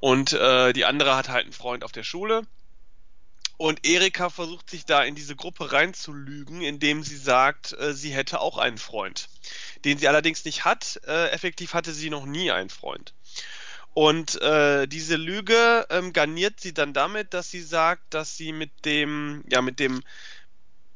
Und 0.00 0.32
äh, 0.32 0.72
die 0.72 0.84
andere 0.84 1.14
hat 1.14 1.28
halt 1.28 1.44
einen 1.44 1.52
Freund 1.52 1.84
auf 1.84 1.92
der 1.92 2.02
Schule. 2.02 2.44
Und 3.56 3.86
Erika 3.86 4.30
versucht 4.30 4.68
sich 4.68 4.84
da 4.84 5.04
in 5.04 5.14
diese 5.14 5.36
Gruppe 5.36 5.72
reinzulügen, 5.72 6.60
indem 6.62 7.04
sie 7.04 7.16
sagt, 7.16 7.72
äh, 7.78 7.94
sie 7.94 8.10
hätte 8.10 8.40
auch 8.40 8.58
einen 8.58 8.78
Freund, 8.78 9.28
den 9.84 9.98
sie 9.98 10.08
allerdings 10.08 10.44
nicht 10.44 10.64
hat. 10.64 11.00
Äh, 11.06 11.28
effektiv 11.30 11.74
hatte 11.74 11.92
sie 11.92 12.10
noch 12.10 12.26
nie 12.26 12.50
einen 12.50 12.70
Freund. 12.70 13.14
Und 13.92 14.42
äh, 14.42 14.88
diese 14.88 15.14
Lüge 15.14 15.86
ähm, 15.88 16.12
garniert 16.12 16.58
sie 16.58 16.74
dann 16.74 16.92
damit, 16.92 17.32
dass 17.32 17.50
sie 17.50 17.62
sagt, 17.62 18.12
dass 18.12 18.36
sie 18.36 18.52
mit 18.52 18.84
dem, 18.84 19.44
ja, 19.48 19.62
mit 19.62 19.78
dem 19.78 20.02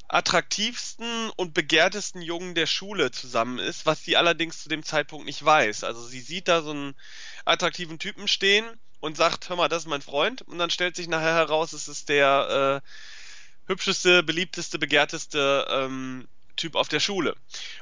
attraktivsten 0.08 1.30
und 1.36 1.54
begehrtesten 1.54 2.22
Jungen 2.22 2.56
der 2.56 2.66
Schule 2.66 3.12
zusammen 3.12 3.58
ist, 3.58 3.86
was 3.86 4.02
sie 4.02 4.16
allerdings 4.16 4.62
zu 4.62 4.68
dem 4.68 4.82
Zeitpunkt 4.82 5.26
nicht 5.26 5.44
weiß. 5.44 5.84
Also 5.84 6.04
sie 6.04 6.20
sieht 6.20 6.48
da 6.48 6.62
so 6.62 6.70
einen 6.70 6.96
attraktiven 7.44 8.00
Typen 8.00 8.26
stehen 8.26 8.64
und 9.00 9.16
sagt, 9.16 9.48
hör 9.48 9.56
mal, 9.56 9.68
das 9.68 9.84
ist 9.84 9.88
mein 9.88 10.02
Freund. 10.02 10.42
Und 10.42 10.58
dann 10.58 10.70
stellt 10.70 10.96
sich 10.96 11.08
nachher 11.08 11.34
heraus, 11.34 11.72
es 11.72 11.88
ist 11.88 12.08
der 12.08 12.82
äh, 12.84 13.70
hübscheste, 13.70 14.22
beliebteste, 14.22 14.78
begehrteste 14.78 15.66
ähm, 15.70 16.28
Typ 16.56 16.74
auf 16.74 16.88
der 16.88 17.00
Schule. 17.00 17.36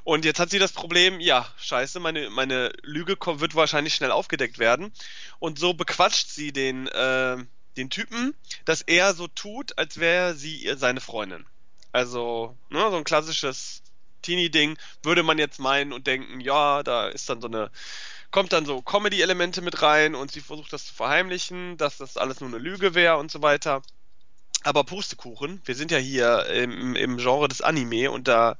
Und 0.04 0.24
jetzt 0.24 0.38
hat 0.38 0.50
sie 0.50 0.58
das 0.58 0.72
Problem, 0.72 1.18
ja, 1.18 1.48
scheiße, 1.58 1.98
meine, 1.98 2.28
meine 2.30 2.72
Lüge 2.82 3.16
wird 3.18 3.54
wahrscheinlich 3.54 3.94
schnell 3.94 4.10
aufgedeckt 4.10 4.58
werden. 4.58 4.92
Und 5.38 5.58
so 5.58 5.72
bequatscht 5.72 6.28
sie 6.28 6.52
den, 6.52 6.86
äh, 6.88 7.38
den 7.76 7.90
Typen, 7.90 8.34
dass 8.66 8.82
er 8.82 9.14
so 9.14 9.28
tut, 9.28 9.78
als 9.78 9.98
wäre 9.98 10.34
sie 10.34 10.70
seine 10.76 11.00
Freundin. 11.00 11.46
Also, 11.92 12.56
ne, 12.68 12.80
so 12.90 12.96
ein 12.96 13.04
klassisches 13.04 13.82
Teenie-Ding, 14.22 14.76
würde 15.02 15.22
man 15.22 15.38
jetzt 15.38 15.58
meinen 15.58 15.92
und 15.92 16.06
denken, 16.06 16.40
ja, 16.40 16.82
da 16.82 17.08
ist 17.08 17.28
dann 17.30 17.40
so 17.40 17.46
eine, 17.46 17.70
kommt 18.30 18.52
dann 18.52 18.66
so 18.66 18.82
Comedy-Elemente 18.82 19.62
mit 19.62 19.82
rein 19.82 20.14
und 20.14 20.30
sie 20.30 20.40
versucht 20.40 20.72
das 20.72 20.86
zu 20.86 20.94
verheimlichen, 20.94 21.76
dass 21.76 21.98
das 21.98 22.16
alles 22.16 22.40
nur 22.40 22.50
eine 22.50 22.58
Lüge 22.58 22.94
wäre 22.94 23.16
und 23.16 23.30
so 23.30 23.42
weiter. 23.42 23.82
Aber 24.62 24.84
Pustekuchen, 24.84 25.60
wir 25.64 25.74
sind 25.74 25.90
ja 25.90 25.98
hier 25.98 26.46
im, 26.46 26.96
im 26.96 27.18
Genre 27.18 27.48
des 27.48 27.60
Anime 27.60 28.10
und 28.10 28.26
da 28.26 28.56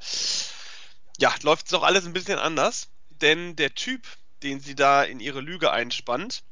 ja, 1.19 1.35
läuft 1.43 1.67
es 1.67 1.75
auch 1.75 1.83
alles 1.83 2.07
ein 2.07 2.12
bisschen 2.12 2.39
anders, 2.39 2.89
denn 3.21 3.57
der 3.57 3.75
Typ, 3.75 4.07
den 4.43 4.61
sie 4.61 4.75
da 4.75 5.03
in 5.03 5.21
ihre 5.21 5.41
Lüge 5.41 5.73
einspannt, 5.73 6.43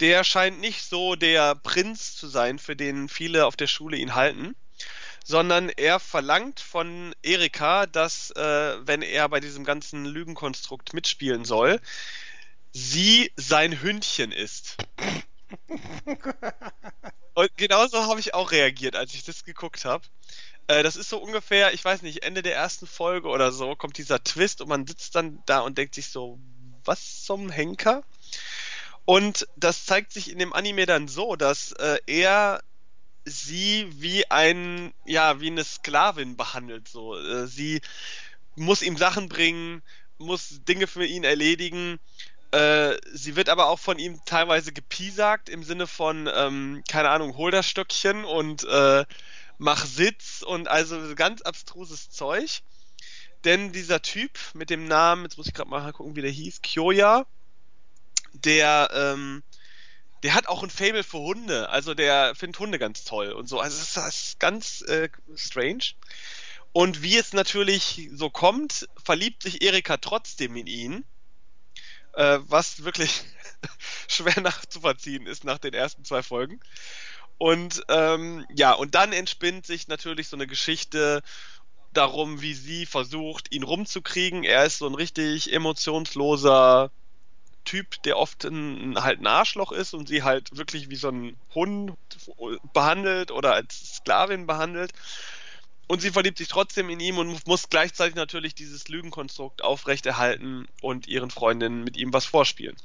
der 0.00 0.24
scheint 0.24 0.60
nicht 0.60 0.82
so 0.82 1.14
der 1.14 1.54
Prinz 1.54 2.16
zu 2.16 2.26
sein, 2.28 2.58
für 2.58 2.74
den 2.74 3.08
viele 3.08 3.46
auf 3.46 3.56
der 3.56 3.66
Schule 3.66 3.96
ihn 3.98 4.14
halten, 4.14 4.54
sondern 5.24 5.68
er 5.68 6.00
verlangt 6.00 6.60
von 6.60 7.14
Erika, 7.22 7.86
dass, 7.86 8.30
äh, 8.30 8.86
wenn 8.86 9.02
er 9.02 9.28
bei 9.28 9.40
diesem 9.40 9.64
ganzen 9.64 10.06
Lügenkonstrukt 10.06 10.94
mitspielen 10.94 11.44
soll, 11.44 11.80
sie 12.72 13.32
sein 13.36 13.80
Hündchen 13.80 14.32
ist. 14.32 14.76
Und 17.34 17.56
genauso 17.56 18.02
habe 18.04 18.20
ich 18.20 18.34
auch 18.34 18.52
reagiert, 18.52 18.96
als 18.96 19.14
ich 19.14 19.24
das 19.24 19.44
geguckt 19.44 19.84
habe. 19.84 20.04
Äh, 20.66 20.82
das 20.82 20.96
ist 20.96 21.08
so 21.08 21.18
ungefähr, 21.18 21.72
ich 21.72 21.84
weiß 21.84 22.02
nicht, 22.02 22.22
Ende 22.22 22.42
der 22.42 22.54
ersten 22.54 22.86
Folge 22.86 23.28
oder 23.28 23.52
so 23.52 23.74
kommt 23.74 23.98
dieser 23.98 24.22
Twist 24.22 24.60
und 24.60 24.68
man 24.68 24.86
sitzt 24.86 25.14
dann 25.14 25.42
da 25.46 25.60
und 25.60 25.78
denkt 25.78 25.94
sich 25.94 26.08
so, 26.08 26.38
was 26.84 27.24
zum 27.24 27.50
Henker? 27.50 28.04
Und 29.04 29.48
das 29.56 29.86
zeigt 29.86 30.12
sich 30.12 30.30
in 30.30 30.38
dem 30.38 30.52
Anime 30.52 30.86
dann 30.86 31.08
so, 31.08 31.34
dass 31.34 31.72
äh, 31.72 31.98
er 32.06 32.62
sie 33.24 33.88
wie 33.90 34.30
ein, 34.30 34.94
ja, 35.04 35.40
wie 35.40 35.48
eine 35.48 35.64
Sklavin 35.64 36.36
behandelt. 36.36 36.88
So, 36.88 37.16
äh, 37.16 37.46
sie 37.46 37.80
muss 38.54 38.82
ihm 38.82 38.96
Sachen 38.96 39.28
bringen, 39.28 39.82
muss 40.18 40.60
Dinge 40.64 40.86
für 40.86 41.04
ihn 41.04 41.24
erledigen 41.24 41.98
äh, 42.52 42.96
sie 43.12 43.36
wird 43.36 43.48
aber 43.48 43.68
auch 43.68 43.78
von 43.78 43.98
ihm 43.98 44.20
teilweise 44.24 44.72
gepiesagt 44.72 45.48
im 45.48 45.62
Sinne 45.62 45.86
von, 45.86 46.28
ähm, 46.32 46.82
keine 46.88 47.10
Ahnung, 47.10 47.36
hol 47.36 47.50
das 47.50 47.68
Stöckchen 47.68 48.24
und 48.24 48.64
äh, 48.64 49.04
mach 49.58 49.84
Sitz 49.84 50.42
und 50.42 50.66
also 50.68 51.14
ganz 51.14 51.42
abstruses 51.42 52.10
Zeug. 52.10 52.62
Denn 53.44 53.72
dieser 53.72 54.02
Typ 54.02 54.38
mit 54.54 54.68
dem 54.68 54.86
Namen, 54.86 55.24
jetzt 55.24 55.38
muss 55.38 55.46
ich 55.46 55.54
gerade 55.54 55.70
mal 55.70 55.92
gucken, 55.92 56.16
wie 56.16 56.22
der 56.22 56.30
hieß, 56.30 56.60
Kyoya, 56.62 57.24
der, 58.32 58.90
ähm, 58.92 59.42
der 60.22 60.34
hat 60.34 60.48
auch 60.48 60.62
ein 60.62 60.70
Fable 60.70 61.04
für 61.04 61.18
Hunde. 61.18 61.68
Also 61.68 61.94
der 61.94 62.34
findet 62.34 62.58
Hunde 62.58 62.78
ganz 62.78 63.04
toll 63.04 63.32
und 63.32 63.48
so. 63.48 63.60
Also 63.60 63.78
das 63.78 63.88
ist, 63.88 63.96
das 63.96 64.22
ist 64.22 64.40
ganz 64.40 64.82
äh, 64.82 65.08
strange. 65.36 65.94
Und 66.72 67.02
wie 67.02 67.16
es 67.16 67.32
natürlich 67.32 68.10
so 68.12 68.28
kommt, 68.28 68.88
verliebt 69.02 69.42
sich 69.42 69.62
Erika 69.62 69.96
trotzdem 69.96 70.56
in 70.56 70.66
ihn 70.66 71.04
äh, 72.14 72.38
was 72.42 72.84
wirklich 72.84 73.22
schwer 74.08 74.40
nachzuvollziehen 74.40 75.26
ist 75.26 75.44
nach 75.44 75.58
den 75.58 75.74
ersten 75.74 76.04
zwei 76.04 76.22
Folgen. 76.22 76.60
Und 77.38 77.84
ähm, 77.88 78.44
ja, 78.54 78.72
und 78.72 78.94
dann 78.94 79.12
entspinnt 79.12 79.64
sich 79.64 79.88
natürlich 79.88 80.28
so 80.28 80.36
eine 80.36 80.46
Geschichte 80.46 81.22
darum, 81.92 82.40
wie 82.40 82.54
sie 82.54 82.86
versucht, 82.86 83.52
ihn 83.52 83.62
rumzukriegen. 83.62 84.44
Er 84.44 84.64
ist 84.64 84.78
so 84.78 84.86
ein 84.86 84.94
richtig 84.94 85.52
emotionsloser 85.52 86.90
Typ, 87.64 88.02
der 88.02 88.18
oft 88.18 88.44
ein, 88.44 88.96
halt 89.02 89.20
ein 89.20 89.26
Arschloch 89.26 89.72
ist 89.72 89.94
und 89.94 90.08
sie 90.08 90.22
halt 90.22 90.56
wirklich 90.56 90.90
wie 90.90 90.96
so 90.96 91.08
ein 91.08 91.36
Hund 91.54 91.96
behandelt 92.72 93.30
oder 93.30 93.54
als 93.54 93.96
Sklavin 93.96 94.46
behandelt. 94.46 94.92
Und 95.90 96.00
sie 96.00 96.12
verliebt 96.12 96.38
sich 96.38 96.46
trotzdem 96.46 96.88
in 96.88 97.00
ihn 97.00 97.18
und 97.18 97.48
muss 97.48 97.68
gleichzeitig 97.68 98.14
natürlich 98.14 98.54
dieses 98.54 98.86
Lügenkonstrukt 98.86 99.64
aufrechterhalten 99.64 100.68
und 100.82 101.08
ihren 101.08 101.32
Freundinnen 101.32 101.82
mit 101.82 101.96
ihm 101.96 102.12
was 102.12 102.26
vorspielen. 102.26 102.76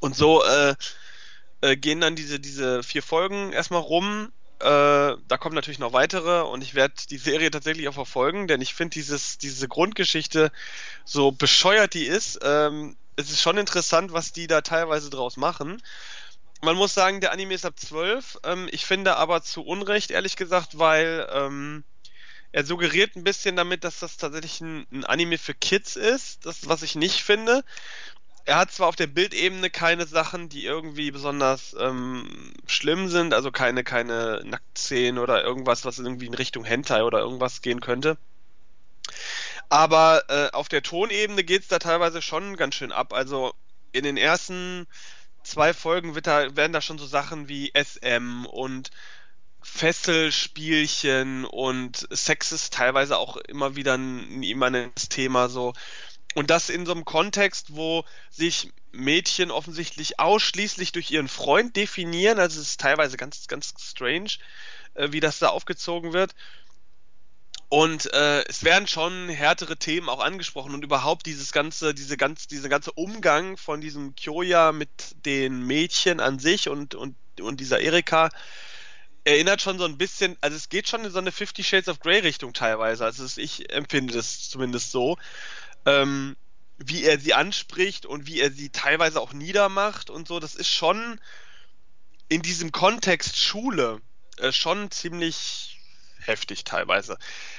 Und 0.00 0.14
so 0.14 0.44
äh, 0.44 0.74
äh, 1.62 1.78
gehen 1.78 2.02
dann 2.02 2.16
diese, 2.16 2.38
diese 2.38 2.82
vier 2.82 3.02
Folgen 3.02 3.54
erstmal 3.54 3.80
rum. 3.80 4.32
Äh, 4.58 4.66
da 4.66 5.38
kommen 5.38 5.54
natürlich 5.54 5.78
noch 5.78 5.94
weitere 5.94 6.42
und 6.42 6.62
ich 6.62 6.74
werde 6.74 6.92
die 7.08 7.16
Serie 7.16 7.50
tatsächlich 7.50 7.88
auch 7.88 7.94
verfolgen, 7.94 8.48
denn 8.48 8.60
ich 8.60 8.74
finde 8.74 8.92
dieses, 8.92 9.38
diese 9.38 9.66
Grundgeschichte, 9.66 10.52
so 11.06 11.32
bescheuert 11.32 11.94
die 11.94 12.04
ist, 12.04 12.38
ähm, 12.42 12.98
es 13.16 13.30
ist 13.30 13.40
schon 13.40 13.56
interessant, 13.56 14.12
was 14.12 14.32
die 14.32 14.46
da 14.46 14.60
teilweise 14.60 15.08
draus 15.08 15.38
machen. 15.38 15.82
Man 16.60 16.76
muss 16.76 16.92
sagen, 16.92 17.22
der 17.22 17.32
Anime 17.32 17.54
ist 17.54 17.64
ab 17.64 17.78
12. 17.78 18.40
Ähm, 18.44 18.68
ich 18.72 18.84
finde 18.84 19.16
aber 19.16 19.40
zu 19.40 19.64
Unrecht, 19.64 20.10
ehrlich 20.10 20.36
gesagt, 20.36 20.78
weil 20.78 21.26
ähm, 21.32 21.82
er 22.52 22.64
suggeriert 22.64 23.16
ein 23.16 23.24
bisschen 23.24 23.56
damit, 23.56 23.84
dass 23.84 24.00
das 24.00 24.16
tatsächlich 24.16 24.60
ein, 24.60 24.86
ein, 24.92 25.04
Anime 25.04 25.38
für 25.38 25.54
Kids 25.54 25.96
ist, 25.96 26.46
das 26.46 26.68
was 26.68 26.82
ich 26.82 26.94
nicht 26.94 27.22
finde. 27.22 27.64
Er 28.44 28.56
hat 28.56 28.72
zwar 28.72 28.88
auf 28.88 28.96
der 28.96 29.06
Bildebene 29.06 29.70
keine 29.70 30.06
Sachen, 30.06 30.48
die 30.48 30.64
irgendwie 30.64 31.10
besonders 31.10 31.76
ähm, 31.78 32.52
schlimm 32.66 33.08
sind, 33.08 33.34
also 33.34 33.52
keine 33.52 33.84
keine 33.84 34.42
Nacktszenen 34.44 35.18
oder 35.18 35.44
irgendwas, 35.44 35.84
was 35.84 35.98
irgendwie 35.98 36.26
in 36.26 36.34
Richtung 36.34 36.64
Hentai 36.64 37.04
oder 37.04 37.20
irgendwas 37.20 37.62
gehen 37.62 37.80
könnte. 37.80 38.18
Aber 39.68 40.24
äh, 40.28 40.50
auf 40.52 40.68
der 40.68 40.82
Tonebene 40.82 41.44
geht's 41.44 41.68
da 41.68 41.78
teilweise 41.78 42.22
schon 42.22 42.56
ganz 42.56 42.74
schön 42.74 42.92
ab. 42.92 43.12
Also 43.12 43.54
in 43.92 44.04
den 44.04 44.16
ersten 44.16 44.86
zwei 45.44 45.72
Folgen 45.72 46.14
da, 46.22 46.56
werden 46.56 46.72
da 46.72 46.80
schon 46.80 46.98
so 46.98 47.06
Sachen 47.06 47.48
wie 47.48 47.72
SM 47.74 48.46
und 48.46 48.90
Fesselspielchen 49.62 51.44
und 51.44 52.06
Sex 52.10 52.52
ist 52.52 52.72
teilweise 52.72 53.18
auch 53.18 53.36
immer 53.36 53.76
wieder 53.76 53.94
ein 53.94 54.42
immanentes 54.42 55.08
Thema 55.08 55.48
so. 55.48 55.74
Und 56.34 56.50
das 56.50 56.70
in 56.70 56.86
so 56.86 56.92
einem 56.92 57.04
Kontext, 57.04 57.74
wo 57.74 58.04
sich 58.30 58.72
Mädchen 58.92 59.50
offensichtlich 59.50 60.20
ausschließlich 60.20 60.92
durch 60.92 61.10
ihren 61.10 61.28
Freund 61.28 61.76
definieren, 61.76 62.38
also 62.38 62.60
es 62.60 62.70
ist 62.70 62.80
teilweise 62.80 63.16
ganz, 63.16 63.46
ganz 63.48 63.74
strange, 63.78 64.30
äh, 64.94 65.12
wie 65.12 65.20
das 65.20 65.38
da 65.38 65.48
aufgezogen 65.48 66.12
wird. 66.12 66.34
Und 67.68 68.12
äh, 68.12 68.42
es 68.46 68.64
werden 68.64 68.88
schon 68.88 69.28
härtere 69.28 69.76
Themen 69.76 70.08
auch 70.08 70.18
angesprochen 70.18 70.74
und 70.74 70.82
überhaupt 70.82 71.26
dieses 71.26 71.52
ganze, 71.52 71.94
diese 71.94 72.16
ganz, 72.16 72.48
diese 72.48 72.68
ganze 72.68 72.90
Umgang 72.92 73.56
von 73.56 73.80
diesem 73.80 74.16
Kyoya 74.16 74.72
mit 74.72 74.90
den 75.24 75.64
Mädchen 75.64 76.18
an 76.18 76.40
sich 76.40 76.68
und, 76.68 76.96
und, 76.96 77.14
und 77.40 77.60
dieser 77.60 77.78
Erika, 77.78 78.30
erinnert 79.24 79.60
schon 79.60 79.78
so 79.78 79.84
ein 79.84 79.98
bisschen, 79.98 80.36
also 80.40 80.56
es 80.56 80.68
geht 80.68 80.88
schon 80.88 81.04
in 81.04 81.10
so 81.10 81.18
eine 81.18 81.32
Fifty 81.32 81.62
Shades 81.62 81.88
of 81.88 82.00
Grey 82.00 82.20
Richtung 82.20 82.52
teilweise. 82.52 83.04
Also 83.04 83.24
ich 83.40 83.72
empfinde 83.72 84.14
das 84.14 84.48
zumindest 84.48 84.90
so. 84.90 85.16
Ähm, 85.86 86.36
wie 86.78 87.04
er 87.04 87.18
sie 87.18 87.34
anspricht 87.34 88.06
und 88.06 88.26
wie 88.26 88.40
er 88.40 88.50
sie 88.50 88.70
teilweise 88.70 89.20
auch 89.20 89.32
niedermacht 89.32 90.08
und 90.08 90.26
so, 90.26 90.40
das 90.40 90.54
ist 90.54 90.70
schon 90.70 91.20
in 92.28 92.40
diesem 92.42 92.72
Kontext 92.72 93.36
Schule 93.36 94.00
äh, 94.38 94.50
schon 94.50 94.90
ziemlich 94.90 95.78
heftig 96.20 96.64
teilweise. 96.64 97.18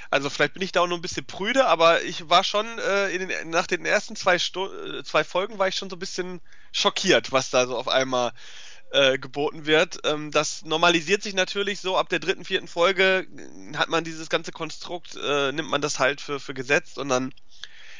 Also 0.09 0.29
vielleicht 0.29 0.53
bin 0.53 0.63
ich 0.63 0.71
da 0.71 0.81
auch 0.81 0.87
nur 0.87 0.97
ein 0.97 1.03
bisschen 1.03 1.25
prüde, 1.25 1.65
aber 1.67 2.03
ich 2.03 2.29
war 2.29 2.43
schon 2.43 2.65
äh, 2.79 3.17
den, 3.17 3.49
nach 3.49 3.67
den 3.67 3.85
ersten 3.85 4.15
zwei, 4.15 4.39
Stu 4.39 4.67
äh, 4.67 5.03
zwei 5.03 5.23
Folgen 5.23 5.59
war 5.59 5.67
ich 5.67 5.75
schon 5.75 5.89
so 5.89 5.95
ein 5.95 5.99
bisschen 5.99 6.41
schockiert, 6.71 7.31
was 7.31 7.49
da 7.49 7.67
so 7.67 7.77
auf 7.77 7.87
einmal 7.87 8.31
äh, 8.91 9.17
geboten 9.17 9.65
wird. 9.65 9.99
Ähm, 10.03 10.31
das 10.31 10.63
normalisiert 10.63 11.23
sich 11.23 11.33
natürlich 11.33 11.79
so, 11.79 11.97
ab 11.97 12.09
der 12.09 12.19
dritten, 12.19 12.45
vierten 12.45 12.67
Folge 12.67 13.27
hat 13.75 13.89
man 13.89 14.03
dieses 14.03 14.29
ganze 14.29 14.51
Konstrukt, 14.51 15.15
äh, 15.15 15.51
nimmt 15.51 15.69
man 15.69 15.81
das 15.81 15.99
halt 15.99 16.21
für, 16.21 16.39
für 16.39 16.53
gesetzt 16.53 16.97
und 16.97 17.09
dann 17.09 17.33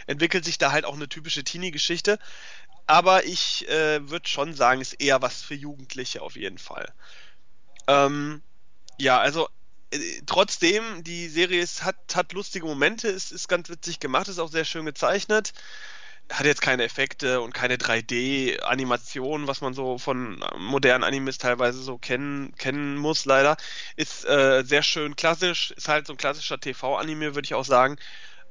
entwickelt 0.07 0.45
sich 0.45 0.57
da 0.57 0.71
halt 0.71 0.85
auch 0.85 0.95
eine 0.95 1.07
typische 1.07 1.43
Teenie-Geschichte. 1.43 2.19
Aber 2.87 3.25
ich 3.25 3.67
äh, 3.69 4.09
würde 4.09 4.27
schon 4.27 4.53
sagen, 4.53 4.81
ist 4.81 4.93
eher 4.93 5.21
was 5.21 5.41
für 5.41 5.55
Jugendliche 5.55 6.21
auf 6.21 6.35
jeden 6.35 6.57
Fall. 6.57 6.93
Ähm, 7.87 8.41
ja, 8.97 9.19
also 9.19 9.47
äh, 9.91 10.21
trotzdem, 10.25 11.03
die 11.03 11.29
Serie 11.29 11.61
ist, 11.61 11.83
hat, 11.83 11.95
hat 12.13 12.33
lustige 12.33 12.65
Momente, 12.65 13.07
ist, 13.07 13.31
ist 13.31 13.47
ganz 13.47 13.69
witzig 13.69 13.99
gemacht, 13.99 14.27
ist 14.27 14.39
auch 14.39 14.51
sehr 14.51 14.65
schön 14.65 14.85
gezeichnet 14.85 15.53
hat 16.31 16.45
jetzt 16.45 16.61
keine 16.61 16.83
Effekte 16.83 17.41
und 17.41 17.53
keine 17.53 17.77
3D-Animation, 17.77 19.47
was 19.47 19.61
man 19.61 19.73
so 19.73 19.97
von 19.97 20.43
modernen 20.57 21.03
Animes 21.03 21.37
teilweise 21.37 21.81
so 21.81 21.97
kennen, 21.97 22.55
kennen 22.57 22.97
muss, 22.97 23.25
leider. 23.25 23.57
Ist 23.95 24.25
äh, 24.25 24.63
sehr 24.65 24.83
schön 24.83 25.15
klassisch, 25.15 25.71
ist 25.71 25.87
halt 25.87 26.07
so 26.07 26.13
ein 26.13 26.17
klassischer 26.17 26.59
TV-Anime, 26.59 27.35
würde 27.35 27.45
ich 27.45 27.53
auch 27.53 27.65
sagen. 27.65 27.97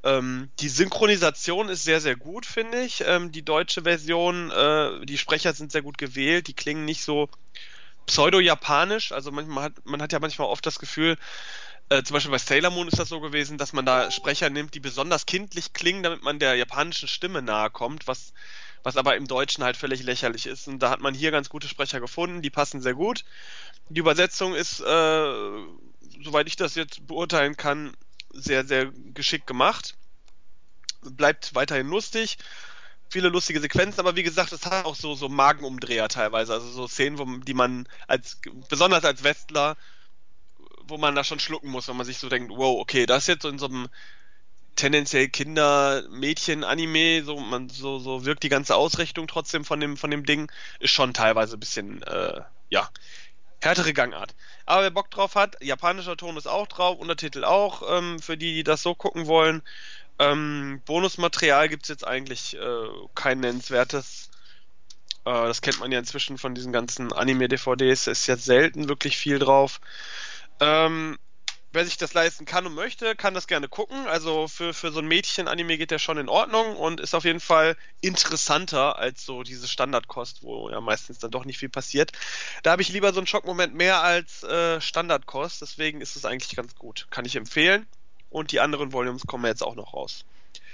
Ähm, 0.03 0.51
die 0.61 0.69
Synchronisation 0.69 1.69
ist 1.69 1.85
sehr, 1.85 2.01
sehr 2.01 2.17
gut, 2.17 2.47
finde 2.47 2.83
ich. 2.83 3.03
Ähm, 3.07 3.33
die 3.33 3.45
deutsche 3.45 3.83
Version, 3.83 4.51
äh, 4.51 5.05
die 5.05 5.19
Sprecher 5.19 5.53
sind 5.53 5.73
sehr 5.73 5.83
gut 5.83 5.99
gewählt, 5.99 6.49
die 6.49 6.55
klingen 6.55 6.85
nicht 6.85 7.03
so 7.05 7.29
pseudo-japanisch. 8.07 9.13
Also 9.13 9.31
manchmal 9.31 9.65
hat, 9.65 9.73
man 9.85 10.03
hat 10.03 10.13
ja 10.13 10.21
manchmal 10.21 10.49
oft 10.49 10.65
das 10.67 10.79
Gefühl, 10.79 11.17
Äh, 11.91 12.05
zum 12.05 12.15
Beispiel 12.15 12.31
bei 12.31 12.39
Sailor 12.39 12.71
Moon 12.71 12.87
ist 12.87 13.01
das 13.01 13.09
so 13.09 13.21
gewesen, 13.21 13.59
dass 13.59 13.73
man 13.73 13.85
da 13.85 14.13
Sprecher 14.13 14.49
nimmt, 14.49 14.75
die 14.75 14.81
besonders 14.81 15.27
kindlich 15.27 15.73
klingen, 15.73 16.05
damit 16.05 16.23
man 16.23 16.39
der 16.39 16.55
japanischen 16.55 17.09
Stimme 17.09 17.43
nahe 17.43 17.69
kommt, 17.69 18.07
was, 18.07 18.33
was 18.85 18.97
aber 18.97 19.17
im 19.17 19.27
Deutschen 19.27 19.65
halt 19.65 19.77
völlig 19.77 20.05
lächerlich 20.05 20.47
ist. 20.47 20.69
Und 20.69 20.79
da 20.79 20.89
hat 20.89 21.01
man 21.01 21.15
hier 21.15 21.33
ganz 21.33 21.49
gute 21.49 21.67
Sprecher 21.67 21.99
gefunden, 21.99 22.43
die 22.43 22.51
passen 22.51 22.81
sehr 22.81 22.95
gut. 22.95 23.25
Die 23.89 23.99
Übersetzung 23.99 24.55
ist, 24.55 24.79
äh, 24.81 25.65
soweit 26.23 26.47
ich 26.47 26.55
das 26.55 26.77
jetzt 26.77 27.09
beurteilen 27.09 27.57
kann, 27.57 27.97
sehr, 28.33 28.65
sehr 28.65 28.93
geschickt 29.13 29.49
gemacht. 29.49 29.97
Bleibt 31.03 31.57
weiterhin 31.57 31.89
lustig. 31.89 32.39
Viele 33.09 33.31
lustige 33.31 33.59
Sequenzen, 33.59 33.99
aber 33.99 34.15
wie 34.15 34.23
gesagt, 34.23 34.53
es 34.53 34.65
hat 34.65 34.85
auch 34.85 34.95
so, 34.95 35.17
so 35.17 35.29
Magenumdreher 35.29 36.07
teilweise. 36.07 36.53
Also 36.53 36.71
so 36.71 36.87
Szenen, 36.87 37.19
wo, 37.19 37.25
die 37.25 37.55
man 37.55 37.89
als, 38.07 38.39
besonders 38.69 39.05
als 39.05 39.25
Westler, 39.25 39.77
wo 40.91 40.99
man 40.99 41.15
da 41.15 41.25
schon 41.25 41.41
schlucken 41.41 41.71
muss, 41.71 41.89
wenn 41.89 41.97
man 41.97 42.07
sich 42.07 42.19
so 42.19 42.29
denkt, 42.29 42.53
wow, 42.55 42.81
okay, 42.81 43.07
das 43.07 43.25
ist 43.25 43.29
jetzt 43.29 43.43
so 43.43 43.49
in 43.49 43.59
so 43.59 43.67
einem 43.67 43.89
tendenziell 44.77 45.29
Kinder-Mädchen-Anime, 45.29 47.23
so, 47.25 47.43
so, 47.71 47.99
so 47.99 48.25
wirkt 48.25 48.43
die 48.43 48.49
ganze 48.49 48.77
Ausrichtung 48.77 49.27
trotzdem 49.27 49.65
von 49.65 49.81
dem, 49.81 49.97
von 49.97 50.11
dem 50.11 50.25
Ding, 50.25 50.51
ist 50.79 50.93
schon 50.93 51.13
teilweise 51.15 51.57
ein 51.57 51.61
bisschen, 51.61 52.03
äh, 52.03 52.41
ja, 52.71 52.89
härtere 53.61 53.93
Gangart. 53.93 54.35
Aber 54.67 54.83
wer 54.83 54.91
Bock 54.91 55.11
drauf 55.11 55.35
hat, 55.35 55.57
japanischer 55.63 56.17
Ton 56.17 56.37
ist 56.37 56.47
auch 56.47 56.67
drauf, 56.67 56.99
Untertitel 56.99 57.45
auch, 57.45 57.83
ähm, 57.99 58.19
für 58.21 58.37
die, 58.37 58.55
die 58.55 58.65
das 58.65 58.83
so 58.83 58.95
gucken 58.95 59.27
wollen. 59.27 59.63
Ähm, 60.19 60.83
Bonusmaterial 60.87 61.69
gibt's 61.69 61.89
jetzt 61.89 62.07
eigentlich 62.07 62.57
äh, 62.57 62.89
kein 63.15 63.41
nennenswertes. 63.41 64.31
Äh, 65.25 65.31
das 65.33 65.63
kennt 65.63 65.81
man 65.81 65.93
ja 65.93 65.99
inzwischen 65.99 66.39
von 66.39 66.55
diesen 66.55 66.73
ganzen 66.73 67.13
Anime-DVDs. 67.13 68.07
Ist 68.07 68.27
jetzt 68.27 68.45
selten 68.45 68.89
wirklich 68.89 69.17
viel 69.17 69.39
drauf. 69.39 69.81
Ähm, 70.61 71.19
wer 71.73 71.85
sich 71.85 71.97
das 71.97 72.15
leisten 72.15 72.45
kann 72.45 72.67
und 72.67 72.75
möchte, 72.75 73.15
kann 73.15 73.35
das 73.35 73.47
gerne 73.47 73.69
gucken. 73.69 74.07
Also 74.07 74.49
für, 74.49 74.75
für 74.75 74.93
so 74.93 75.01
ein 75.01 75.07
Mädchen-Anime 75.07 75.79
geht 75.79 75.91
der 75.91 75.99
schon 75.99 76.19
in 76.19 76.29
Ordnung 76.29 76.77
und 76.77 77.01
ist 77.01 77.15
auf 77.15 77.25
jeden 77.25 77.41
Fall 77.41 77.77
interessanter 78.01 78.99
als 78.99 79.25
so 79.25 79.43
diese 79.43 79.69
Standardkost, 79.69 80.43
wo 80.43 80.71
ja 80.71 80.81
meistens 80.81 81.19
dann 81.19 81.31
doch 81.31 81.45
nicht 81.45 81.59
viel 81.59 81.69
passiert. 81.69 82.13
Da 82.63 82.73
habe 82.73 82.83
ich 82.83 82.89
lieber 82.89 83.13
so 83.13 83.21
einen 83.21 83.27
Schockmoment 83.27 83.75
mehr 83.75 84.03
als 84.03 84.43
äh, 84.43 84.81
Standardkost, 84.81 85.63
deswegen 85.63 86.01
ist 86.01 86.17
es 86.17 86.25
eigentlich 86.25 86.57
ganz 86.57 86.75
gut. 86.75 87.07
Kann 87.11 87.25
ich 87.25 87.37
empfehlen. 87.37 87.87
Und 88.31 88.53
die 88.53 88.61
anderen 88.61 88.93
Volumes 88.93 89.27
kommen 89.27 89.45
jetzt 89.47 89.63
auch 89.63 89.75
noch 89.75 89.93
raus. 89.93 90.25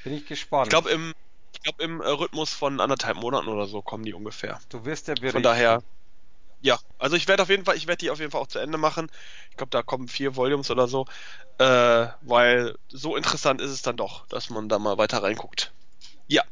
Bin 0.04 0.14
ich 0.14 0.26
gespannt. 0.26 0.66
Ich 0.66 0.70
glaube 0.70 0.90
im, 0.90 1.14
ich 1.54 1.62
glaub, 1.62 1.80
im 1.80 2.00
äh, 2.00 2.08
Rhythmus 2.08 2.52
von 2.52 2.80
anderthalb 2.80 3.16
Monaten 3.16 3.48
oder 3.48 3.66
so 3.66 3.80
kommen 3.80 4.04
die 4.04 4.12
ungefähr. 4.12 4.60
Du 4.68 4.84
wirst 4.84 5.08
ja 5.08 5.14
berichten. 5.14 5.32
Von 5.32 5.42
daher, 5.42 5.82
ja, 6.66 6.80
also 6.98 7.14
ich 7.14 7.28
werde 7.28 7.44
auf 7.44 7.48
jeden 7.48 7.64
Fall, 7.64 7.76
ich 7.76 7.86
werde 7.86 7.98
die 7.98 8.10
auf 8.10 8.18
jeden 8.18 8.32
Fall 8.32 8.40
auch 8.40 8.48
zu 8.48 8.58
Ende 8.58 8.76
machen. 8.76 9.08
Ich 9.50 9.56
glaube, 9.56 9.70
da 9.70 9.82
kommen 9.82 10.08
vier 10.08 10.34
Volumes 10.34 10.68
oder 10.68 10.88
so, 10.88 11.06
äh, 11.58 12.08
weil 12.22 12.76
so 12.88 13.16
interessant 13.16 13.60
ist 13.60 13.70
es 13.70 13.82
dann 13.82 13.96
doch, 13.96 14.26
dass 14.26 14.50
man 14.50 14.68
da 14.68 14.80
mal 14.80 14.98
weiter 14.98 15.22
reinguckt. 15.22 15.72
Ja. 16.26 16.42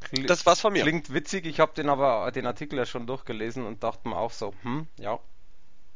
Kli 0.00 0.26
das 0.26 0.44
war's 0.44 0.60
von 0.60 0.74
mir. 0.74 0.82
Klingt 0.82 1.14
witzig, 1.14 1.46
ich 1.46 1.60
habe 1.60 1.72
den 1.72 1.88
aber 1.88 2.30
den 2.30 2.46
Artikel 2.46 2.78
ja 2.78 2.84
schon 2.84 3.06
durchgelesen 3.06 3.64
und 3.64 3.82
dachte 3.82 4.06
mir 4.06 4.18
auch 4.18 4.32
so, 4.32 4.52
hm, 4.62 4.86
ja. 4.98 5.18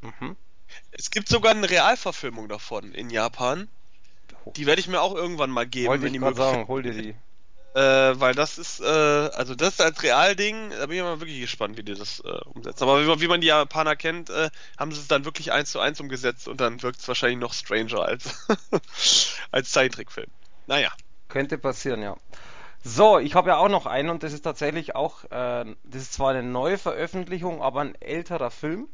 Mhm. 0.01 0.34
Es 0.93 1.11
gibt 1.11 1.28
sogar 1.28 1.53
eine 1.53 1.68
Realverfilmung 1.68 2.49
davon 2.49 2.95
in 2.95 3.11
Japan. 3.11 3.68
Die 4.57 4.64
werde 4.64 4.80
ich 4.80 4.88
mir 4.88 5.03
auch 5.03 5.14
irgendwann 5.14 5.51
mal 5.51 5.66
geben, 5.66 5.88
Wollte 5.88 6.05
wenn 6.05 6.14
ich 6.14 6.20
die 6.22 6.34
sagen, 6.34 6.66
hol 6.68 6.82
dir 6.82 6.95
die. 6.95 7.14
Äh, 7.75 8.18
weil 8.18 8.35
das 8.35 8.59
ist, 8.59 8.81
äh, 8.81 8.85
also 8.85 9.55
das 9.55 9.81
als 9.81 10.03
Realding, 10.03 10.71
da 10.71 10.87
bin 10.87 10.97
ich 10.97 11.03
mal 11.03 11.21
wirklich 11.21 11.41
gespannt, 11.41 11.77
wie 11.77 11.85
die 11.85 11.95
das 11.95 12.18
äh, 12.21 12.41
umsetzen. 12.47 12.83
Aber 12.83 13.01
wie, 13.01 13.21
wie, 13.21 13.29
man 13.29 13.41
die 13.41 13.47
Japaner 13.47 13.95
kennt, 13.95 14.29
äh, 14.29 14.51
haben 14.77 14.91
sie 14.91 15.01
es 15.01 15.07
dann 15.07 15.25
wirklich 15.25 15.53
eins 15.53 15.71
zu 15.71 15.79
eins 15.79 16.01
umgesetzt 16.01 16.49
und 16.49 16.61
dann 16.61 16.83
wirkt 16.83 16.99
es 16.99 17.07
wahrscheinlich 17.07 17.39
noch 17.39 17.53
stranger 17.53 18.01
als, 18.01 18.49
als 19.53 19.71
Zeichentrickfilm. 19.71 20.27
Naja. 20.66 20.91
Könnte 21.29 21.59
passieren, 21.59 22.03
ja. 22.03 22.16
So, 22.83 23.18
ich 23.21 23.37
habe 23.37 23.51
ja 23.51 23.59
auch 23.59 23.68
noch 23.68 23.87
einen 23.87 24.11
und 24.11 24.25
das 24.25 24.33
ist 24.33 24.43
tatsächlich 24.43 24.97
auch, 24.97 25.25
äh, 25.25 25.77
das 25.85 26.03
ist 26.03 26.14
zwar 26.14 26.31
eine 26.31 26.43
neue 26.43 26.77
Veröffentlichung, 26.77 27.62
aber 27.62 27.83
ein 27.83 27.95
älterer 28.01 28.51
Film. 28.51 28.89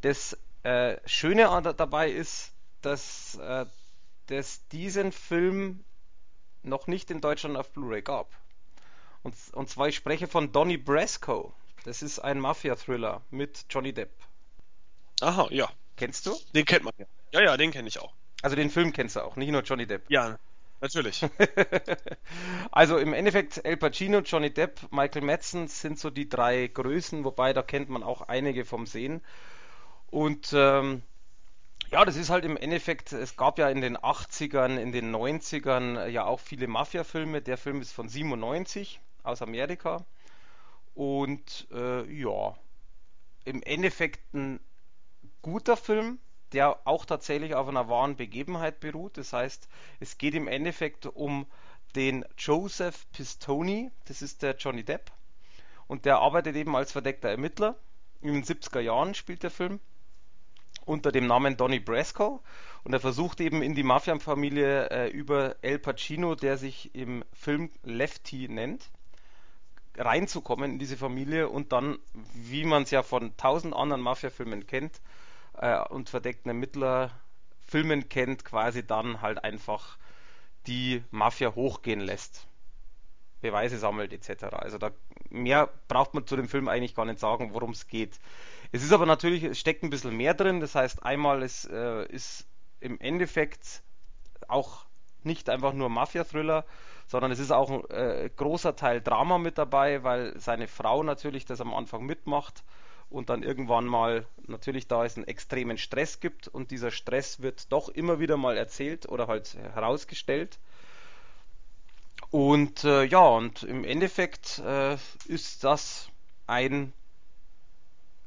Das 0.00 0.38
äh, 0.62 0.96
Schöne 1.04 1.74
dabei 1.76 2.10
ist, 2.10 2.52
dass, 2.80 3.34
äh, 3.36 3.66
dass 4.28 4.66
diesen 4.68 5.12
Film 5.12 5.84
noch 6.66 6.86
nicht 6.86 7.10
in 7.10 7.20
Deutschland 7.20 7.56
auf 7.56 7.70
Blu-ray 7.70 8.02
gab. 8.02 8.34
Und, 9.22 9.34
und 9.52 9.68
zwar, 9.68 9.88
ich 9.88 9.96
spreche 9.96 10.26
von 10.26 10.52
Donnie 10.52 10.76
Brasco. 10.76 11.52
Das 11.84 12.02
ist 12.02 12.18
ein 12.18 12.40
Mafia-Thriller 12.40 13.22
mit 13.30 13.66
Johnny 13.70 13.92
Depp. 13.92 14.10
Aha, 15.20 15.48
ja. 15.50 15.68
Kennst 15.96 16.26
du? 16.26 16.36
Den 16.54 16.64
kennt 16.64 16.84
man 16.84 16.92
ja. 16.98 17.06
Ja, 17.32 17.40
ja, 17.42 17.56
den 17.56 17.70
kenne 17.70 17.88
ich 17.88 17.98
auch. 17.98 18.12
Also 18.42 18.54
den 18.54 18.70
Film 18.70 18.92
kennst 18.92 19.16
du 19.16 19.20
auch, 19.20 19.36
nicht 19.36 19.50
nur 19.50 19.62
Johnny 19.62 19.86
Depp. 19.86 20.04
Ja, 20.08 20.38
natürlich. 20.80 21.24
also 22.70 22.98
im 22.98 23.12
Endeffekt 23.12 23.64
El 23.64 23.76
Pacino, 23.78 24.20
Johnny 24.20 24.52
Depp, 24.52 24.80
Michael 24.90 25.22
Madsen 25.22 25.68
sind 25.68 25.98
so 25.98 26.10
die 26.10 26.28
drei 26.28 26.68
Größen, 26.68 27.24
wobei 27.24 27.52
da 27.52 27.62
kennt 27.62 27.88
man 27.88 28.02
auch 28.02 28.22
einige 28.22 28.64
vom 28.64 28.86
Sehen. 28.86 29.22
Und 30.10 30.52
ähm, 30.52 31.02
ja, 31.90 32.04
das 32.04 32.16
ist 32.16 32.30
halt 32.30 32.44
im 32.44 32.56
Endeffekt, 32.56 33.12
es 33.12 33.36
gab 33.36 33.58
ja 33.58 33.68
in 33.68 33.80
den 33.80 33.96
80ern, 33.96 34.76
in 34.76 34.92
den 34.92 35.14
90ern 35.14 36.06
ja 36.06 36.24
auch 36.24 36.40
viele 36.40 36.66
Mafia-Filme. 36.66 37.42
Der 37.42 37.56
Film 37.56 37.80
ist 37.80 37.92
von 37.92 38.08
97 38.08 39.00
aus 39.22 39.42
Amerika. 39.42 40.04
Und 40.94 41.68
äh, 41.72 42.10
ja, 42.12 42.56
im 43.44 43.62
Endeffekt 43.62 44.34
ein 44.34 44.60
guter 45.42 45.76
Film, 45.76 46.18
der 46.52 46.80
auch 46.86 47.04
tatsächlich 47.04 47.54
auf 47.54 47.68
einer 47.68 47.88
wahren 47.88 48.16
Begebenheit 48.16 48.80
beruht. 48.80 49.16
Das 49.16 49.32
heißt, 49.32 49.68
es 50.00 50.18
geht 50.18 50.34
im 50.34 50.48
Endeffekt 50.48 51.06
um 51.06 51.46
den 51.94 52.24
Joseph 52.36 53.06
Pistoni, 53.12 53.90
das 54.06 54.22
ist 54.22 54.42
der 54.42 54.56
Johnny 54.56 54.84
Depp. 54.84 55.12
Und 55.86 56.04
der 56.04 56.18
arbeitet 56.18 56.56
eben 56.56 56.74
als 56.74 56.92
verdeckter 56.92 57.28
Ermittler. 57.28 57.76
In 58.22 58.32
den 58.32 58.44
70er 58.44 58.80
Jahren 58.80 59.14
spielt 59.14 59.44
der 59.44 59.50
Film 59.50 59.78
unter 60.84 61.12
dem 61.12 61.26
Namen 61.26 61.56
Donny 61.56 61.80
Brasco 61.80 62.42
und 62.84 62.92
er 62.92 63.00
versucht 63.00 63.40
eben 63.40 63.62
in 63.62 63.74
die 63.74 63.82
Mafia-Familie 63.82 64.90
äh, 64.90 65.08
über 65.08 65.56
El 65.62 65.78
Pacino, 65.78 66.34
der 66.34 66.56
sich 66.56 66.94
im 66.94 67.24
Film 67.32 67.70
Lefty 67.82 68.48
nennt, 68.48 68.90
reinzukommen 69.96 70.72
in 70.72 70.78
diese 70.78 70.96
Familie 70.96 71.48
und 71.48 71.72
dann, 71.72 71.98
wie 72.34 72.64
man 72.64 72.84
es 72.84 72.90
ja 72.90 73.02
von 73.02 73.36
tausend 73.36 73.74
anderen 73.74 74.02
Mafia-Filmen 74.02 74.66
kennt 74.66 75.00
äh, 75.58 75.80
und 75.88 76.08
verdeckten 76.08 76.50
Ermittler-Filmen 76.50 78.08
kennt, 78.08 78.44
quasi 78.44 78.86
dann 78.86 79.20
halt 79.20 79.42
einfach 79.42 79.98
die 80.66 81.02
Mafia 81.10 81.54
hochgehen 81.54 82.00
lässt. 82.00 82.46
Beweise 83.40 83.78
sammelt 83.78 84.12
etc. 84.12 84.44
Also 84.52 84.78
da 84.78 84.90
mehr 85.30 85.68
braucht 85.88 86.14
man 86.14 86.26
zu 86.26 86.36
dem 86.36 86.48
Film 86.48 86.68
eigentlich 86.68 86.94
gar 86.94 87.04
nicht 87.04 87.18
sagen, 87.18 87.52
worum 87.52 87.70
es 87.70 87.86
geht. 87.86 88.18
Es 88.72 88.82
ist 88.82 88.92
aber 88.92 89.06
natürlich, 89.06 89.44
es 89.44 89.58
steckt 89.58 89.82
ein 89.82 89.90
bisschen 89.90 90.16
mehr 90.16 90.34
drin. 90.34 90.60
Das 90.60 90.74
heißt, 90.74 91.04
einmal 91.04 91.42
ist, 91.42 91.70
äh, 91.70 92.06
ist 92.06 92.46
im 92.80 92.98
Endeffekt 93.00 93.82
auch 94.48 94.86
nicht 95.22 95.48
einfach 95.50 95.72
nur 95.72 95.88
Mafia-Thriller, 95.88 96.64
sondern 97.06 97.30
es 97.30 97.38
ist 97.38 97.50
auch 97.50 97.70
ein 97.70 97.90
äh, 97.90 98.30
großer 98.34 98.76
Teil 98.76 99.00
Drama 99.00 99.38
mit 99.38 99.58
dabei, 99.58 100.02
weil 100.02 100.38
seine 100.38 100.68
Frau 100.68 101.02
natürlich 101.02 101.44
das 101.44 101.60
am 101.60 101.74
Anfang 101.74 102.04
mitmacht 102.06 102.64
und 103.08 103.28
dann 103.30 103.42
irgendwann 103.42 103.84
mal 103.86 104.26
natürlich 104.46 104.88
da 104.88 105.04
es 105.04 105.16
einen 105.16 105.26
extremen 105.26 105.78
Stress 105.78 106.20
gibt 106.20 106.48
und 106.48 106.70
dieser 106.70 106.90
Stress 106.90 107.40
wird 107.40 107.72
doch 107.72 107.88
immer 107.88 108.18
wieder 108.18 108.36
mal 108.36 108.56
erzählt 108.56 109.08
oder 109.08 109.28
halt 109.28 109.54
herausgestellt. 109.54 110.58
Und 112.30 112.84
äh, 112.84 113.04
ja, 113.04 113.20
und 113.20 113.62
im 113.62 113.84
Endeffekt 113.84 114.58
äh, 114.58 114.96
ist 115.26 115.64
das 115.64 116.08
ein 116.46 116.92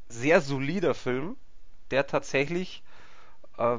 sehr 0.08 0.42
solider 0.42 0.96
Film, 0.96 1.38
der 1.92 2.08
tatsächlich, 2.08 2.84
äh, 3.58 3.78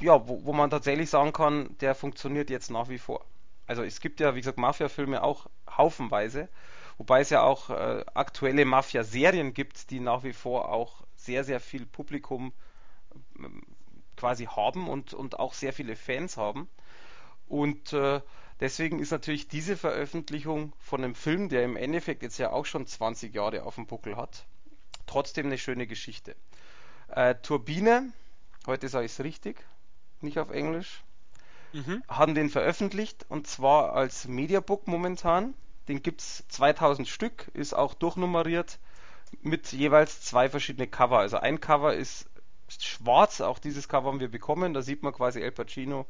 ja, 0.00 0.28
wo, 0.28 0.44
wo 0.44 0.52
man 0.52 0.70
tatsächlich 0.70 1.10
sagen 1.10 1.32
kann, 1.32 1.76
der 1.78 1.94
funktioniert 1.94 2.50
jetzt 2.50 2.70
nach 2.70 2.88
wie 2.88 2.98
vor. 2.98 3.24
Also 3.66 3.82
es 3.82 4.00
gibt 4.00 4.20
ja, 4.20 4.34
wie 4.34 4.40
gesagt, 4.40 4.58
Mafia-Filme 4.58 5.22
auch 5.22 5.46
haufenweise, 5.70 6.48
wobei 6.98 7.20
es 7.20 7.30
ja 7.30 7.42
auch 7.42 7.70
äh, 7.70 8.04
aktuelle 8.14 8.64
Mafia-Serien 8.64 9.54
gibt, 9.54 9.90
die 9.90 10.00
nach 10.00 10.24
wie 10.24 10.32
vor 10.32 10.68
auch 10.70 11.02
sehr, 11.16 11.44
sehr 11.44 11.60
viel 11.60 11.86
Publikum 11.86 12.52
äh, 13.38 13.48
quasi 14.16 14.46
haben 14.46 14.88
und, 14.88 15.14
und 15.14 15.38
auch 15.38 15.54
sehr 15.54 15.72
viele 15.72 15.96
Fans 15.96 16.36
haben. 16.36 16.68
Und 17.48 17.92
äh, 17.92 18.20
deswegen 18.60 18.98
ist 18.98 19.10
natürlich 19.10 19.48
diese 19.48 19.76
Veröffentlichung 19.76 20.72
von 20.78 21.02
einem 21.02 21.14
Film, 21.14 21.48
der 21.48 21.64
im 21.64 21.76
Endeffekt 21.76 22.22
jetzt 22.22 22.38
ja 22.38 22.50
auch 22.50 22.66
schon 22.66 22.86
20 22.86 23.34
Jahre 23.34 23.64
auf 23.64 23.76
dem 23.76 23.86
Buckel 23.86 24.16
hat, 24.16 24.46
trotzdem 25.06 25.46
eine 25.46 25.58
schöne 25.58 25.86
Geschichte. 25.86 26.36
Äh, 27.08 27.34
Turbine, 27.36 28.12
heute 28.66 28.88
sage 28.88 29.06
ich 29.06 29.12
es 29.12 29.24
richtig, 29.24 29.64
nicht 30.20 30.38
auf 30.38 30.50
Englisch, 30.50 31.02
mhm. 31.72 32.02
haben 32.08 32.34
den 32.34 32.50
veröffentlicht 32.50 33.26
und 33.28 33.46
zwar 33.46 33.92
als 33.94 34.26
Mediabook 34.26 34.86
momentan. 34.86 35.54
Den 35.88 36.02
gibt 36.02 36.22
es 36.22 36.44
2000 36.48 37.06
Stück, 37.06 37.50
ist 37.52 37.74
auch 37.74 37.92
durchnummeriert 37.92 38.78
mit 39.42 39.72
jeweils 39.72 40.22
zwei 40.22 40.48
verschiedene 40.48 40.86
Cover. 40.86 41.18
Also 41.18 41.36
ein 41.36 41.60
Cover 41.60 41.94
ist 41.94 42.26
schwarz. 42.68 43.40
Auch 43.40 43.58
dieses 43.58 43.88
Cover 43.88 44.08
haben 44.08 44.20
wir 44.20 44.30
bekommen. 44.30 44.74
Da 44.74 44.82
sieht 44.82 45.02
man 45.02 45.12
quasi 45.12 45.40
El 45.40 45.52
Pacino 45.52 46.06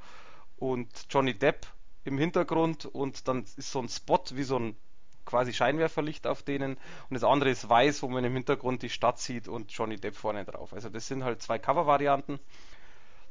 und 0.56 0.88
Johnny 1.10 1.34
Depp 1.34 1.66
im 2.04 2.18
Hintergrund 2.18 2.86
und 2.86 3.28
dann 3.28 3.44
ist 3.56 3.70
so 3.70 3.80
ein 3.80 3.88
Spot 3.88 4.22
wie 4.32 4.42
so 4.42 4.58
ein 4.58 4.76
quasi 5.24 5.52
Scheinwerferlicht 5.52 6.26
auf 6.26 6.42
denen 6.42 6.74
und 6.74 7.14
das 7.14 7.24
andere 7.24 7.50
ist 7.50 7.68
weiß, 7.68 8.02
wo 8.02 8.08
man 8.08 8.24
im 8.24 8.34
Hintergrund 8.34 8.82
die 8.82 8.90
Stadt 8.90 9.18
sieht 9.18 9.48
und 9.48 9.72
Johnny 9.72 9.96
Depp 9.96 10.16
vorne 10.16 10.44
drauf. 10.44 10.72
Also 10.72 10.88
das 10.90 11.06
sind 11.06 11.24
halt 11.24 11.40
zwei 11.40 11.58
Cover-Varianten. 11.58 12.38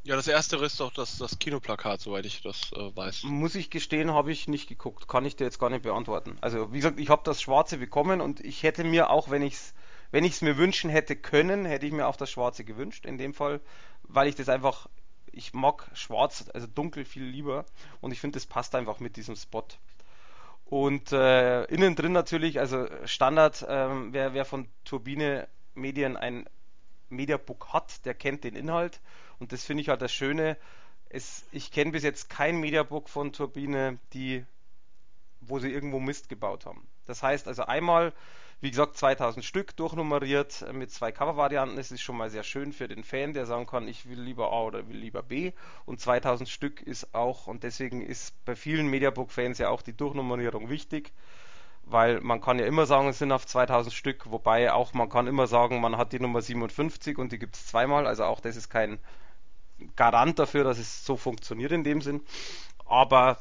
Ja, 0.05 0.17
das 0.17 0.27
erste 0.27 0.57
ist 0.57 0.79
doch 0.81 0.91
das, 0.91 1.17
das 1.17 1.39
Kinoplakat, 1.39 2.01
soweit 2.01 2.25
ich 2.25 2.41
das 2.41 2.73
äh, 2.73 2.93
weiß. 2.93 3.23
Muss 3.23 3.55
ich 3.55 3.69
gestehen, 3.69 4.11
habe 4.11 4.33
ich 4.33 4.49
nicht 4.49 4.67
geguckt. 4.67 5.07
Kann 5.07 5.23
ich 5.23 5.37
dir 5.37 5.45
jetzt 5.45 5.59
gar 5.59 5.69
nicht 5.69 5.83
beantworten. 5.83 6.37
Also 6.41 6.73
wie 6.73 6.77
gesagt, 6.77 6.99
ich 6.99 7.09
habe 7.09 7.21
das 7.23 7.41
Schwarze 7.41 7.77
bekommen 7.77 8.19
und 8.19 8.41
ich 8.41 8.63
hätte 8.63 8.83
mir 8.83 9.09
auch, 9.09 9.29
wenn 9.29 9.41
ich 9.41 9.53
es 9.53 9.73
wenn 10.13 10.25
ich 10.25 10.33
es 10.33 10.41
mir 10.43 10.57
wünschen 10.57 10.91
hätte 10.91 11.15
können, 11.15 11.65
hätte 11.65 11.87
ich 11.87 11.91
mir 11.91 12.05
auch 12.05 12.15
das 12.15 12.29
Schwarze 12.29 12.63
gewünscht. 12.63 13.07
In 13.07 13.17
dem 13.17 13.33
Fall, 13.33 13.61
weil 14.03 14.27
ich 14.27 14.35
das 14.35 14.47
einfach, 14.47 14.87
ich 15.33 15.53
mag 15.53 15.89
Schwarz, 15.93 16.45
also 16.53 16.67
dunkel 16.67 17.05
viel 17.05 17.23
lieber 17.23 17.65
und 18.01 18.11
ich 18.11 18.19
finde, 18.19 18.37
das 18.37 18.45
passt 18.45 18.75
einfach 18.75 18.99
mit 18.99 19.17
diesem 19.17 19.35
Spot. 19.35 19.65
Und 20.65 21.11
äh, 21.11 21.65
innen 21.65 21.95
drin 21.95 22.13
natürlich, 22.13 22.59
also 22.59 22.87
Standard, 23.05 23.65
ähm, 23.67 24.13
wer, 24.13 24.33
wer 24.33 24.45
von 24.45 24.67
Turbine 24.85 25.47
Medien 25.75 26.17
ein 26.17 26.47
Mediabook 27.09 27.73
hat, 27.73 28.05
der 28.05 28.13
kennt 28.13 28.43
den 28.43 28.55
Inhalt. 28.55 28.99
Und 29.39 29.51
das 29.51 29.63
finde 29.63 29.81
ich 29.81 29.89
halt 29.89 30.01
das 30.01 30.11
Schöne. 30.11 30.57
Es, 31.09 31.45
ich 31.51 31.71
kenne 31.71 31.91
bis 31.91 32.03
jetzt 32.03 32.29
kein 32.29 32.59
Mediabook 32.59 33.09
von 33.09 33.33
Turbine, 33.33 33.99
die, 34.13 34.45
wo 35.41 35.59
sie 35.59 35.71
irgendwo 35.71 35.99
Mist 35.99 36.29
gebaut 36.29 36.65
haben. 36.65 36.87
Das 37.05 37.21
heißt 37.21 37.47
also 37.47 37.63
einmal, 37.65 38.13
wie 38.63 38.71
gesagt, 38.71 38.95
2000 38.95 39.43
Stück 39.43 39.75
durchnummeriert 39.75 40.65
mit 40.71 40.89
zwei 40.89 41.11
Cover-Varianten. 41.11 41.75
Das 41.75 41.91
ist 41.91 42.01
schon 42.01 42.15
mal 42.15 42.29
sehr 42.29 42.43
schön 42.43 42.71
für 42.71 42.87
den 42.87 43.03
Fan, 43.03 43.33
der 43.33 43.45
sagen 43.45 43.67
kann, 43.67 43.89
ich 43.89 44.07
will 44.07 44.21
lieber 44.21 44.53
A 44.53 44.61
oder 44.61 44.87
will 44.87 44.95
lieber 44.95 45.21
B. 45.21 45.51
Und 45.85 45.99
2000 45.99 46.47
Stück 46.47 46.81
ist 46.81 47.13
auch, 47.13 47.47
und 47.47 47.63
deswegen 47.63 48.01
ist 48.01 48.33
bei 48.45 48.55
vielen 48.55 48.87
Mediabook-Fans 48.87 49.57
ja 49.57 49.67
auch 49.67 49.81
die 49.81 49.91
Durchnummerierung 49.91 50.69
wichtig, 50.69 51.11
weil 51.83 52.21
man 52.21 52.39
kann 52.39 52.57
ja 52.57 52.65
immer 52.65 52.85
sagen, 52.85 53.09
es 53.09 53.19
sind 53.19 53.33
auf 53.33 53.45
2000 53.45 53.93
Stück, 53.93 54.31
wobei 54.31 54.71
auch 54.71 54.93
man 54.93 55.09
kann 55.09 55.27
immer 55.27 55.47
sagen, 55.47 55.81
man 55.81 55.97
hat 55.97 56.13
die 56.13 56.21
Nummer 56.21 56.41
57 56.41 57.17
und 57.17 57.33
die 57.33 57.39
gibt 57.39 57.57
es 57.57 57.67
zweimal. 57.67 58.07
Also 58.07 58.23
auch 58.23 58.39
das 58.39 58.55
ist 58.55 58.69
kein 58.69 58.97
Garant 59.97 60.39
dafür, 60.39 60.63
dass 60.63 60.77
es 60.77 61.03
so 61.03 61.17
funktioniert 61.17 61.73
in 61.73 61.83
dem 61.83 61.99
Sinn. 61.99 62.21
Aber 62.85 63.39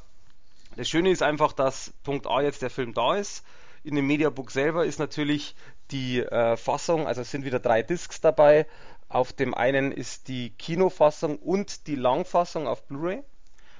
das 0.74 0.88
Schöne 0.88 1.10
ist 1.10 1.22
einfach, 1.22 1.52
dass 1.52 1.94
Punkt 2.02 2.26
A 2.26 2.42
jetzt 2.42 2.60
der 2.60 2.70
Film 2.70 2.92
da 2.92 3.14
ist 3.14 3.44
in 3.85 3.97
dem 3.97 4.07
Mediabook 4.07 4.51
selber 4.51 4.85
ist 4.85 4.99
natürlich 4.99 5.55
die 5.91 6.20
äh, 6.20 6.57
Fassung, 6.57 7.07
also 7.07 7.22
es 7.22 7.30
sind 7.30 7.45
wieder 7.45 7.59
drei 7.59 7.83
Discs 7.83 8.20
dabei. 8.20 8.66
Auf 9.09 9.33
dem 9.33 9.55
einen 9.55 9.93
ist 9.93 10.28
die 10.28 10.51
Kinofassung 10.51 11.39
und 11.39 11.87
die 11.87 11.97
Langfassung 11.97 12.66
auf 12.66 12.87
Blu-ray. 12.87 13.22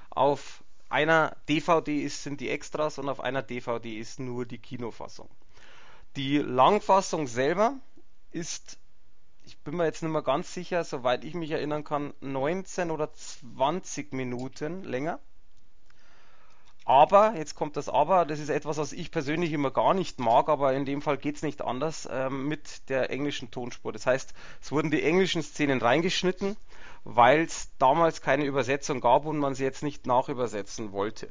Auf 0.09 0.63
einer 0.89 1.35
DVD 1.49 2.01
ist, 2.01 2.21
sind 2.21 2.39
die 2.39 2.49
Extras 2.49 2.99
und 2.99 3.09
auf 3.09 3.19
einer 3.19 3.41
DVD 3.41 3.97
ist 3.97 4.19
nur 4.19 4.45
die 4.45 4.59
Kinofassung. 4.59 5.29
Die 6.15 6.37
Langfassung 6.37 7.25
selber 7.25 7.73
ist, 8.29 8.77
ich 9.43 9.57
bin 9.59 9.75
mir 9.75 9.85
jetzt 9.85 10.03
nicht 10.03 10.11
mehr 10.11 10.21
ganz 10.21 10.53
sicher, 10.53 10.83
soweit 10.83 11.23
ich 11.23 11.33
mich 11.33 11.49
erinnern 11.49 11.83
kann, 11.83 12.13
19 12.21 12.91
oder 12.91 13.11
20 13.11 14.13
Minuten 14.13 14.83
länger. 14.83 15.19
Aber, 16.85 17.33
jetzt 17.37 17.55
kommt 17.55 17.77
das 17.77 17.87
Aber, 17.87 18.25
das 18.25 18.39
ist 18.39 18.49
etwas, 18.49 18.77
was 18.77 18.91
ich 18.91 19.11
persönlich 19.11 19.53
immer 19.53 19.71
gar 19.71 19.93
nicht 19.93 20.19
mag, 20.19 20.49
aber 20.49 20.73
in 20.73 20.85
dem 20.85 21.01
Fall 21.01 21.17
geht 21.17 21.37
es 21.37 21.41
nicht 21.41 21.61
anders 21.61 22.07
ähm, 22.11 22.47
mit 22.47 22.89
der 22.89 23.09
englischen 23.09 23.51
Tonspur. 23.51 23.93
Das 23.93 24.05
heißt, 24.05 24.33
es 24.61 24.71
wurden 24.71 24.91
die 24.91 25.03
englischen 25.03 25.43
Szenen 25.43 25.81
reingeschnitten, 25.81 26.57
weil 27.05 27.43
es 27.43 27.69
damals 27.77 28.21
keine 28.21 28.45
Übersetzung 28.45 28.99
gab 28.99 29.25
und 29.25 29.37
man 29.37 29.55
sie 29.55 29.63
jetzt 29.63 29.83
nicht 29.83 30.05
nachübersetzen 30.05 30.91
wollte. 30.91 31.29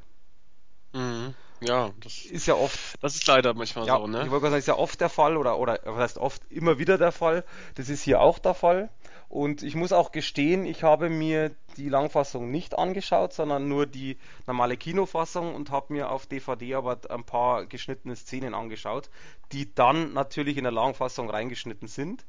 Mhm. 0.92 1.34
Ja, 1.61 1.92
das 2.00 2.24
ist 2.24 2.46
ja 2.46 2.55
oft. 2.55 2.96
Das 3.03 3.14
ist 3.14 3.26
leider 3.26 3.55
manchmal 3.55 3.86
ja, 3.86 3.96
so, 3.96 4.07
ne? 4.07 4.24
Ich 4.24 4.30
wollte 4.30 4.46
sagen, 4.46 4.57
ist 4.57 4.66
ja 4.66 4.76
oft 4.76 5.00
der 5.00 5.09
Fall 5.09 5.36
oder, 5.36 5.59
oder 5.59 5.78
was 5.84 5.98
heißt 5.98 6.18
oft 6.18 6.42
immer 6.50 6.78
wieder 6.78 6.98
der 6.98 7.12
Fall. 7.12 7.44
Das 7.76 7.88
ist 7.88 8.03
hier 8.03 8.20
auch 8.20 8.38
der 8.38 8.55
Fall. 8.55 8.90
Und 9.33 9.62
ich 9.62 9.74
muss 9.74 9.93
auch 9.93 10.12
gestehen, 10.12 10.66
ich 10.66 10.83
habe 10.83 11.09
mir 11.09 11.53
die 11.78 11.89
Langfassung 11.89 12.51
nicht 12.51 12.76
angeschaut, 12.76 13.33
sondern 13.33 13.66
nur 13.66 13.87
die 13.87 14.18
normale 14.47 14.76
Kinofassung 14.76 15.55
und 15.55 15.70
habe 15.70 15.95
mir 15.95 16.11
auf 16.11 16.26
DVD 16.26 16.74
aber 16.74 16.99
ein 17.09 17.24
paar 17.24 17.64
geschnittene 17.64 18.14
Szenen 18.14 18.53
angeschaut, 18.53 19.09
die 19.51 19.74
dann 19.74 20.12
natürlich 20.12 20.59
in 20.59 20.64
der 20.64 20.72
Langfassung 20.72 21.30
reingeschnitten 21.30 21.89
sind. 21.89 22.26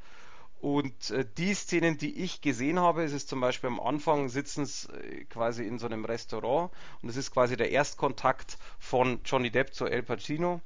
Und 0.61 1.09
äh, 1.09 1.25
die 1.37 1.53
Szenen, 1.53 1.97
die 1.97 2.23
ich 2.23 2.39
gesehen 2.39 2.79
habe, 2.79 3.03
ist 3.03 3.11
es 3.11 3.27
zum 3.27 3.41
Beispiel 3.41 3.67
am 3.67 3.81
Anfang 3.81 4.29
sitzen 4.29 4.65
sie 4.65 4.87
äh, 4.93 5.25
quasi 5.25 5.67
in 5.67 5.79
so 5.79 5.87
einem 5.87 6.05
Restaurant 6.05 6.71
und 7.01 7.09
es 7.09 7.17
ist 7.17 7.31
quasi 7.31 7.57
der 7.57 7.71
Erstkontakt 7.71 8.57
von 8.79 9.19
Johnny 9.25 9.51
Depp 9.51 9.73
zu 9.73 9.87
El 9.87 10.03
Pacino. 10.03 10.61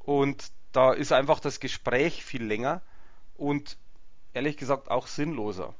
Und 0.00 0.50
da 0.72 0.92
ist 0.92 1.12
einfach 1.12 1.38
das 1.38 1.60
Gespräch 1.60 2.24
viel 2.24 2.42
länger 2.42 2.82
und 3.36 3.78
ehrlich 4.38 4.56
gesagt 4.56 4.88
auch 4.88 5.08
sinnloser. 5.08 5.74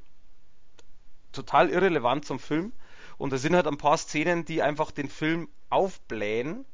Total 1.31 1.71
irrelevant 1.71 2.25
zum 2.25 2.41
Film. 2.41 2.73
Und 3.17 3.33
da 3.33 3.39
sind 3.39 3.55
halt 3.55 3.69
ein 3.69 3.79
paar 3.79 3.97
Szenen, 3.97 4.45
die 4.45 4.63
einfach 4.63 4.91
den 4.91 5.09
Film 5.09 5.49
aufblähen, 5.71 6.65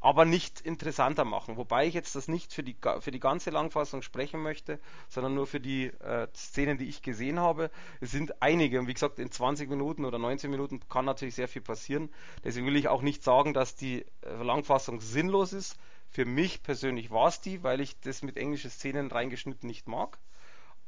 aber 0.00 0.26
nicht 0.26 0.60
interessanter 0.60 1.24
machen. 1.24 1.56
Wobei 1.56 1.86
ich 1.86 1.94
jetzt 1.94 2.14
das 2.14 2.28
nicht 2.28 2.52
für 2.52 2.62
die, 2.62 2.76
für 3.00 3.10
die 3.10 3.20
ganze 3.20 3.48
Langfassung 3.48 4.02
sprechen 4.02 4.42
möchte, 4.42 4.78
sondern 5.08 5.34
nur 5.34 5.46
für 5.46 5.60
die 5.60 5.86
äh, 5.86 6.28
Szenen, 6.34 6.76
die 6.76 6.88
ich 6.88 7.00
gesehen 7.00 7.40
habe. 7.40 7.70
Es 8.00 8.10
sind 8.10 8.42
einige 8.42 8.78
und 8.78 8.86
wie 8.86 8.94
gesagt, 8.94 9.18
in 9.18 9.30
20 9.30 9.70
Minuten 9.70 10.04
oder 10.04 10.18
19 10.18 10.50
Minuten 10.50 10.80
kann 10.90 11.06
natürlich 11.06 11.34
sehr 11.34 11.48
viel 11.48 11.62
passieren. 11.62 12.10
Deswegen 12.44 12.66
will 12.66 12.76
ich 12.76 12.88
auch 12.88 13.00
nicht 13.00 13.22
sagen, 13.22 13.54
dass 13.54 13.74
die 13.74 14.04
äh, 14.20 14.42
Langfassung 14.42 15.00
sinnlos 15.00 15.54
ist. 15.54 15.78
Für 16.10 16.26
mich 16.26 16.62
persönlich 16.62 17.10
war 17.10 17.28
es 17.28 17.40
die, 17.40 17.62
weil 17.62 17.80
ich 17.80 17.98
das 18.00 18.22
mit 18.22 18.36
englischen 18.36 18.70
Szenen 18.70 19.10
reingeschnitten 19.10 19.66
nicht 19.66 19.88
mag. 19.88 20.18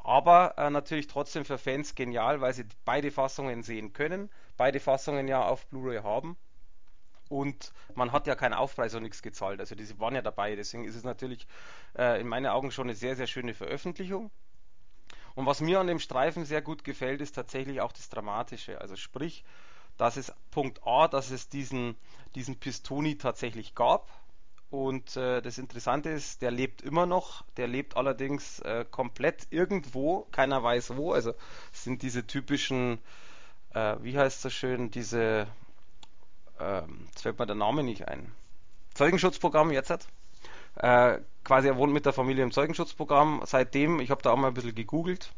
Aber 0.05 0.57
äh, 0.59 0.69
natürlich 0.69 1.07
trotzdem 1.07 1.47
für 1.47 1.57
Fans 1.57 1.95
genial, 1.95 2.43
weil 2.43 2.53
sie 2.53 2.67
beide 2.85 3.11
Fassungen 3.11 3.63
sehen 3.63 3.95
können, 3.95 4.31
beide 4.59 4.79
Fassungen 4.79 5.27
ja 5.27 5.43
auf 5.43 5.67
Blu-ray 5.67 6.03
haben. 6.03 6.37
Und 7.31 7.73
man 7.95 8.13
hat 8.13 8.27
ja 8.27 8.35
keinen 8.35 8.53
Aufpreis 8.53 8.95
und 8.95 9.03
nichts 9.03 9.23
gezahlt. 9.23 9.59
Also 9.61 9.75
diese 9.75 9.99
waren 9.99 10.15
ja 10.15 10.21
dabei. 10.21 10.57
Deswegen 10.57 10.85
ist 10.85 10.95
es 10.95 11.05
natürlich 11.05 11.47
äh, 11.99 12.21
in 12.21 12.29
meinen 12.29 12.47
Augen 12.47 12.71
schon 12.71 12.87
eine 12.87 12.95
sehr, 12.95 13.17
sehr 13.17 13.27
schöne 13.27 13.55
Veröffentlichung. 13.55 14.31
Und 15.35 15.47
was 15.47 15.63
mir 15.63 15.81
an 15.81 15.87
dem 15.87 15.99
Streifen 15.99 16.45
sehr 16.45 16.61
gut 16.61 16.85
gefällt, 16.85 17.23
ist 17.23 17.35
tatsächlich 17.35 17.81
auch 17.81 17.93
das 17.93 18.11
Dramatische. 18.11 18.83
Also 18.83 18.97
sprich, 18.97 19.43
dass 19.97 20.19
es 20.19 20.33
Punkt 20.51 20.87
A, 20.87 21.09
dass 21.09 21.31
es 21.31 21.49
diesen, 21.49 21.97
diesen 22.35 22.61
Pistoni 22.61 23.17
tatsächlich 23.17 23.75
gab, 23.75 24.11
und 24.75 25.17
äh, 25.17 25.41
das 25.41 25.59
Interessante 25.59 26.09
ist, 26.09 26.43
der 26.43 26.51
lebt 26.51 26.83
immer 26.83 27.07
noch. 27.07 27.45
Der 27.57 27.69
lebt 27.69 27.97
allerdings 27.97 28.59
äh, 28.59 28.85
komplett 28.91 29.47
irgendwo, 29.51 30.27
keiner 30.33 30.65
weiß 30.65 30.97
wo. 30.97 31.13
Also 31.13 31.33
es 31.73 31.85
sind 31.85 32.03
diese 32.03 32.27
typischen, 32.27 32.99
äh, 33.73 33.95
wie 34.01 34.19
heißt 34.19 34.45
das 34.45 34.53
schön, 34.53 34.91
diese, 34.91 35.47
ähm, 36.59 37.07
jetzt 37.07 37.23
fällt 37.23 37.39
mir 37.39 37.47
der 37.47 37.55
Name 37.55 37.85
nicht 37.85 38.09
ein. 38.09 38.33
Zeugenschutzprogramm 38.95 39.71
jetzt 39.71 39.91
hat. 39.91 40.09
Äh, 40.75 41.21
quasi 41.45 41.69
er 41.69 41.77
wohnt 41.77 41.93
mit 41.93 42.05
der 42.05 42.13
Familie 42.13 42.43
im 42.43 42.51
Zeugenschutzprogramm. 42.51 43.43
Seitdem, 43.47 44.01
ich 44.01 44.11
habe 44.11 44.23
da 44.23 44.33
auch 44.33 44.37
mal 44.37 44.49
ein 44.49 44.55
bisschen 44.55 44.75
gegoogelt. 44.75 45.31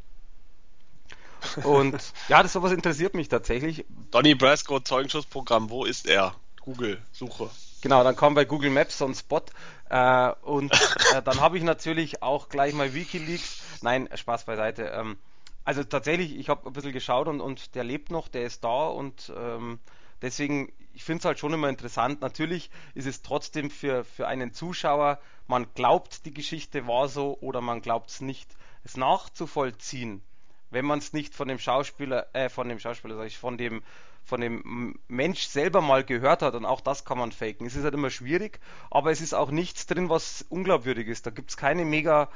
Und 1.62 1.94
ja, 2.28 2.42
das 2.42 2.54
sowas 2.54 2.72
interessiert 2.72 3.12
mich 3.12 3.28
tatsächlich. 3.28 3.84
Donny 4.12 4.34
Brasco 4.34 4.80
Zeugenschutzprogramm, 4.80 5.68
wo 5.68 5.84
ist 5.84 6.06
er? 6.06 6.34
Google, 6.62 7.02
Suche. 7.12 7.50
Genau, 7.82 8.02
dann 8.02 8.16
kam 8.16 8.34
bei 8.34 8.44
Google 8.44 8.70
Maps 8.70 8.98
so 8.98 9.06
ein 9.06 9.14
Spot 9.14 9.42
äh, 9.90 10.32
und 10.42 10.72
äh, 11.14 11.22
dann 11.24 11.40
habe 11.40 11.58
ich 11.58 11.64
natürlich 11.64 12.22
auch 12.22 12.48
gleich 12.48 12.74
mal 12.74 12.94
Wikileaks. 12.94 13.62
Nein, 13.82 14.08
Spaß 14.14 14.44
beiseite. 14.44 14.84
Ähm, 14.94 15.18
also 15.64 15.84
tatsächlich, 15.84 16.36
ich 16.36 16.48
habe 16.48 16.68
ein 16.68 16.72
bisschen 16.72 16.92
geschaut 16.92 17.28
und, 17.28 17.40
und 17.40 17.74
der 17.74 17.84
lebt 17.84 18.10
noch, 18.10 18.28
der 18.28 18.44
ist 18.44 18.64
da 18.64 18.86
und 18.86 19.32
ähm, 19.36 19.80
deswegen, 20.22 20.72
ich 20.94 21.04
finde 21.04 21.20
es 21.20 21.24
halt 21.24 21.38
schon 21.38 21.52
immer 21.52 21.68
interessant. 21.68 22.20
Natürlich 22.20 22.70
ist 22.94 23.06
es 23.06 23.22
trotzdem 23.22 23.70
für, 23.70 24.04
für 24.04 24.26
einen 24.28 24.52
Zuschauer, 24.52 25.18
man 25.48 25.66
glaubt, 25.74 26.24
die 26.24 26.32
Geschichte 26.32 26.86
war 26.86 27.08
so 27.08 27.36
oder 27.40 27.60
man 27.60 27.82
glaubt 27.82 28.10
es 28.10 28.20
nicht, 28.20 28.48
es 28.84 28.96
nachzuvollziehen, 28.96 30.22
wenn 30.70 30.84
man 30.84 31.00
es 31.00 31.12
nicht 31.12 31.34
von 31.34 31.48
dem 31.48 31.58
Schauspieler, 31.58 32.28
äh, 32.32 32.48
von 32.48 32.68
dem 32.68 32.78
Schauspieler, 32.78 33.16
sag 33.16 33.26
ich, 33.26 33.38
von 33.38 33.58
dem 33.58 33.82
von 34.26 34.40
dem 34.40 34.98
Mensch 35.06 35.46
selber 35.46 35.80
mal 35.80 36.04
gehört 36.04 36.42
hat 36.42 36.54
und 36.54 36.64
auch 36.64 36.80
das 36.80 37.04
kann 37.04 37.16
man 37.16 37.30
faken. 37.30 37.66
Es 37.66 37.76
ist 37.76 37.84
halt 37.84 37.94
immer 37.94 38.10
schwierig, 38.10 38.58
aber 38.90 39.12
es 39.12 39.20
ist 39.20 39.34
auch 39.34 39.50
nichts 39.50 39.86
drin, 39.86 40.08
was 40.08 40.44
unglaubwürdig 40.48 41.06
ist. 41.06 41.26
Da 41.26 41.30
gibt 41.30 41.50
es 41.50 41.56
keine 41.56 41.84
mega, 41.84 42.28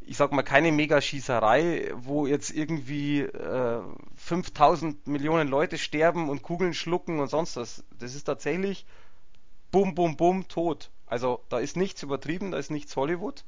ich 0.00 0.16
sag 0.16 0.32
mal, 0.32 0.42
keine 0.42 0.72
mega 0.72 1.00
Schießerei, 1.00 1.92
wo 1.94 2.26
jetzt 2.26 2.50
irgendwie 2.50 3.20
äh, 3.20 3.82
5000 4.16 5.06
Millionen 5.06 5.48
Leute 5.48 5.76
sterben 5.76 6.30
und 6.30 6.42
Kugeln 6.42 6.72
schlucken 6.72 7.20
und 7.20 7.28
sonst 7.28 7.56
was. 7.56 7.84
Das 7.98 8.14
ist 8.14 8.24
tatsächlich 8.24 8.86
bum, 9.70 9.94
bum, 9.94 10.16
bum, 10.16 10.48
tot. 10.48 10.90
Also 11.06 11.44
da 11.50 11.58
ist 11.58 11.76
nichts 11.76 12.02
übertrieben, 12.02 12.50
da 12.50 12.58
ist 12.58 12.70
nichts 12.70 12.96
Hollywood. 12.96 13.44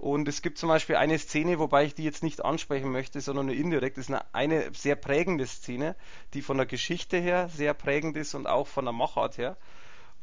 Und 0.00 0.28
es 0.28 0.40
gibt 0.40 0.56
zum 0.56 0.70
Beispiel 0.70 0.96
eine 0.96 1.18
Szene, 1.18 1.58
wobei 1.58 1.84
ich 1.84 1.94
die 1.94 2.04
jetzt 2.04 2.22
nicht 2.22 2.42
ansprechen 2.42 2.90
möchte, 2.90 3.20
sondern 3.20 3.46
nur 3.46 3.54
indirekt. 3.54 3.98
Das 3.98 4.08
ist 4.08 4.10
eine, 4.10 4.24
eine 4.32 4.72
sehr 4.72 4.96
prägende 4.96 5.46
Szene, 5.46 5.94
die 6.32 6.40
von 6.40 6.56
der 6.56 6.64
Geschichte 6.64 7.18
her 7.18 7.50
sehr 7.50 7.74
prägend 7.74 8.16
ist 8.16 8.34
und 8.34 8.46
auch 8.46 8.66
von 8.66 8.86
der 8.86 8.94
Machart 8.94 9.36
her. 9.36 9.58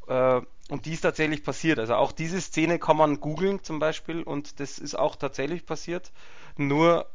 Äh, 0.08 0.40
und 0.68 0.84
die 0.84 0.94
ist 0.94 1.02
tatsächlich 1.02 1.44
passiert. 1.44 1.78
Also 1.78 1.94
auch 1.94 2.10
diese 2.10 2.40
Szene 2.40 2.80
kann 2.80 2.96
man 2.96 3.20
googeln 3.20 3.62
zum 3.62 3.78
Beispiel 3.78 4.24
und 4.24 4.58
das 4.58 4.80
ist 4.80 4.96
auch 4.96 5.14
tatsächlich 5.14 5.64
passiert. 5.64 6.10
Nur 6.56 7.08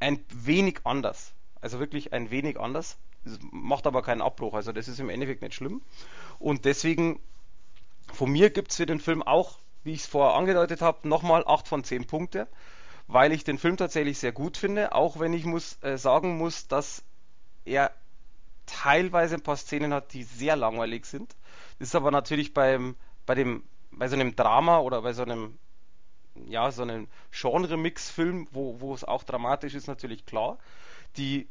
ein 0.00 0.18
wenig 0.34 0.80
anders. 0.82 1.32
Also 1.60 1.78
wirklich 1.78 2.12
ein 2.12 2.32
wenig 2.32 2.58
anders. 2.58 2.98
Das 3.24 3.38
macht 3.52 3.86
aber 3.86 4.02
keinen 4.02 4.20
Abbruch. 4.20 4.54
Also 4.54 4.72
das 4.72 4.88
ist 4.88 4.98
im 4.98 5.10
Endeffekt 5.10 5.42
nicht 5.42 5.54
schlimm. 5.54 5.80
Und 6.40 6.64
deswegen, 6.64 7.20
von 8.12 8.32
mir 8.32 8.50
gibt 8.50 8.72
es 8.72 8.78
für 8.78 8.86
den 8.86 8.98
Film 8.98 9.22
auch, 9.22 9.59
wie 9.84 9.92
ich 9.92 10.00
es 10.00 10.06
vorher 10.06 10.36
angedeutet 10.36 10.82
habe, 10.82 11.08
nochmal 11.08 11.44
8 11.46 11.66
von 11.68 11.84
10 11.84 12.06
Punkte, 12.06 12.48
weil 13.06 13.32
ich 13.32 13.44
den 13.44 13.58
Film 13.58 13.76
tatsächlich 13.76 14.18
sehr 14.18 14.32
gut 14.32 14.56
finde, 14.56 14.94
auch 14.94 15.18
wenn 15.18 15.32
ich 15.32 15.44
muss 15.44 15.78
äh, 15.82 15.96
sagen 15.98 16.36
muss, 16.36 16.68
dass 16.68 17.02
er 17.64 17.92
teilweise 18.66 19.36
ein 19.36 19.42
paar 19.42 19.56
Szenen 19.56 19.92
hat, 19.92 20.12
die 20.12 20.22
sehr 20.22 20.56
langweilig 20.56 21.06
sind. 21.06 21.34
Das 21.78 21.88
ist 21.88 21.94
aber 21.94 22.10
natürlich 22.10 22.54
beim, 22.54 22.96
bei 23.26 23.34
dem, 23.34 23.64
bei 23.90 24.06
so 24.08 24.14
einem 24.14 24.36
Drama 24.36 24.78
oder 24.78 25.02
bei 25.02 25.12
so 25.12 25.22
einem, 25.22 25.58
ja, 26.46 26.70
so 26.70 26.82
einem 26.82 27.08
Genre-Mix-Film, 27.32 28.48
wo, 28.52 28.80
wo 28.80 28.94
es 28.94 29.02
auch 29.02 29.24
dramatisch 29.24 29.74
ist, 29.74 29.88
natürlich 29.88 30.24
klar. 30.24 30.58
Die 31.16 31.48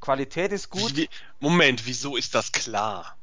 Qualität 0.00 0.52
ist 0.52 0.70
gut. 0.70 1.08
Moment, 1.40 1.86
wieso 1.86 2.16
ist 2.16 2.34
das 2.34 2.52
klar? 2.52 3.17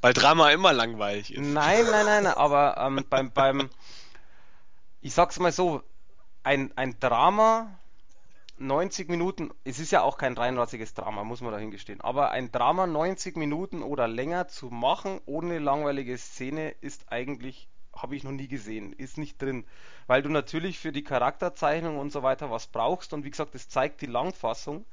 Weil 0.00 0.14
Drama 0.14 0.50
immer 0.50 0.72
langweilig 0.72 1.34
ist. 1.34 1.40
Nein, 1.40 1.84
nein, 1.84 2.06
nein, 2.06 2.26
aber 2.36 2.76
ähm, 2.78 3.04
beim, 3.08 3.30
beim, 3.32 3.70
ich 5.00 5.12
sag's 5.12 5.38
mal 5.38 5.52
so, 5.52 5.82
ein, 6.42 6.72
ein 6.76 6.98
Drama, 7.00 7.78
90 8.56 9.08
Minuten, 9.08 9.50
es 9.64 9.78
ist 9.78 9.90
ja 9.90 10.02
auch 10.02 10.18
kein 10.18 10.34
reinrassiges 10.34 10.94
Drama, 10.94 11.24
muss 11.24 11.40
man 11.40 11.52
dahingestehen, 11.52 12.00
aber 12.00 12.30
ein 12.30 12.52
Drama 12.52 12.86
90 12.86 13.36
Minuten 13.36 13.82
oder 13.82 14.06
länger 14.06 14.48
zu 14.48 14.66
machen 14.66 15.20
ohne 15.26 15.58
langweilige 15.58 16.16
Szene 16.18 16.70
ist 16.80 17.10
eigentlich, 17.10 17.68
habe 17.94 18.16
ich 18.16 18.24
noch 18.24 18.32
nie 18.32 18.48
gesehen, 18.48 18.92
ist 18.92 19.18
nicht 19.18 19.40
drin, 19.40 19.66
weil 20.06 20.22
du 20.22 20.28
natürlich 20.28 20.78
für 20.78 20.92
die 20.92 21.04
Charakterzeichnung 21.04 21.98
und 21.98 22.10
so 22.12 22.22
weiter 22.22 22.50
was 22.50 22.66
brauchst 22.66 23.12
und 23.12 23.24
wie 23.24 23.30
gesagt, 23.30 23.54
das 23.54 23.68
zeigt 23.68 24.02
die 24.02 24.06
Langfassung 24.06 24.84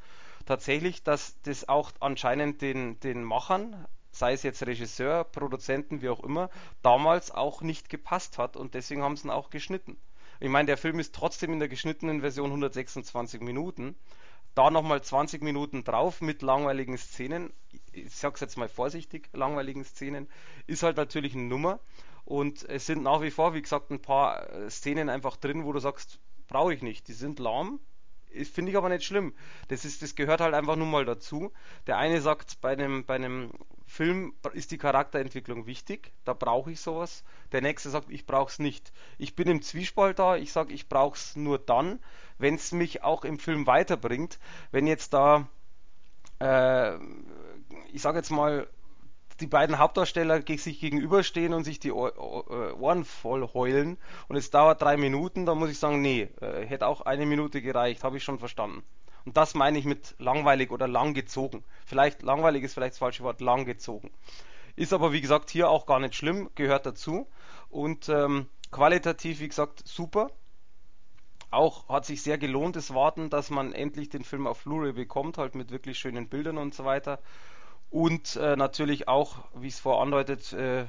tatsächlich, 0.46 1.04
dass 1.04 1.42
das 1.42 1.68
auch 1.68 1.92
anscheinend 2.00 2.62
den, 2.62 3.00
den 3.02 3.24
Machern 3.24 3.86
sei 4.18 4.34
es 4.34 4.44
jetzt 4.44 4.66
Regisseur, 4.66 5.24
Produzenten, 5.24 6.02
wie 6.02 6.10
auch 6.10 6.24
immer, 6.24 6.50
damals 6.82 7.32
auch 7.32 7.62
nicht 7.62 7.90
gepasst 7.90 8.38
hat 8.38 8.58
und 8.58 8.74
deswegen 8.74 9.04
haben 9.04 9.16
sie 9.16 9.28
ihn 9.28 9.32
auch 9.32 9.50
geschnitten. 9.50 9.98
Ich 10.40 10.50
meine, 10.50 10.68
der 10.68 10.78
Film 10.78 11.00
ist 11.00 11.16
trotzdem 11.16 11.54
in 11.54 11.60
der 11.60 11.68
geschnittenen 11.68 12.22
Version 12.22 12.48
126 12.48 13.42
Minuten. 13.42 13.96
Da 14.54 14.72
nochmal 14.72 15.02
20 15.02 15.42
Minuten 15.42 15.84
drauf 15.84 16.22
mit 16.22 16.42
langweiligen 16.42 16.98
Szenen. 16.98 17.54
Ich 17.92 18.16
sag's 18.16 18.42
jetzt 18.42 18.58
mal 18.58 18.70
vorsichtig, 18.70 19.30
langweiligen 19.34 19.84
Szenen. 19.84 20.28
Ist 20.66 20.84
halt 20.84 20.98
natürlich 20.98 21.34
eine 21.34 21.44
Nummer. 21.44 21.80
Und 22.26 22.68
es 22.70 22.86
sind 22.86 23.04
nach 23.04 23.22
wie 23.22 23.32
vor, 23.32 23.54
wie 23.54 23.62
gesagt, 23.62 23.90
ein 23.90 24.02
paar 24.02 24.52
äh, 24.52 24.70
Szenen 24.70 25.10
einfach 25.10 25.38
drin, 25.38 25.64
wo 25.64 25.74
du 25.74 25.80
sagst, 25.80 26.20
brauche 26.48 26.74
ich 26.74 26.82
nicht. 26.82 27.08
Die 27.08 27.14
sind 27.14 27.40
lahm, 27.40 27.80
finde 28.52 28.72
ich 28.72 28.78
aber 28.78 28.90
nicht 28.90 29.04
schlimm. 29.04 29.34
Das 29.68 29.86
ist, 29.86 30.02
das 30.02 30.16
gehört 30.16 30.42
halt 30.42 30.54
einfach 30.54 30.76
nur 30.76 30.88
mal 30.88 31.06
dazu. 31.06 31.52
Der 31.88 31.98
eine 31.98 32.22
sagt 32.22 32.62
bei 32.62 32.72
einem, 32.72 33.06
bei 33.06 33.16
einem 33.16 33.52
Film 33.88 34.34
ist 34.54 34.72
die 34.72 34.78
Charakterentwicklung 34.78 35.66
wichtig, 35.66 36.12
da 36.26 36.34
brauche 36.34 36.72
ich 36.72 36.82
sowas. 36.82 37.24
Der 37.54 37.62
nächste 37.62 37.90
sagt, 37.90 38.12
ich 38.12 38.26
brauche 38.26 38.52
es 38.52 38.60
nicht. 38.60 38.92
Ich 39.18 39.36
bin 39.36 39.48
im 39.48 39.62
Zwiespalt 39.62 40.20
da, 40.20 40.36
ich 40.36 40.52
sage, 40.52 40.74
ich 40.74 40.90
brauche 40.90 41.16
es 41.16 41.36
nur 41.36 41.58
dann, 41.58 42.00
wenn 42.38 42.56
es 42.56 42.74
mich 42.74 43.04
auch 43.04 43.24
im 43.24 43.40
Film 43.40 43.66
weiterbringt. 43.66 44.40
Wenn 44.72 44.88
jetzt 44.88 45.14
da, 45.14 45.48
äh, 46.40 46.96
ich 47.94 48.02
sage 48.02 48.18
jetzt 48.18 48.30
mal, 48.30 48.68
die 49.40 49.48
beiden 49.48 49.78
Hauptdarsteller 49.78 50.42
sich 50.42 50.80
gegenüberstehen 50.80 51.54
und 51.54 51.64
sich 51.64 51.80
die 51.80 51.92
Ohren 51.92 53.06
voll 53.06 53.48
heulen 53.54 53.98
und 54.28 54.36
es 54.36 54.50
dauert 54.50 54.82
drei 54.82 54.98
Minuten, 54.98 55.46
dann 55.46 55.58
muss 55.58 55.70
ich 55.70 55.80
sagen, 55.80 56.02
nee, 56.02 56.30
äh, 56.42 56.66
hätte 56.66 56.88
auch 56.88 57.02
eine 57.02 57.26
Minute 57.26 57.62
gereicht, 57.62 58.04
habe 58.04 58.18
ich 58.18 58.24
schon 58.24 58.40
verstanden. 58.40 58.84
Und 59.26 59.36
das 59.36 59.56
meine 59.56 59.78
ich 59.78 59.86
mit 59.86 60.16
langweilig 60.20 60.72
oder 60.72 60.88
langgezogen. 60.88 61.64
Vielleicht 61.86 62.22
langweilig 62.22 62.64
ist 62.64 62.74
vielleicht 62.74 62.94
das 62.94 63.00
falsche 63.00 63.24
Wort, 63.24 63.42
langgezogen. 63.42 64.10
Ist 64.78 64.94
aber 64.94 65.12
wie 65.12 65.22
gesagt 65.22 65.50
hier 65.50 65.70
auch 65.70 65.86
gar 65.86 66.00
nicht 66.00 66.16
schlimm, 66.16 66.50
gehört 66.56 66.86
dazu. 66.86 67.28
Und 67.70 68.08
ähm, 68.08 68.48
qualitativ, 68.72 69.42
wie 69.42 69.50
gesagt, 69.50 69.86
super. 69.86 70.32
Auch 71.50 71.90
hat 71.90 72.06
sich 72.06 72.22
sehr 72.22 72.38
gelohnt, 72.38 72.76
das 72.76 72.94
Warten, 72.94 73.30
dass 73.30 73.50
man 73.50 73.74
endlich 73.74 74.10
den 74.10 74.24
Film 74.24 74.48
auf 74.48 74.64
Blu-ray 74.64 74.94
bekommt, 74.94 75.38
halt 75.38 75.56
mit 75.56 75.72
wirklich 75.72 75.98
schönen 75.98 76.30
Bildern 76.30 76.58
und 76.58 76.74
so 76.74 76.86
weiter. 76.86 77.20
Und 77.90 78.36
äh, 78.36 78.56
natürlich 78.56 79.08
auch, 79.08 79.38
wie 79.56 79.68
es 79.68 79.80
vorandeutet, 79.80 80.54
äh, 80.54 80.86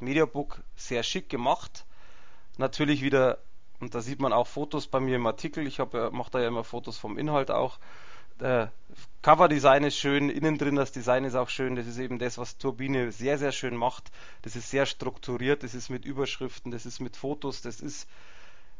Mediabook 0.00 0.62
sehr 0.76 1.02
schick 1.02 1.28
gemacht. 1.28 1.86
Natürlich 2.58 3.02
wieder 3.02 3.38
und 3.82 3.96
da 3.96 4.00
sieht 4.00 4.20
man 4.20 4.32
auch 4.32 4.46
Fotos 4.46 4.86
bei 4.86 5.00
mir 5.00 5.16
im 5.16 5.26
Artikel. 5.26 5.66
Ich 5.66 5.78
mache 5.78 6.30
da 6.30 6.40
ja 6.40 6.46
immer 6.46 6.62
Fotos 6.62 6.98
vom 6.98 7.18
Inhalt 7.18 7.50
auch. 7.50 7.80
Der 8.38 8.70
Coverdesign 9.22 9.82
ist 9.82 9.96
schön, 9.96 10.30
innen 10.30 10.56
drin 10.56 10.76
das 10.76 10.92
Design 10.92 11.24
ist 11.24 11.34
auch 11.34 11.48
schön. 11.48 11.74
Das 11.74 11.88
ist 11.88 11.98
eben 11.98 12.20
das, 12.20 12.38
was 12.38 12.58
Turbine 12.58 13.10
sehr, 13.10 13.38
sehr 13.38 13.50
schön 13.50 13.74
macht. 13.74 14.12
Das 14.42 14.54
ist 14.54 14.70
sehr 14.70 14.86
strukturiert, 14.86 15.64
das 15.64 15.74
ist 15.74 15.90
mit 15.90 16.04
Überschriften, 16.04 16.70
das 16.70 16.86
ist 16.86 17.00
mit 17.00 17.16
Fotos, 17.16 17.60
das 17.60 17.80
ist 17.80 18.08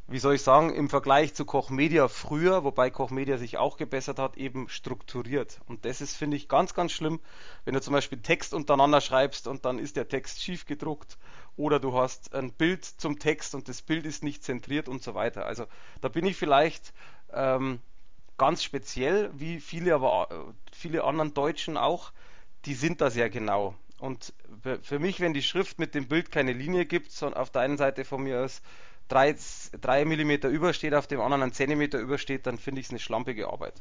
wie 0.08 0.18
soll 0.18 0.34
ich 0.34 0.42
sagen, 0.42 0.74
im 0.74 0.88
Vergleich 0.88 1.34
zu 1.34 1.44
Koch 1.44 1.70
Media 1.70 2.08
früher, 2.08 2.64
wobei 2.64 2.90
Koch 2.90 3.10
Media 3.10 3.38
sich 3.38 3.56
auch 3.56 3.76
gebessert 3.76 4.18
hat, 4.18 4.36
eben 4.36 4.68
strukturiert. 4.68 5.60
Und 5.66 5.84
das 5.84 6.00
ist, 6.00 6.16
finde 6.16 6.36
ich, 6.36 6.48
ganz, 6.48 6.74
ganz 6.74 6.92
schlimm, 6.92 7.20
wenn 7.64 7.74
du 7.74 7.80
zum 7.80 7.92
Beispiel 7.92 8.18
Text 8.18 8.52
untereinander 8.52 9.00
schreibst 9.00 9.46
und 9.46 9.64
dann 9.64 9.78
ist 9.78 9.96
der 9.96 10.08
Text 10.08 10.42
schief 10.42 10.66
gedruckt 10.66 11.18
oder 11.56 11.78
du 11.78 11.94
hast 11.94 12.34
ein 12.34 12.52
Bild 12.52 12.84
zum 12.84 13.18
Text 13.18 13.54
und 13.54 13.68
das 13.68 13.82
Bild 13.82 14.04
ist 14.04 14.22
nicht 14.22 14.42
zentriert 14.42 14.88
und 14.88 15.02
so 15.02 15.14
weiter. 15.14 15.46
Also 15.46 15.66
da 16.00 16.08
bin 16.08 16.26
ich 16.26 16.36
vielleicht 16.36 16.92
ähm, 17.32 17.80
ganz 18.38 18.62
speziell, 18.62 19.30
wie 19.34 19.60
viele, 19.60 19.94
aber 19.94 20.54
viele 20.72 21.04
anderen 21.04 21.32
Deutschen 21.32 21.76
auch, 21.76 22.12
die 22.64 22.74
sind 22.74 23.00
da 23.00 23.10
sehr 23.10 23.30
genau. 23.30 23.74
Und 23.98 24.34
für 24.82 24.98
mich, 24.98 25.20
wenn 25.20 25.32
die 25.32 25.42
Schrift 25.42 25.78
mit 25.78 25.94
dem 25.94 26.08
Bild 26.08 26.32
keine 26.32 26.52
Linie 26.52 26.86
gibt, 26.86 27.12
sondern 27.12 27.40
auf 27.40 27.50
der 27.50 27.62
einen 27.62 27.76
Seite 27.76 28.04
von 28.04 28.22
mir 28.22 28.40
aus 28.40 28.60
3, 29.12 29.36
3 29.78 30.04
mm 30.06 30.30
übersteht, 30.46 30.94
auf 30.94 31.06
dem 31.06 31.20
anderen 31.20 31.42
ein 31.42 31.52
Zentimeter 31.52 31.98
übersteht, 31.98 32.46
dann 32.46 32.56
finde 32.56 32.80
ich 32.80 32.86
es 32.86 32.90
eine 32.90 32.98
schlampige 32.98 33.48
Arbeit. 33.48 33.74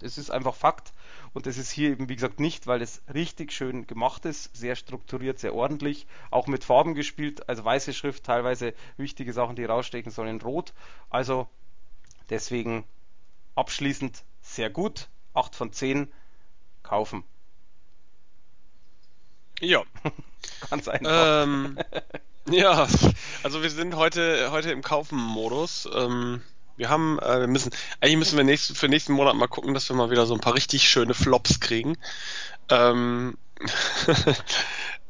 Das 0.00 0.18
ist 0.18 0.30
einfach 0.30 0.54
Fakt 0.54 0.92
und 1.32 1.46
das 1.46 1.56
ist 1.56 1.70
hier 1.70 1.90
eben 1.90 2.10
wie 2.10 2.14
gesagt 2.14 2.38
nicht, 2.38 2.66
weil 2.66 2.82
es 2.82 3.00
richtig 3.12 3.50
schön 3.50 3.86
gemacht 3.86 4.26
ist, 4.26 4.54
sehr 4.54 4.76
strukturiert, 4.76 5.38
sehr 5.38 5.54
ordentlich, 5.54 6.06
auch 6.30 6.48
mit 6.48 6.64
Farben 6.64 6.94
gespielt, 6.94 7.48
also 7.48 7.64
weiße 7.64 7.94
Schrift, 7.94 8.24
teilweise 8.24 8.74
wichtige 8.98 9.32
Sachen, 9.32 9.56
die 9.56 9.64
rausstechen 9.64 10.12
sollen 10.12 10.36
in 10.36 10.42
Rot. 10.42 10.74
Also 11.08 11.48
deswegen 12.28 12.84
abschließend 13.54 14.22
sehr 14.42 14.68
gut, 14.68 15.08
8 15.32 15.56
von 15.56 15.72
10 15.72 16.12
kaufen. 16.82 17.24
Ja. 19.60 19.82
Ganz 20.70 20.88
einfach. 20.88 21.44
Ähm, 21.44 21.78
Ja, 22.50 22.88
also 23.42 23.62
wir 23.62 23.70
sind 23.70 23.96
heute, 23.96 24.50
heute 24.50 24.70
im 24.70 24.82
Kaufen-Modus. 24.82 25.88
Ähm, 25.94 26.42
wir 26.76 26.88
haben, 26.88 27.18
äh, 27.18 27.40
wir 27.40 27.46
müssen, 27.46 27.70
eigentlich 28.00 28.16
müssen 28.16 28.36
wir 28.36 28.44
nächst, 28.44 28.76
für 28.76 28.88
nächsten 28.88 29.12
Monat 29.12 29.34
mal 29.36 29.48
gucken, 29.48 29.74
dass 29.74 29.88
wir 29.88 29.96
mal 29.96 30.10
wieder 30.10 30.26
so 30.26 30.34
ein 30.34 30.40
paar 30.40 30.54
richtig 30.54 30.88
schöne 30.88 31.14
Flops 31.14 31.60
kriegen. 31.60 31.98
Ähm, 32.70 33.36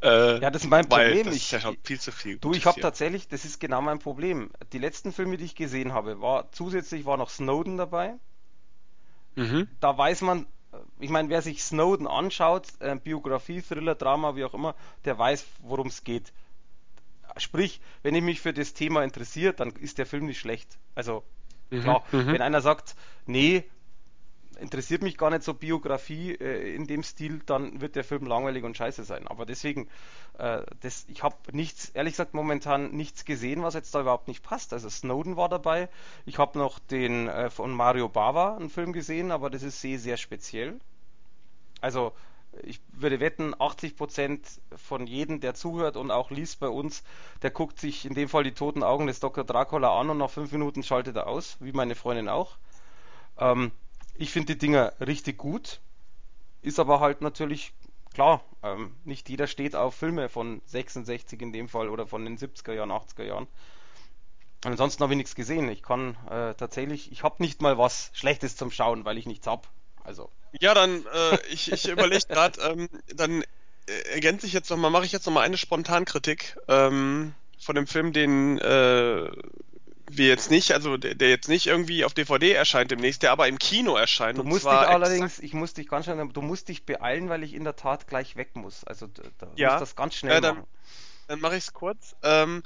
äh, 0.03 0.41
ja, 0.41 0.51
das 0.51 0.64
ist 0.64 0.70
mein 0.70 0.89
Problem. 0.89 1.26
Das 1.26 1.36
ist 1.36 1.51
ja 1.51 1.61
viel 1.82 2.01
zu 2.01 2.12
viel. 2.12 2.39
Du, 2.39 2.55
ich 2.55 2.64
habe 2.66 2.80
tatsächlich, 2.80 3.28
das 3.28 3.45
ist 3.45 3.61
genau 3.61 3.82
mein 3.82 3.99
Problem. 3.99 4.51
Die 4.72 4.78
letzten 4.78 5.12
Filme, 5.12 5.36
die 5.36 5.45
ich 5.45 5.55
gesehen 5.55 5.93
habe, 5.93 6.20
war 6.20 6.51
zusätzlich 6.53 7.05
war 7.05 7.16
noch 7.16 7.30
Snowden 7.30 7.76
dabei. 7.76 8.14
Mhm. 9.36 9.68
Da 9.80 9.97
weiß 9.97 10.22
man, 10.22 10.47
ich 10.99 11.11
meine, 11.11 11.28
wer 11.28 11.43
sich 11.43 11.62
Snowden 11.62 12.07
anschaut, 12.07 12.66
äh, 12.80 12.97
Biografie, 12.97 13.62
Thriller, 13.62 13.95
Drama, 13.95 14.34
wie 14.34 14.45
auch 14.45 14.55
immer, 14.55 14.74
der 15.05 15.18
weiß, 15.18 15.45
worum 15.62 15.89
es 15.89 16.03
geht. 16.03 16.32
Sprich, 17.39 17.80
wenn 18.03 18.14
ich 18.14 18.22
mich 18.22 18.41
für 18.41 18.53
das 18.53 18.74
Thema 18.74 19.05
interessiere, 19.05 19.53
dann 19.55 19.70
ist 19.72 19.99
der 19.99 20.07
Film 20.07 20.26
nicht 20.26 20.39
schlecht. 20.39 20.78
Also 20.95 21.22
mhm, 21.70 21.82
klar, 21.82 22.05
mhm. 22.12 22.26
wenn 22.26 22.43
einer 22.43 22.61
sagt, 22.61 22.95
nee, 23.26 23.64
interessiert 24.59 25.03
mich 25.03 25.16
gar 25.16 25.30
nicht 25.30 25.43
so 25.43 25.55
Biografie 25.55 26.32
äh, 26.34 26.74
in 26.74 26.86
dem 26.86 27.03
Stil, 27.03 27.41
dann 27.47 27.80
wird 27.80 27.97
der 27.97 28.05
Film 28.05 28.26
langweilig 28.26 28.64
und 28.64 28.76
scheiße 28.76 29.05
sein. 29.05 29.26
Aber 29.26 29.47
deswegen, 29.47 29.89
äh, 30.39 30.62
das, 30.80 31.07
ich 31.09 31.22
habe 31.22 31.36
nichts, 31.53 31.91
ehrlich 31.91 32.14
gesagt, 32.14 32.34
momentan 32.34 32.91
nichts 32.91 33.24
gesehen, 33.24 33.62
was 33.62 33.74
jetzt 33.74 33.95
da 33.95 34.01
überhaupt 34.01 34.28
nicht 34.28 34.43
passt. 34.43 34.72
Also 34.72 34.89
Snowden 34.91 35.36
war 35.36 35.49
dabei. 35.49 35.89
Ich 36.26 36.39
habe 36.39 36.59
noch 36.59 36.78
den 36.78 37.28
äh, 37.28 37.51
von 37.51 37.70
Mario 37.70 38.09
Bava 38.09 38.57
einen 38.57 38.70
Film 38.70 38.93
gesehen, 38.93 39.30
aber 39.30 39.51
das 39.51 39.62
ist 39.62 39.80
sehr, 39.80 39.99
sehr 39.99 40.16
speziell. 40.16 40.80
Also 41.80 42.12
ich 42.62 42.80
würde 42.92 43.20
wetten, 43.20 43.55
80% 43.55 44.40
von 44.76 45.07
jedem, 45.07 45.40
der 45.40 45.55
zuhört 45.55 45.96
und 45.96 46.11
auch 46.11 46.30
liest 46.30 46.61
bei 46.61 46.68
uns, 46.68 47.03
der 47.42 47.51
guckt 47.51 47.78
sich 47.78 48.05
in 48.05 48.14
dem 48.14 48.28
Fall 48.28 48.44
die 48.44 48.53
toten 48.53 48.82
Augen 48.82 49.07
des 49.07 49.20
Dr. 49.20 49.44
Dracula 49.44 49.99
an 49.99 50.11
und 50.11 50.18
nach 50.18 50.30
fünf 50.30 50.53
Minuten 50.53 50.82
schaltet 50.82 51.16
er 51.16 51.26
aus, 51.26 51.57
wie 51.61 51.72
meine 51.72 51.94
Freundin 51.94 52.28
auch. 52.28 52.57
Ähm, 53.38 53.70
ich 54.14 54.30
finde 54.30 54.55
die 54.55 54.59
Dinger 54.59 54.92
richtig 55.01 55.38
gut, 55.38 55.80
ist 56.62 56.80
aber 56.80 57.01
halt 57.01 57.20
natürlich 57.20 57.72
klar, 58.12 58.42
ähm, 58.62 58.96
nicht 59.05 59.28
jeder 59.28 59.46
steht 59.46 59.76
auf 59.76 59.94
Filme 59.94 60.28
von 60.28 60.61
66 60.66 61.40
in 61.40 61.53
dem 61.53 61.68
Fall 61.68 61.88
oder 61.88 62.07
von 62.07 62.24
den 62.24 62.36
70er 62.36 62.72
Jahren, 62.72 62.90
80er 62.90 63.24
Jahren. 63.24 63.46
Ansonsten 64.64 65.03
habe 65.05 65.12
ich 65.12 65.18
nichts 65.18 65.36
gesehen. 65.36 65.68
Ich 65.68 65.82
kann 65.82 66.16
äh, 66.28 66.55
tatsächlich, 66.55 67.12
ich 67.12 67.22
habe 67.22 67.36
nicht 67.38 67.62
mal 67.62 67.78
was 67.78 68.11
Schlechtes 68.12 68.57
zum 68.57 68.72
Schauen, 68.72 69.05
weil 69.05 69.18
ich 69.18 69.26
nichts 69.26 69.46
hab. 69.46 69.68
Also. 70.09 70.31
Ja, 70.59 70.73
dann, 70.73 71.05
äh, 71.13 71.39
ich, 71.51 71.71
ich 71.71 71.87
überlege 71.87 72.25
gerade, 72.29 72.59
ähm, 72.63 72.89
dann 73.15 73.43
äh, 73.43 74.15
ergänze 74.15 74.47
ich 74.47 74.55
jetzt 74.55 74.71
nochmal, 74.71 74.91
mache 74.91 75.05
ich 75.05 75.13
jetzt 75.13 75.27
nochmal 75.27 75.45
eine 75.45 75.59
Spontankritik 75.59 76.57
ähm, 76.67 77.35
von 77.61 77.75
dem 77.75 77.87
Film, 77.87 78.15
den 78.15 78.57
äh, 78.59 79.31
wir 80.11 80.27
jetzt 80.27 80.51
nicht, 80.51 80.73
also 80.73 80.97
der, 80.97 81.15
der, 81.15 81.29
jetzt 81.29 81.51
nicht 81.51 81.67
irgendwie 81.67 82.07
auf 82.07 82.15
DVD 82.15 82.53
erscheint 82.53 82.91
demnächst, 82.91 83.23
der 83.23 83.33
aber 83.33 83.49
im 83.49 83.59
Kino 83.59 83.97
erscheint. 83.97 84.39
Du 84.39 84.45
musst 84.45 84.65
dich 84.65 84.71
allerdings, 84.71 85.41
ich 85.41 85.53
muss 85.53 85.75
dich 85.75 85.87
ganz 85.87 86.07
schnell, 86.07 86.27
du 86.27 86.41
musst 86.41 86.71
dich 86.71 86.87
beeilen, 86.87 87.29
weil 87.29 87.43
ich 87.43 87.53
in 87.53 87.65
der 87.65 87.77
Tat 87.77 88.07
gleich 88.07 88.35
weg 88.37 88.57
muss. 88.57 88.85
Also 88.85 89.09
da 89.09 89.49
ja, 89.57 89.73
musst 89.73 89.83
das 89.83 89.97
ganz 89.97 90.15
schnell 90.15 90.39
äh, 90.39 90.41
dann, 90.41 90.57
machen. 90.57 90.69
Dann 91.27 91.41
mache 91.41 91.57
ich 91.57 91.65
es 91.65 91.75
kurz. 91.75 92.17
Ähm, 92.23 92.63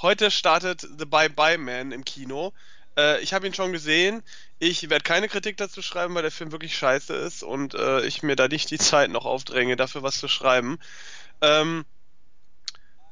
heute 0.00 0.30
startet 0.30 0.88
The 0.98 1.04
Bye 1.04 1.28
Bye 1.28 1.58
Man 1.58 1.92
im 1.92 2.06
Kino. 2.06 2.54
Äh, 2.96 3.20
ich 3.20 3.34
habe 3.34 3.46
ihn 3.46 3.54
schon 3.54 3.72
gesehen. 3.72 4.22
Ich 4.58 4.88
werde 4.88 5.02
keine 5.02 5.28
Kritik 5.28 5.56
dazu 5.56 5.82
schreiben, 5.82 6.14
weil 6.14 6.22
der 6.22 6.30
Film 6.30 6.52
wirklich 6.52 6.76
scheiße 6.76 7.14
ist 7.14 7.42
und 7.42 7.74
äh, 7.74 8.04
ich 8.06 8.22
mir 8.22 8.36
da 8.36 8.48
nicht 8.48 8.70
die 8.70 8.78
Zeit 8.78 9.10
noch 9.10 9.24
aufdränge, 9.24 9.76
dafür 9.76 10.02
was 10.02 10.18
zu 10.18 10.28
schreiben. 10.28 10.78
Ähm, 11.40 11.84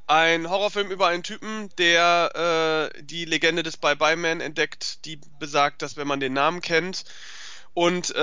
ein 0.07 0.51
Horrorfilm 0.51 0.91
über 0.91 1.09
einen 1.09 1.23
Typen, 1.23 1.71
der 1.79 2.91
äh, 2.95 3.03
die 3.03 3.25
Legende 3.25 3.63
des 3.63 3.79
Bye 3.79 3.97
Bye 3.97 4.17
Man 4.17 4.41
entdeckt, 4.41 5.05
die 5.07 5.19
besagt, 5.39 5.83
dass 5.83 5.97
wenn 5.97 6.07
man 6.07 6.21
den 6.21 6.35
Namen 6.35 6.61
kennt 6.61 7.05
und 7.75 8.15
äh, 8.15 8.21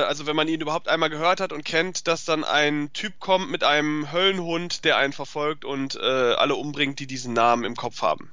äh, 0.00 0.04
also 0.04 0.26
wenn 0.26 0.36
man 0.36 0.46
ihn 0.46 0.60
überhaupt 0.60 0.88
einmal 0.88 1.10
gehört 1.10 1.40
hat 1.40 1.52
und 1.52 1.64
kennt, 1.64 2.06
dass 2.06 2.24
dann 2.24 2.44
ein 2.44 2.92
Typ 2.92 3.18
kommt 3.18 3.50
mit 3.50 3.64
einem 3.64 4.12
Höllenhund, 4.12 4.84
der 4.84 4.96
einen 4.96 5.12
verfolgt 5.12 5.64
und 5.64 5.96
äh, 5.96 6.34
alle 6.34 6.54
umbringt, 6.54 7.00
die 7.00 7.08
diesen 7.08 7.32
Namen 7.32 7.64
im 7.64 7.74
Kopf 7.74 8.02
haben. 8.02 8.30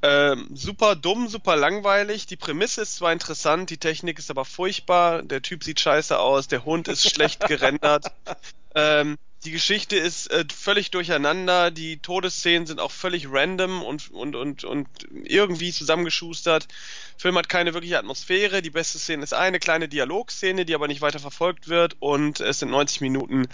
Ähm, 0.00 0.48
super 0.54 0.94
dumm, 0.94 1.28
super 1.28 1.56
langweilig. 1.56 2.26
Die 2.26 2.36
Prämisse 2.36 2.82
ist 2.82 2.96
zwar 2.96 3.12
interessant, 3.12 3.70
die 3.70 3.78
Technik 3.78 4.18
ist 4.18 4.30
aber 4.30 4.44
furchtbar. 4.44 5.22
Der 5.22 5.42
Typ 5.42 5.64
sieht 5.64 5.80
scheiße 5.80 6.18
aus, 6.18 6.46
der 6.46 6.64
Hund 6.64 6.88
ist 6.88 7.10
schlecht 7.10 7.46
gerendert. 7.46 8.06
Ähm, 8.74 9.16
die 9.48 9.52
Geschichte 9.52 9.96
ist 9.96 10.30
äh, 10.30 10.44
völlig 10.54 10.90
durcheinander, 10.90 11.70
die 11.70 11.96
Todesszenen 12.00 12.66
sind 12.66 12.80
auch 12.80 12.90
völlig 12.90 13.32
random 13.32 13.82
und, 13.82 14.10
und, 14.10 14.36
und, 14.36 14.64
und 14.64 14.86
irgendwie 15.24 15.72
zusammengeschustert. 15.72 16.68
Der 17.14 17.20
Film 17.22 17.38
hat 17.38 17.48
keine 17.48 17.72
wirkliche 17.72 17.98
Atmosphäre, 17.98 18.60
die 18.60 18.68
beste 18.68 18.98
Szene 18.98 19.22
ist 19.22 19.32
eine 19.32 19.58
kleine 19.58 19.88
Dialogszene, 19.88 20.66
die 20.66 20.74
aber 20.74 20.86
nicht 20.86 21.00
weiter 21.00 21.18
verfolgt 21.18 21.68
wird 21.68 21.96
und 21.98 22.40
es 22.40 22.58
sind 22.58 22.70
90 22.70 23.00
Minuten, 23.00 23.48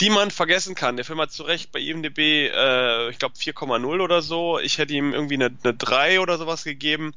die 0.00 0.10
man 0.10 0.32
vergessen 0.32 0.74
kann. 0.74 0.96
Der 0.96 1.04
Film 1.04 1.20
hat 1.20 1.30
zu 1.30 1.44
Recht 1.44 1.70
bei 1.70 1.78
IMDb, 1.78 2.18
äh, 2.18 3.08
ich 3.10 3.20
glaube 3.20 3.36
4,0 3.36 4.02
oder 4.02 4.22
so. 4.22 4.58
Ich 4.58 4.78
hätte 4.78 4.94
ihm 4.94 5.14
irgendwie 5.14 5.34
eine, 5.34 5.56
eine 5.62 5.72
3 5.72 6.18
oder 6.18 6.36
sowas 6.36 6.64
gegeben 6.64 7.14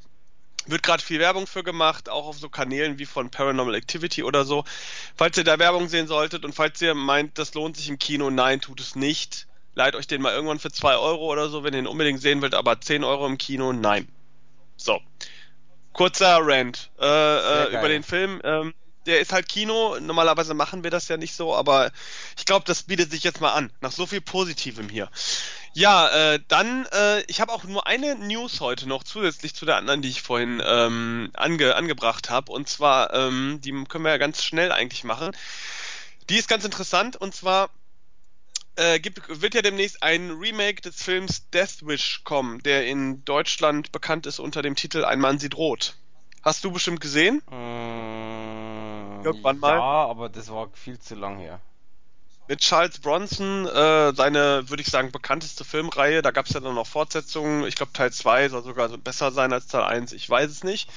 wird 0.66 0.82
gerade 0.82 1.02
viel 1.02 1.18
Werbung 1.18 1.46
für 1.46 1.62
gemacht, 1.62 2.08
auch 2.08 2.26
auf 2.26 2.38
so 2.38 2.48
Kanälen 2.48 2.98
wie 2.98 3.06
von 3.06 3.30
Paranormal 3.30 3.74
Activity 3.74 4.22
oder 4.22 4.44
so. 4.44 4.64
Falls 5.16 5.36
ihr 5.36 5.44
da 5.44 5.58
Werbung 5.58 5.88
sehen 5.88 6.06
solltet 6.06 6.44
und 6.44 6.54
falls 6.54 6.80
ihr 6.82 6.94
meint, 6.94 7.38
das 7.38 7.54
lohnt 7.54 7.76
sich 7.76 7.88
im 7.88 7.98
Kino, 7.98 8.30
nein, 8.30 8.60
tut 8.60 8.80
es 8.80 8.96
nicht. 8.96 9.46
Leiht 9.74 9.94
euch 9.94 10.06
den 10.06 10.20
mal 10.20 10.34
irgendwann 10.34 10.58
für 10.58 10.70
2 10.70 10.96
Euro 10.96 11.32
oder 11.32 11.48
so, 11.48 11.64
wenn 11.64 11.72
ihr 11.72 11.80
ihn 11.80 11.86
unbedingt 11.86 12.20
sehen 12.20 12.42
wollt, 12.42 12.54
aber 12.54 12.80
10 12.80 13.04
Euro 13.04 13.26
im 13.26 13.38
Kino, 13.38 13.72
nein. 13.72 14.08
So. 14.76 15.00
Kurzer 15.92 16.38
Rant 16.40 16.90
äh, 17.00 17.04
äh, 17.06 17.78
über 17.78 17.88
den 17.88 18.02
Film. 18.02 18.40
Ähm, 18.44 18.74
der 19.06 19.20
ist 19.20 19.32
halt 19.32 19.48
Kino. 19.48 19.98
Normalerweise 20.00 20.54
machen 20.54 20.84
wir 20.84 20.90
das 20.90 21.08
ja 21.08 21.16
nicht 21.16 21.34
so, 21.34 21.54
aber 21.54 21.90
ich 22.36 22.44
glaube, 22.44 22.64
das 22.66 22.84
bietet 22.84 23.10
sich 23.10 23.24
jetzt 23.24 23.40
mal 23.40 23.52
an. 23.52 23.70
Nach 23.80 23.92
so 23.92 24.06
viel 24.06 24.20
Positivem 24.20 24.88
hier. 24.88 25.10
Ja, 25.74 26.08
äh, 26.34 26.40
dann, 26.48 26.86
äh, 26.92 27.22
ich 27.28 27.40
habe 27.40 27.52
auch 27.52 27.64
nur 27.64 27.86
eine 27.86 28.14
News 28.16 28.60
heute 28.60 28.86
noch 28.86 29.04
zusätzlich 29.04 29.54
zu 29.54 29.64
der 29.64 29.76
anderen, 29.76 30.02
die 30.02 30.10
ich 30.10 30.20
vorhin 30.20 30.62
ähm, 30.64 31.30
ange, 31.34 31.74
angebracht 31.74 32.28
habe. 32.28 32.52
Und 32.52 32.68
zwar, 32.68 33.14
ähm, 33.14 33.60
die 33.62 33.72
können 33.84 34.04
wir 34.04 34.10
ja 34.10 34.18
ganz 34.18 34.44
schnell 34.44 34.70
eigentlich 34.70 35.04
machen. 35.04 35.32
Die 36.28 36.36
ist 36.36 36.48
ganz 36.48 36.64
interessant 36.64 37.16
und 37.16 37.34
zwar 37.34 37.70
äh, 38.76 39.00
gibt, 39.00 39.22
wird 39.40 39.54
ja 39.54 39.62
demnächst 39.62 40.02
ein 40.02 40.30
Remake 40.30 40.82
des 40.82 41.02
Films 41.02 41.48
Death 41.50 41.86
Wish 41.86 42.22
kommen, 42.24 42.62
der 42.62 42.86
in 42.86 43.24
Deutschland 43.24 43.92
bekannt 43.92 44.26
ist 44.26 44.38
unter 44.38 44.62
dem 44.62 44.76
Titel 44.76 45.04
Ein 45.04 45.20
Mann 45.20 45.38
sieht 45.38 45.56
rot. 45.56 45.96
Hast 46.42 46.64
du 46.64 46.72
bestimmt 46.72 47.00
gesehen? 47.00 47.42
Mm, 47.50 49.24
Irgendwann 49.24 49.58
mal. 49.58 49.76
Ja, 49.76 50.06
aber 50.06 50.28
das 50.28 50.50
war 50.50 50.68
viel 50.74 50.98
zu 50.98 51.14
lang 51.14 51.38
her. 51.38 51.60
Mit 52.48 52.60
Charles 52.60 52.98
Bronson, 52.98 53.66
äh, 53.66 54.12
seine, 54.14 54.68
würde 54.68 54.82
ich 54.82 54.88
sagen, 54.88 55.12
bekannteste 55.12 55.64
Filmreihe. 55.64 56.22
Da 56.22 56.32
gab 56.32 56.46
es 56.46 56.52
ja 56.52 56.60
dann 56.60 56.74
noch 56.74 56.86
Fortsetzungen. 56.86 57.66
Ich 57.66 57.76
glaube, 57.76 57.92
Teil 57.92 58.12
2 58.12 58.48
soll 58.48 58.64
sogar 58.64 58.88
besser 58.98 59.30
sein 59.30 59.52
als 59.52 59.68
Teil 59.68 59.84
1. 59.84 60.12
Ich 60.12 60.28
weiß 60.28 60.50
es 60.50 60.64
nicht. 60.64 60.90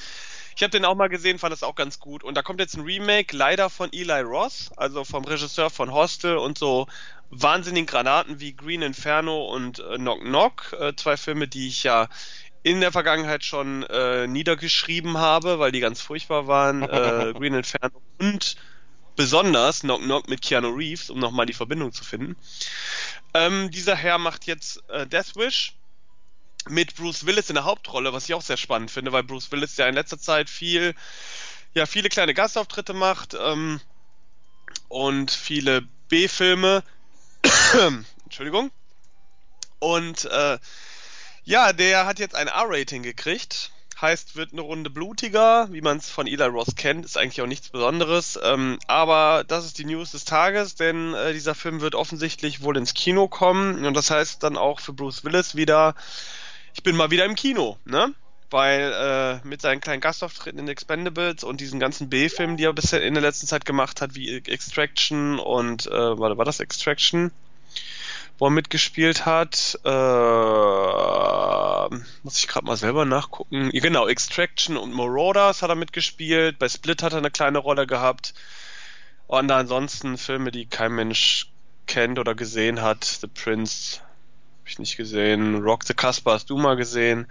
Ich 0.55 0.63
habe 0.63 0.71
den 0.71 0.85
auch 0.85 0.95
mal 0.95 1.09
gesehen, 1.09 1.37
fand 1.37 1.53
es 1.53 1.63
auch 1.63 1.75
ganz 1.75 1.99
gut. 1.99 2.23
Und 2.23 2.35
da 2.35 2.41
kommt 2.41 2.61
jetzt 2.61 2.75
ein 2.75 2.83
Remake, 2.83 3.35
leider 3.35 3.69
von 3.69 3.91
Eli 3.91 4.21
Ross, 4.21 4.71
also 4.77 5.03
vom 5.03 5.25
Regisseur 5.25 5.69
von 5.69 5.91
Hostel 5.91 6.37
und 6.37 6.57
so 6.57 6.87
wahnsinnigen 7.29 7.85
Granaten 7.85 8.39
wie 8.39 8.53
Green 8.55 8.81
Inferno 8.81 9.45
und 9.45 9.79
äh, 9.79 9.97
Knock 9.97 10.21
Knock. 10.21 10.75
Äh, 10.79 10.95
zwei 10.95 11.17
Filme, 11.17 11.47
die 11.47 11.67
ich 11.67 11.83
ja 11.83 12.07
in 12.63 12.79
der 12.79 12.91
Vergangenheit 12.91 13.43
schon 13.43 13.83
äh, 13.83 14.27
niedergeschrieben 14.27 15.17
habe, 15.17 15.59
weil 15.59 15.71
die 15.71 15.81
ganz 15.81 16.01
furchtbar 16.01 16.47
waren. 16.47 16.81
Äh, 16.95 17.33
Green 17.33 17.53
Inferno 17.53 18.01
und 18.19 18.55
besonders 19.15 19.81
Knock 19.81 20.01
Knock 20.01 20.27
mit 20.29 20.41
Keanu 20.41 20.69
Reeves, 20.69 21.09
um 21.09 21.19
nochmal 21.19 21.45
die 21.45 21.53
Verbindung 21.53 21.91
zu 21.91 22.03
finden. 22.03 22.35
Ähm, 23.33 23.71
dieser 23.71 23.95
Herr 23.95 24.17
macht 24.17 24.45
jetzt 24.45 24.81
äh, 24.89 25.05
Death 25.05 25.35
Wish 25.35 25.73
mit 26.67 26.95
Bruce 26.95 27.25
Willis 27.25 27.49
in 27.49 27.55
der 27.55 27.65
Hauptrolle, 27.65 28.13
was 28.13 28.25
ich 28.25 28.33
auch 28.33 28.41
sehr 28.41 28.57
spannend 28.57 28.91
finde, 28.91 29.11
weil 29.11 29.23
Bruce 29.23 29.51
Willis 29.51 29.77
ja 29.77 29.87
in 29.87 29.95
letzter 29.95 30.19
Zeit 30.19 30.49
viel, 30.49 30.95
ja, 31.73 31.85
viele 31.85 32.09
kleine 32.09 32.33
Gastauftritte 32.33 32.93
macht 32.93 33.35
ähm, 33.39 33.79
und 34.87 35.31
viele 35.31 35.81
B-Filme. 36.09 36.83
Entschuldigung. 38.23 38.71
Und 39.79 40.25
äh, 40.25 40.57
ja, 41.43 41.73
der 41.73 42.05
hat 42.05 42.19
jetzt 42.19 42.35
ein 42.35 42.47
R-Rating 42.47 43.03
gekriegt. 43.03 43.71
Heißt, 43.99 44.35
wird 44.35 44.51
eine 44.51 44.61
Runde 44.61 44.89
blutiger, 44.89 45.69
wie 45.71 45.79
man 45.79 45.97
es 45.97 46.09
von 46.09 46.27
Eli 46.27 46.43
Ross 46.43 46.75
kennt, 46.75 47.05
ist 47.05 47.17
eigentlich 47.17 47.41
auch 47.41 47.47
nichts 47.47 47.69
Besonderes. 47.69 48.37
Ähm, 48.43 48.77
aber 48.87 49.45
das 49.47 49.65
ist 49.65 49.77
die 49.77 49.85
News 49.85 50.11
des 50.11 50.25
Tages, 50.25 50.75
denn 50.75 51.13
äh, 51.13 51.31
dieser 51.31 51.55
Film 51.55 51.79
wird 51.79 51.95
offensichtlich 51.95 52.61
wohl 52.61 52.75
ins 52.75 52.93
Kino 52.93 53.29
kommen. 53.29 53.85
Und 53.85 53.93
das 53.93 54.11
heißt 54.11 54.43
dann 54.43 54.57
auch 54.57 54.81
für 54.81 54.91
Bruce 54.91 55.23
Willis 55.23 55.55
wieder, 55.55 55.95
ich 56.73 56.83
bin 56.83 56.97
mal 56.97 57.09
wieder 57.09 57.23
im 57.23 57.35
Kino, 57.35 57.77
ne? 57.85 58.13
Weil 58.49 58.91
äh, 59.43 59.47
mit 59.47 59.61
seinen 59.61 59.79
kleinen 59.79 60.01
Gastauftritten 60.01 60.59
in 60.59 60.67
Expendables 60.67 61.45
und 61.45 61.61
diesen 61.61 61.79
ganzen 61.79 62.09
B-Filmen, 62.09 62.57
die 62.57 62.65
er 62.65 62.73
bisher 62.73 63.01
in 63.01 63.13
der 63.13 63.23
letzten 63.23 63.47
Zeit 63.47 63.65
gemacht 63.65 64.01
hat, 64.01 64.13
wie 64.15 64.37
Extraction 64.37 65.39
und 65.39 65.87
äh, 65.87 66.19
war, 66.19 66.37
war 66.37 66.45
das 66.45 66.59
Extraction? 66.59 67.31
Wo 68.37 68.47
er 68.47 68.51
mitgespielt 68.51 69.25
hat. 69.25 69.79
Äh, 69.83 69.89
muss 72.23 72.39
ich 72.39 72.47
gerade 72.47 72.65
mal 72.65 72.77
selber 72.77 73.05
nachgucken. 73.05 73.69
Genau, 73.71 74.07
Extraction 74.07 74.77
und 74.77 74.93
Marauders 74.93 75.61
hat 75.61 75.69
er 75.69 75.75
mitgespielt. 75.75 76.59
Bei 76.59 76.67
Split 76.67 77.03
hat 77.03 77.13
er 77.13 77.19
eine 77.19 77.31
kleine 77.31 77.59
Rolle 77.59 77.87
gehabt. 77.87 78.33
Und 79.27 79.51
ansonsten 79.51 80.17
Filme, 80.17 80.51
die 80.51 80.65
kein 80.65 80.91
Mensch 80.93 81.49
kennt 81.87 82.19
oder 82.19 82.35
gesehen 82.35 82.81
hat. 82.81 83.03
The 83.03 83.27
Prince 83.27 83.99
habe 83.99 84.69
ich 84.69 84.79
nicht 84.79 84.97
gesehen. 84.97 85.63
Rock 85.63 85.83
the 85.85 85.93
Casper 85.93 86.33
hast 86.33 86.49
du 86.49 86.57
mal 86.57 86.75
gesehen. 86.75 87.27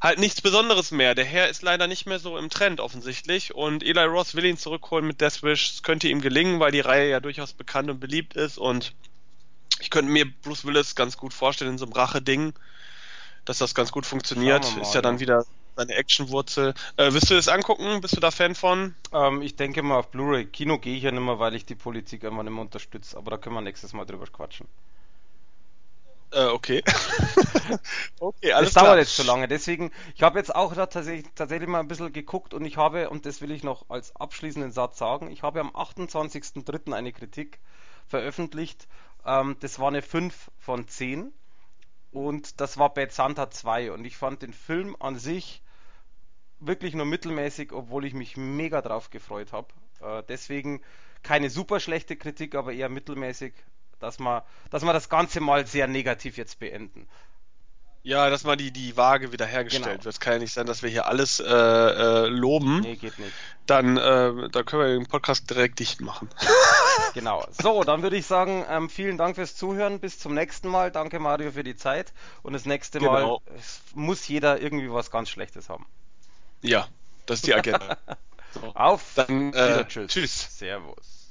Halt 0.00 0.18
nichts 0.18 0.40
Besonderes 0.40 0.90
mehr. 0.90 1.14
Der 1.14 1.24
Herr 1.24 1.48
ist 1.48 1.62
leider 1.62 1.86
nicht 1.86 2.06
mehr 2.06 2.18
so 2.18 2.36
im 2.36 2.50
Trend 2.50 2.80
offensichtlich. 2.80 3.54
Und 3.54 3.84
Eli 3.84 4.04
Ross 4.04 4.34
will 4.34 4.44
ihn 4.44 4.56
zurückholen 4.56 5.06
mit 5.06 5.20
Death 5.20 5.42
Wish. 5.42 5.70
Es 5.74 5.82
könnte 5.82 6.08
ihm 6.08 6.20
gelingen, 6.20 6.58
weil 6.58 6.72
die 6.72 6.80
Reihe 6.80 7.08
ja 7.10 7.20
durchaus 7.20 7.52
bekannt 7.52 7.90
und 7.90 8.00
beliebt 8.00 8.34
ist. 8.34 8.58
Und 8.58 8.94
ich 9.80 9.90
könnte 9.90 10.10
mir 10.10 10.26
Bruce 10.42 10.64
Willis 10.64 10.94
ganz 10.94 11.16
gut 11.16 11.34
vorstellen 11.34 11.72
in 11.72 11.78
so 11.78 11.84
einem 11.84 11.92
Rache-Ding, 11.92 12.54
dass 13.44 13.58
das 13.58 13.74
ganz 13.74 13.92
gut 13.92 14.06
funktioniert. 14.06 14.64
Mal, 14.76 14.82
ist 14.82 14.94
ja 14.94 15.02
dann 15.02 15.20
wieder 15.20 15.44
seine 15.76 15.94
Actionwurzel. 15.94 16.74
Äh, 16.96 17.12
willst 17.12 17.30
du 17.30 17.34
das 17.34 17.48
angucken? 17.48 18.00
Bist 18.00 18.16
du 18.16 18.20
da 18.20 18.30
Fan 18.30 18.54
von? 18.54 18.94
Ähm, 19.12 19.42
ich 19.42 19.56
denke 19.56 19.82
mal 19.82 19.98
auf 19.98 20.10
Blu-ray. 20.10 20.46
Kino 20.46 20.78
gehe 20.78 20.96
ich 20.96 21.02
ja 21.02 21.10
nicht 21.10 21.22
mehr, 21.22 21.38
weil 21.38 21.54
ich 21.54 21.64
die 21.64 21.74
Politik 21.74 22.24
einfach 22.24 22.42
nicht 22.42 22.52
mehr 22.52 22.62
unterstütze. 22.62 23.16
Aber 23.16 23.30
da 23.30 23.36
können 23.38 23.54
wir 23.54 23.62
nächstes 23.62 23.92
Mal 23.92 24.04
drüber 24.04 24.26
quatschen. 24.26 24.68
Äh, 26.32 26.46
okay. 26.46 26.82
okay, 28.20 28.52
alles 28.52 28.72
Das 28.72 28.82
dauert 28.82 28.98
jetzt 28.98 29.16
zu 29.16 29.22
lange. 29.22 29.48
Deswegen, 29.48 29.92
ich 30.14 30.22
habe 30.22 30.38
jetzt 30.38 30.54
auch 30.54 30.74
tatsächlich, 30.74 31.26
tatsächlich 31.34 31.68
mal 31.68 31.80
ein 31.80 31.88
bisschen 31.88 32.12
geguckt 32.12 32.54
und 32.54 32.64
ich 32.64 32.78
habe, 32.78 33.10
und 33.10 33.26
das 33.26 33.42
will 33.42 33.50
ich 33.50 33.62
noch 33.62 33.90
als 33.90 34.16
abschließenden 34.16 34.72
Satz 34.72 34.98
sagen, 34.98 35.30
ich 35.30 35.42
habe 35.42 35.60
am 35.60 35.70
28.03. 35.70 36.92
eine 36.94 37.12
Kritik 37.12 37.58
veröffentlicht. 38.08 38.88
Ähm, 39.24 39.56
das 39.60 39.78
war 39.78 39.88
eine 39.88 40.02
5 40.02 40.50
von 40.58 40.88
10 40.88 41.32
und 42.10 42.60
das 42.60 42.78
war 42.78 42.92
Bad 42.92 43.12
Santa 43.12 43.50
2 43.50 43.92
und 43.92 44.04
ich 44.04 44.16
fand 44.16 44.42
den 44.42 44.52
Film 44.52 44.96
an 45.00 45.18
sich 45.18 45.62
wirklich 46.60 46.94
nur 46.94 47.06
mittelmäßig, 47.06 47.72
obwohl 47.72 48.04
ich 48.04 48.14
mich 48.14 48.36
mega 48.36 48.82
drauf 48.82 49.10
gefreut 49.10 49.52
habe. 49.52 49.68
Äh, 50.00 50.22
deswegen 50.28 50.80
keine 51.22 51.50
super 51.50 51.80
schlechte 51.80 52.16
Kritik, 52.16 52.54
aber 52.54 52.72
eher 52.72 52.88
mittelmäßig, 52.88 53.54
dass 53.98 54.18
wir, 54.18 54.44
dass 54.70 54.84
wir 54.84 54.92
das 54.92 55.08
Ganze 55.08 55.40
mal 55.40 55.66
sehr 55.66 55.86
negativ 55.86 56.36
jetzt 56.36 56.58
beenden. 56.58 57.08
Ja, 58.04 58.30
dass 58.30 58.42
mal 58.42 58.56
die, 58.56 58.72
die 58.72 58.96
Waage 58.96 59.30
wieder 59.30 59.46
hergestellt 59.46 59.84
genau. 59.84 60.04
wird. 60.04 60.06
Es 60.06 60.18
kann 60.18 60.34
ja 60.34 60.38
nicht 60.40 60.52
sein, 60.52 60.66
dass 60.66 60.82
wir 60.82 60.90
hier 60.90 61.06
alles 61.06 61.38
äh, 61.38 61.44
äh, 61.46 62.26
loben. 62.26 62.80
Nee, 62.80 62.96
geht 62.96 63.16
nicht. 63.18 63.32
Dann, 63.66 63.96
äh, 63.96 64.48
dann 64.50 64.64
können 64.64 64.82
wir 64.82 64.88
den 64.88 65.06
Podcast 65.06 65.48
direkt 65.48 65.78
dicht 65.78 66.00
machen. 66.00 66.28
genau. 67.14 67.46
So, 67.52 67.84
dann 67.84 68.02
würde 68.02 68.16
ich 68.16 68.26
sagen, 68.26 68.64
ähm, 68.68 68.90
vielen 68.90 69.18
Dank 69.18 69.36
fürs 69.36 69.54
Zuhören. 69.54 70.00
Bis 70.00 70.18
zum 70.18 70.34
nächsten 70.34 70.66
Mal. 70.68 70.90
Danke, 70.90 71.20
Mario, 71.20 71.52
für 71.52 71.62
die 71.62 71.76
Zeit. 71.76 72.12
Und 72.42 72.54
das 72.54 72.66
nächste 72.66 72.98
genau. 72.98 73.12
Mal 73.12 73.38
muss 73.94 74.26
jeder 74.26 74.60
irgendwie 74.60 74.90
was 74.90 75.12
ganz 75.12 75.30
Schlechtes 75.30 75.68
haben. 75.68 75.86
Ja, 76.60 76.88
das 77.26 77.38
ist 77.38 77.46
die 77.46 77.54
Agenda. 77.54 77.98
so. 78.52 78.62
Auf. 78.74 79.12
Dann, 79.14 79.52
äh, 79.52 79.84
tschüss. 79.86 80.10
Tschüss. 80.12 80.58
Servus. 80.58 81.21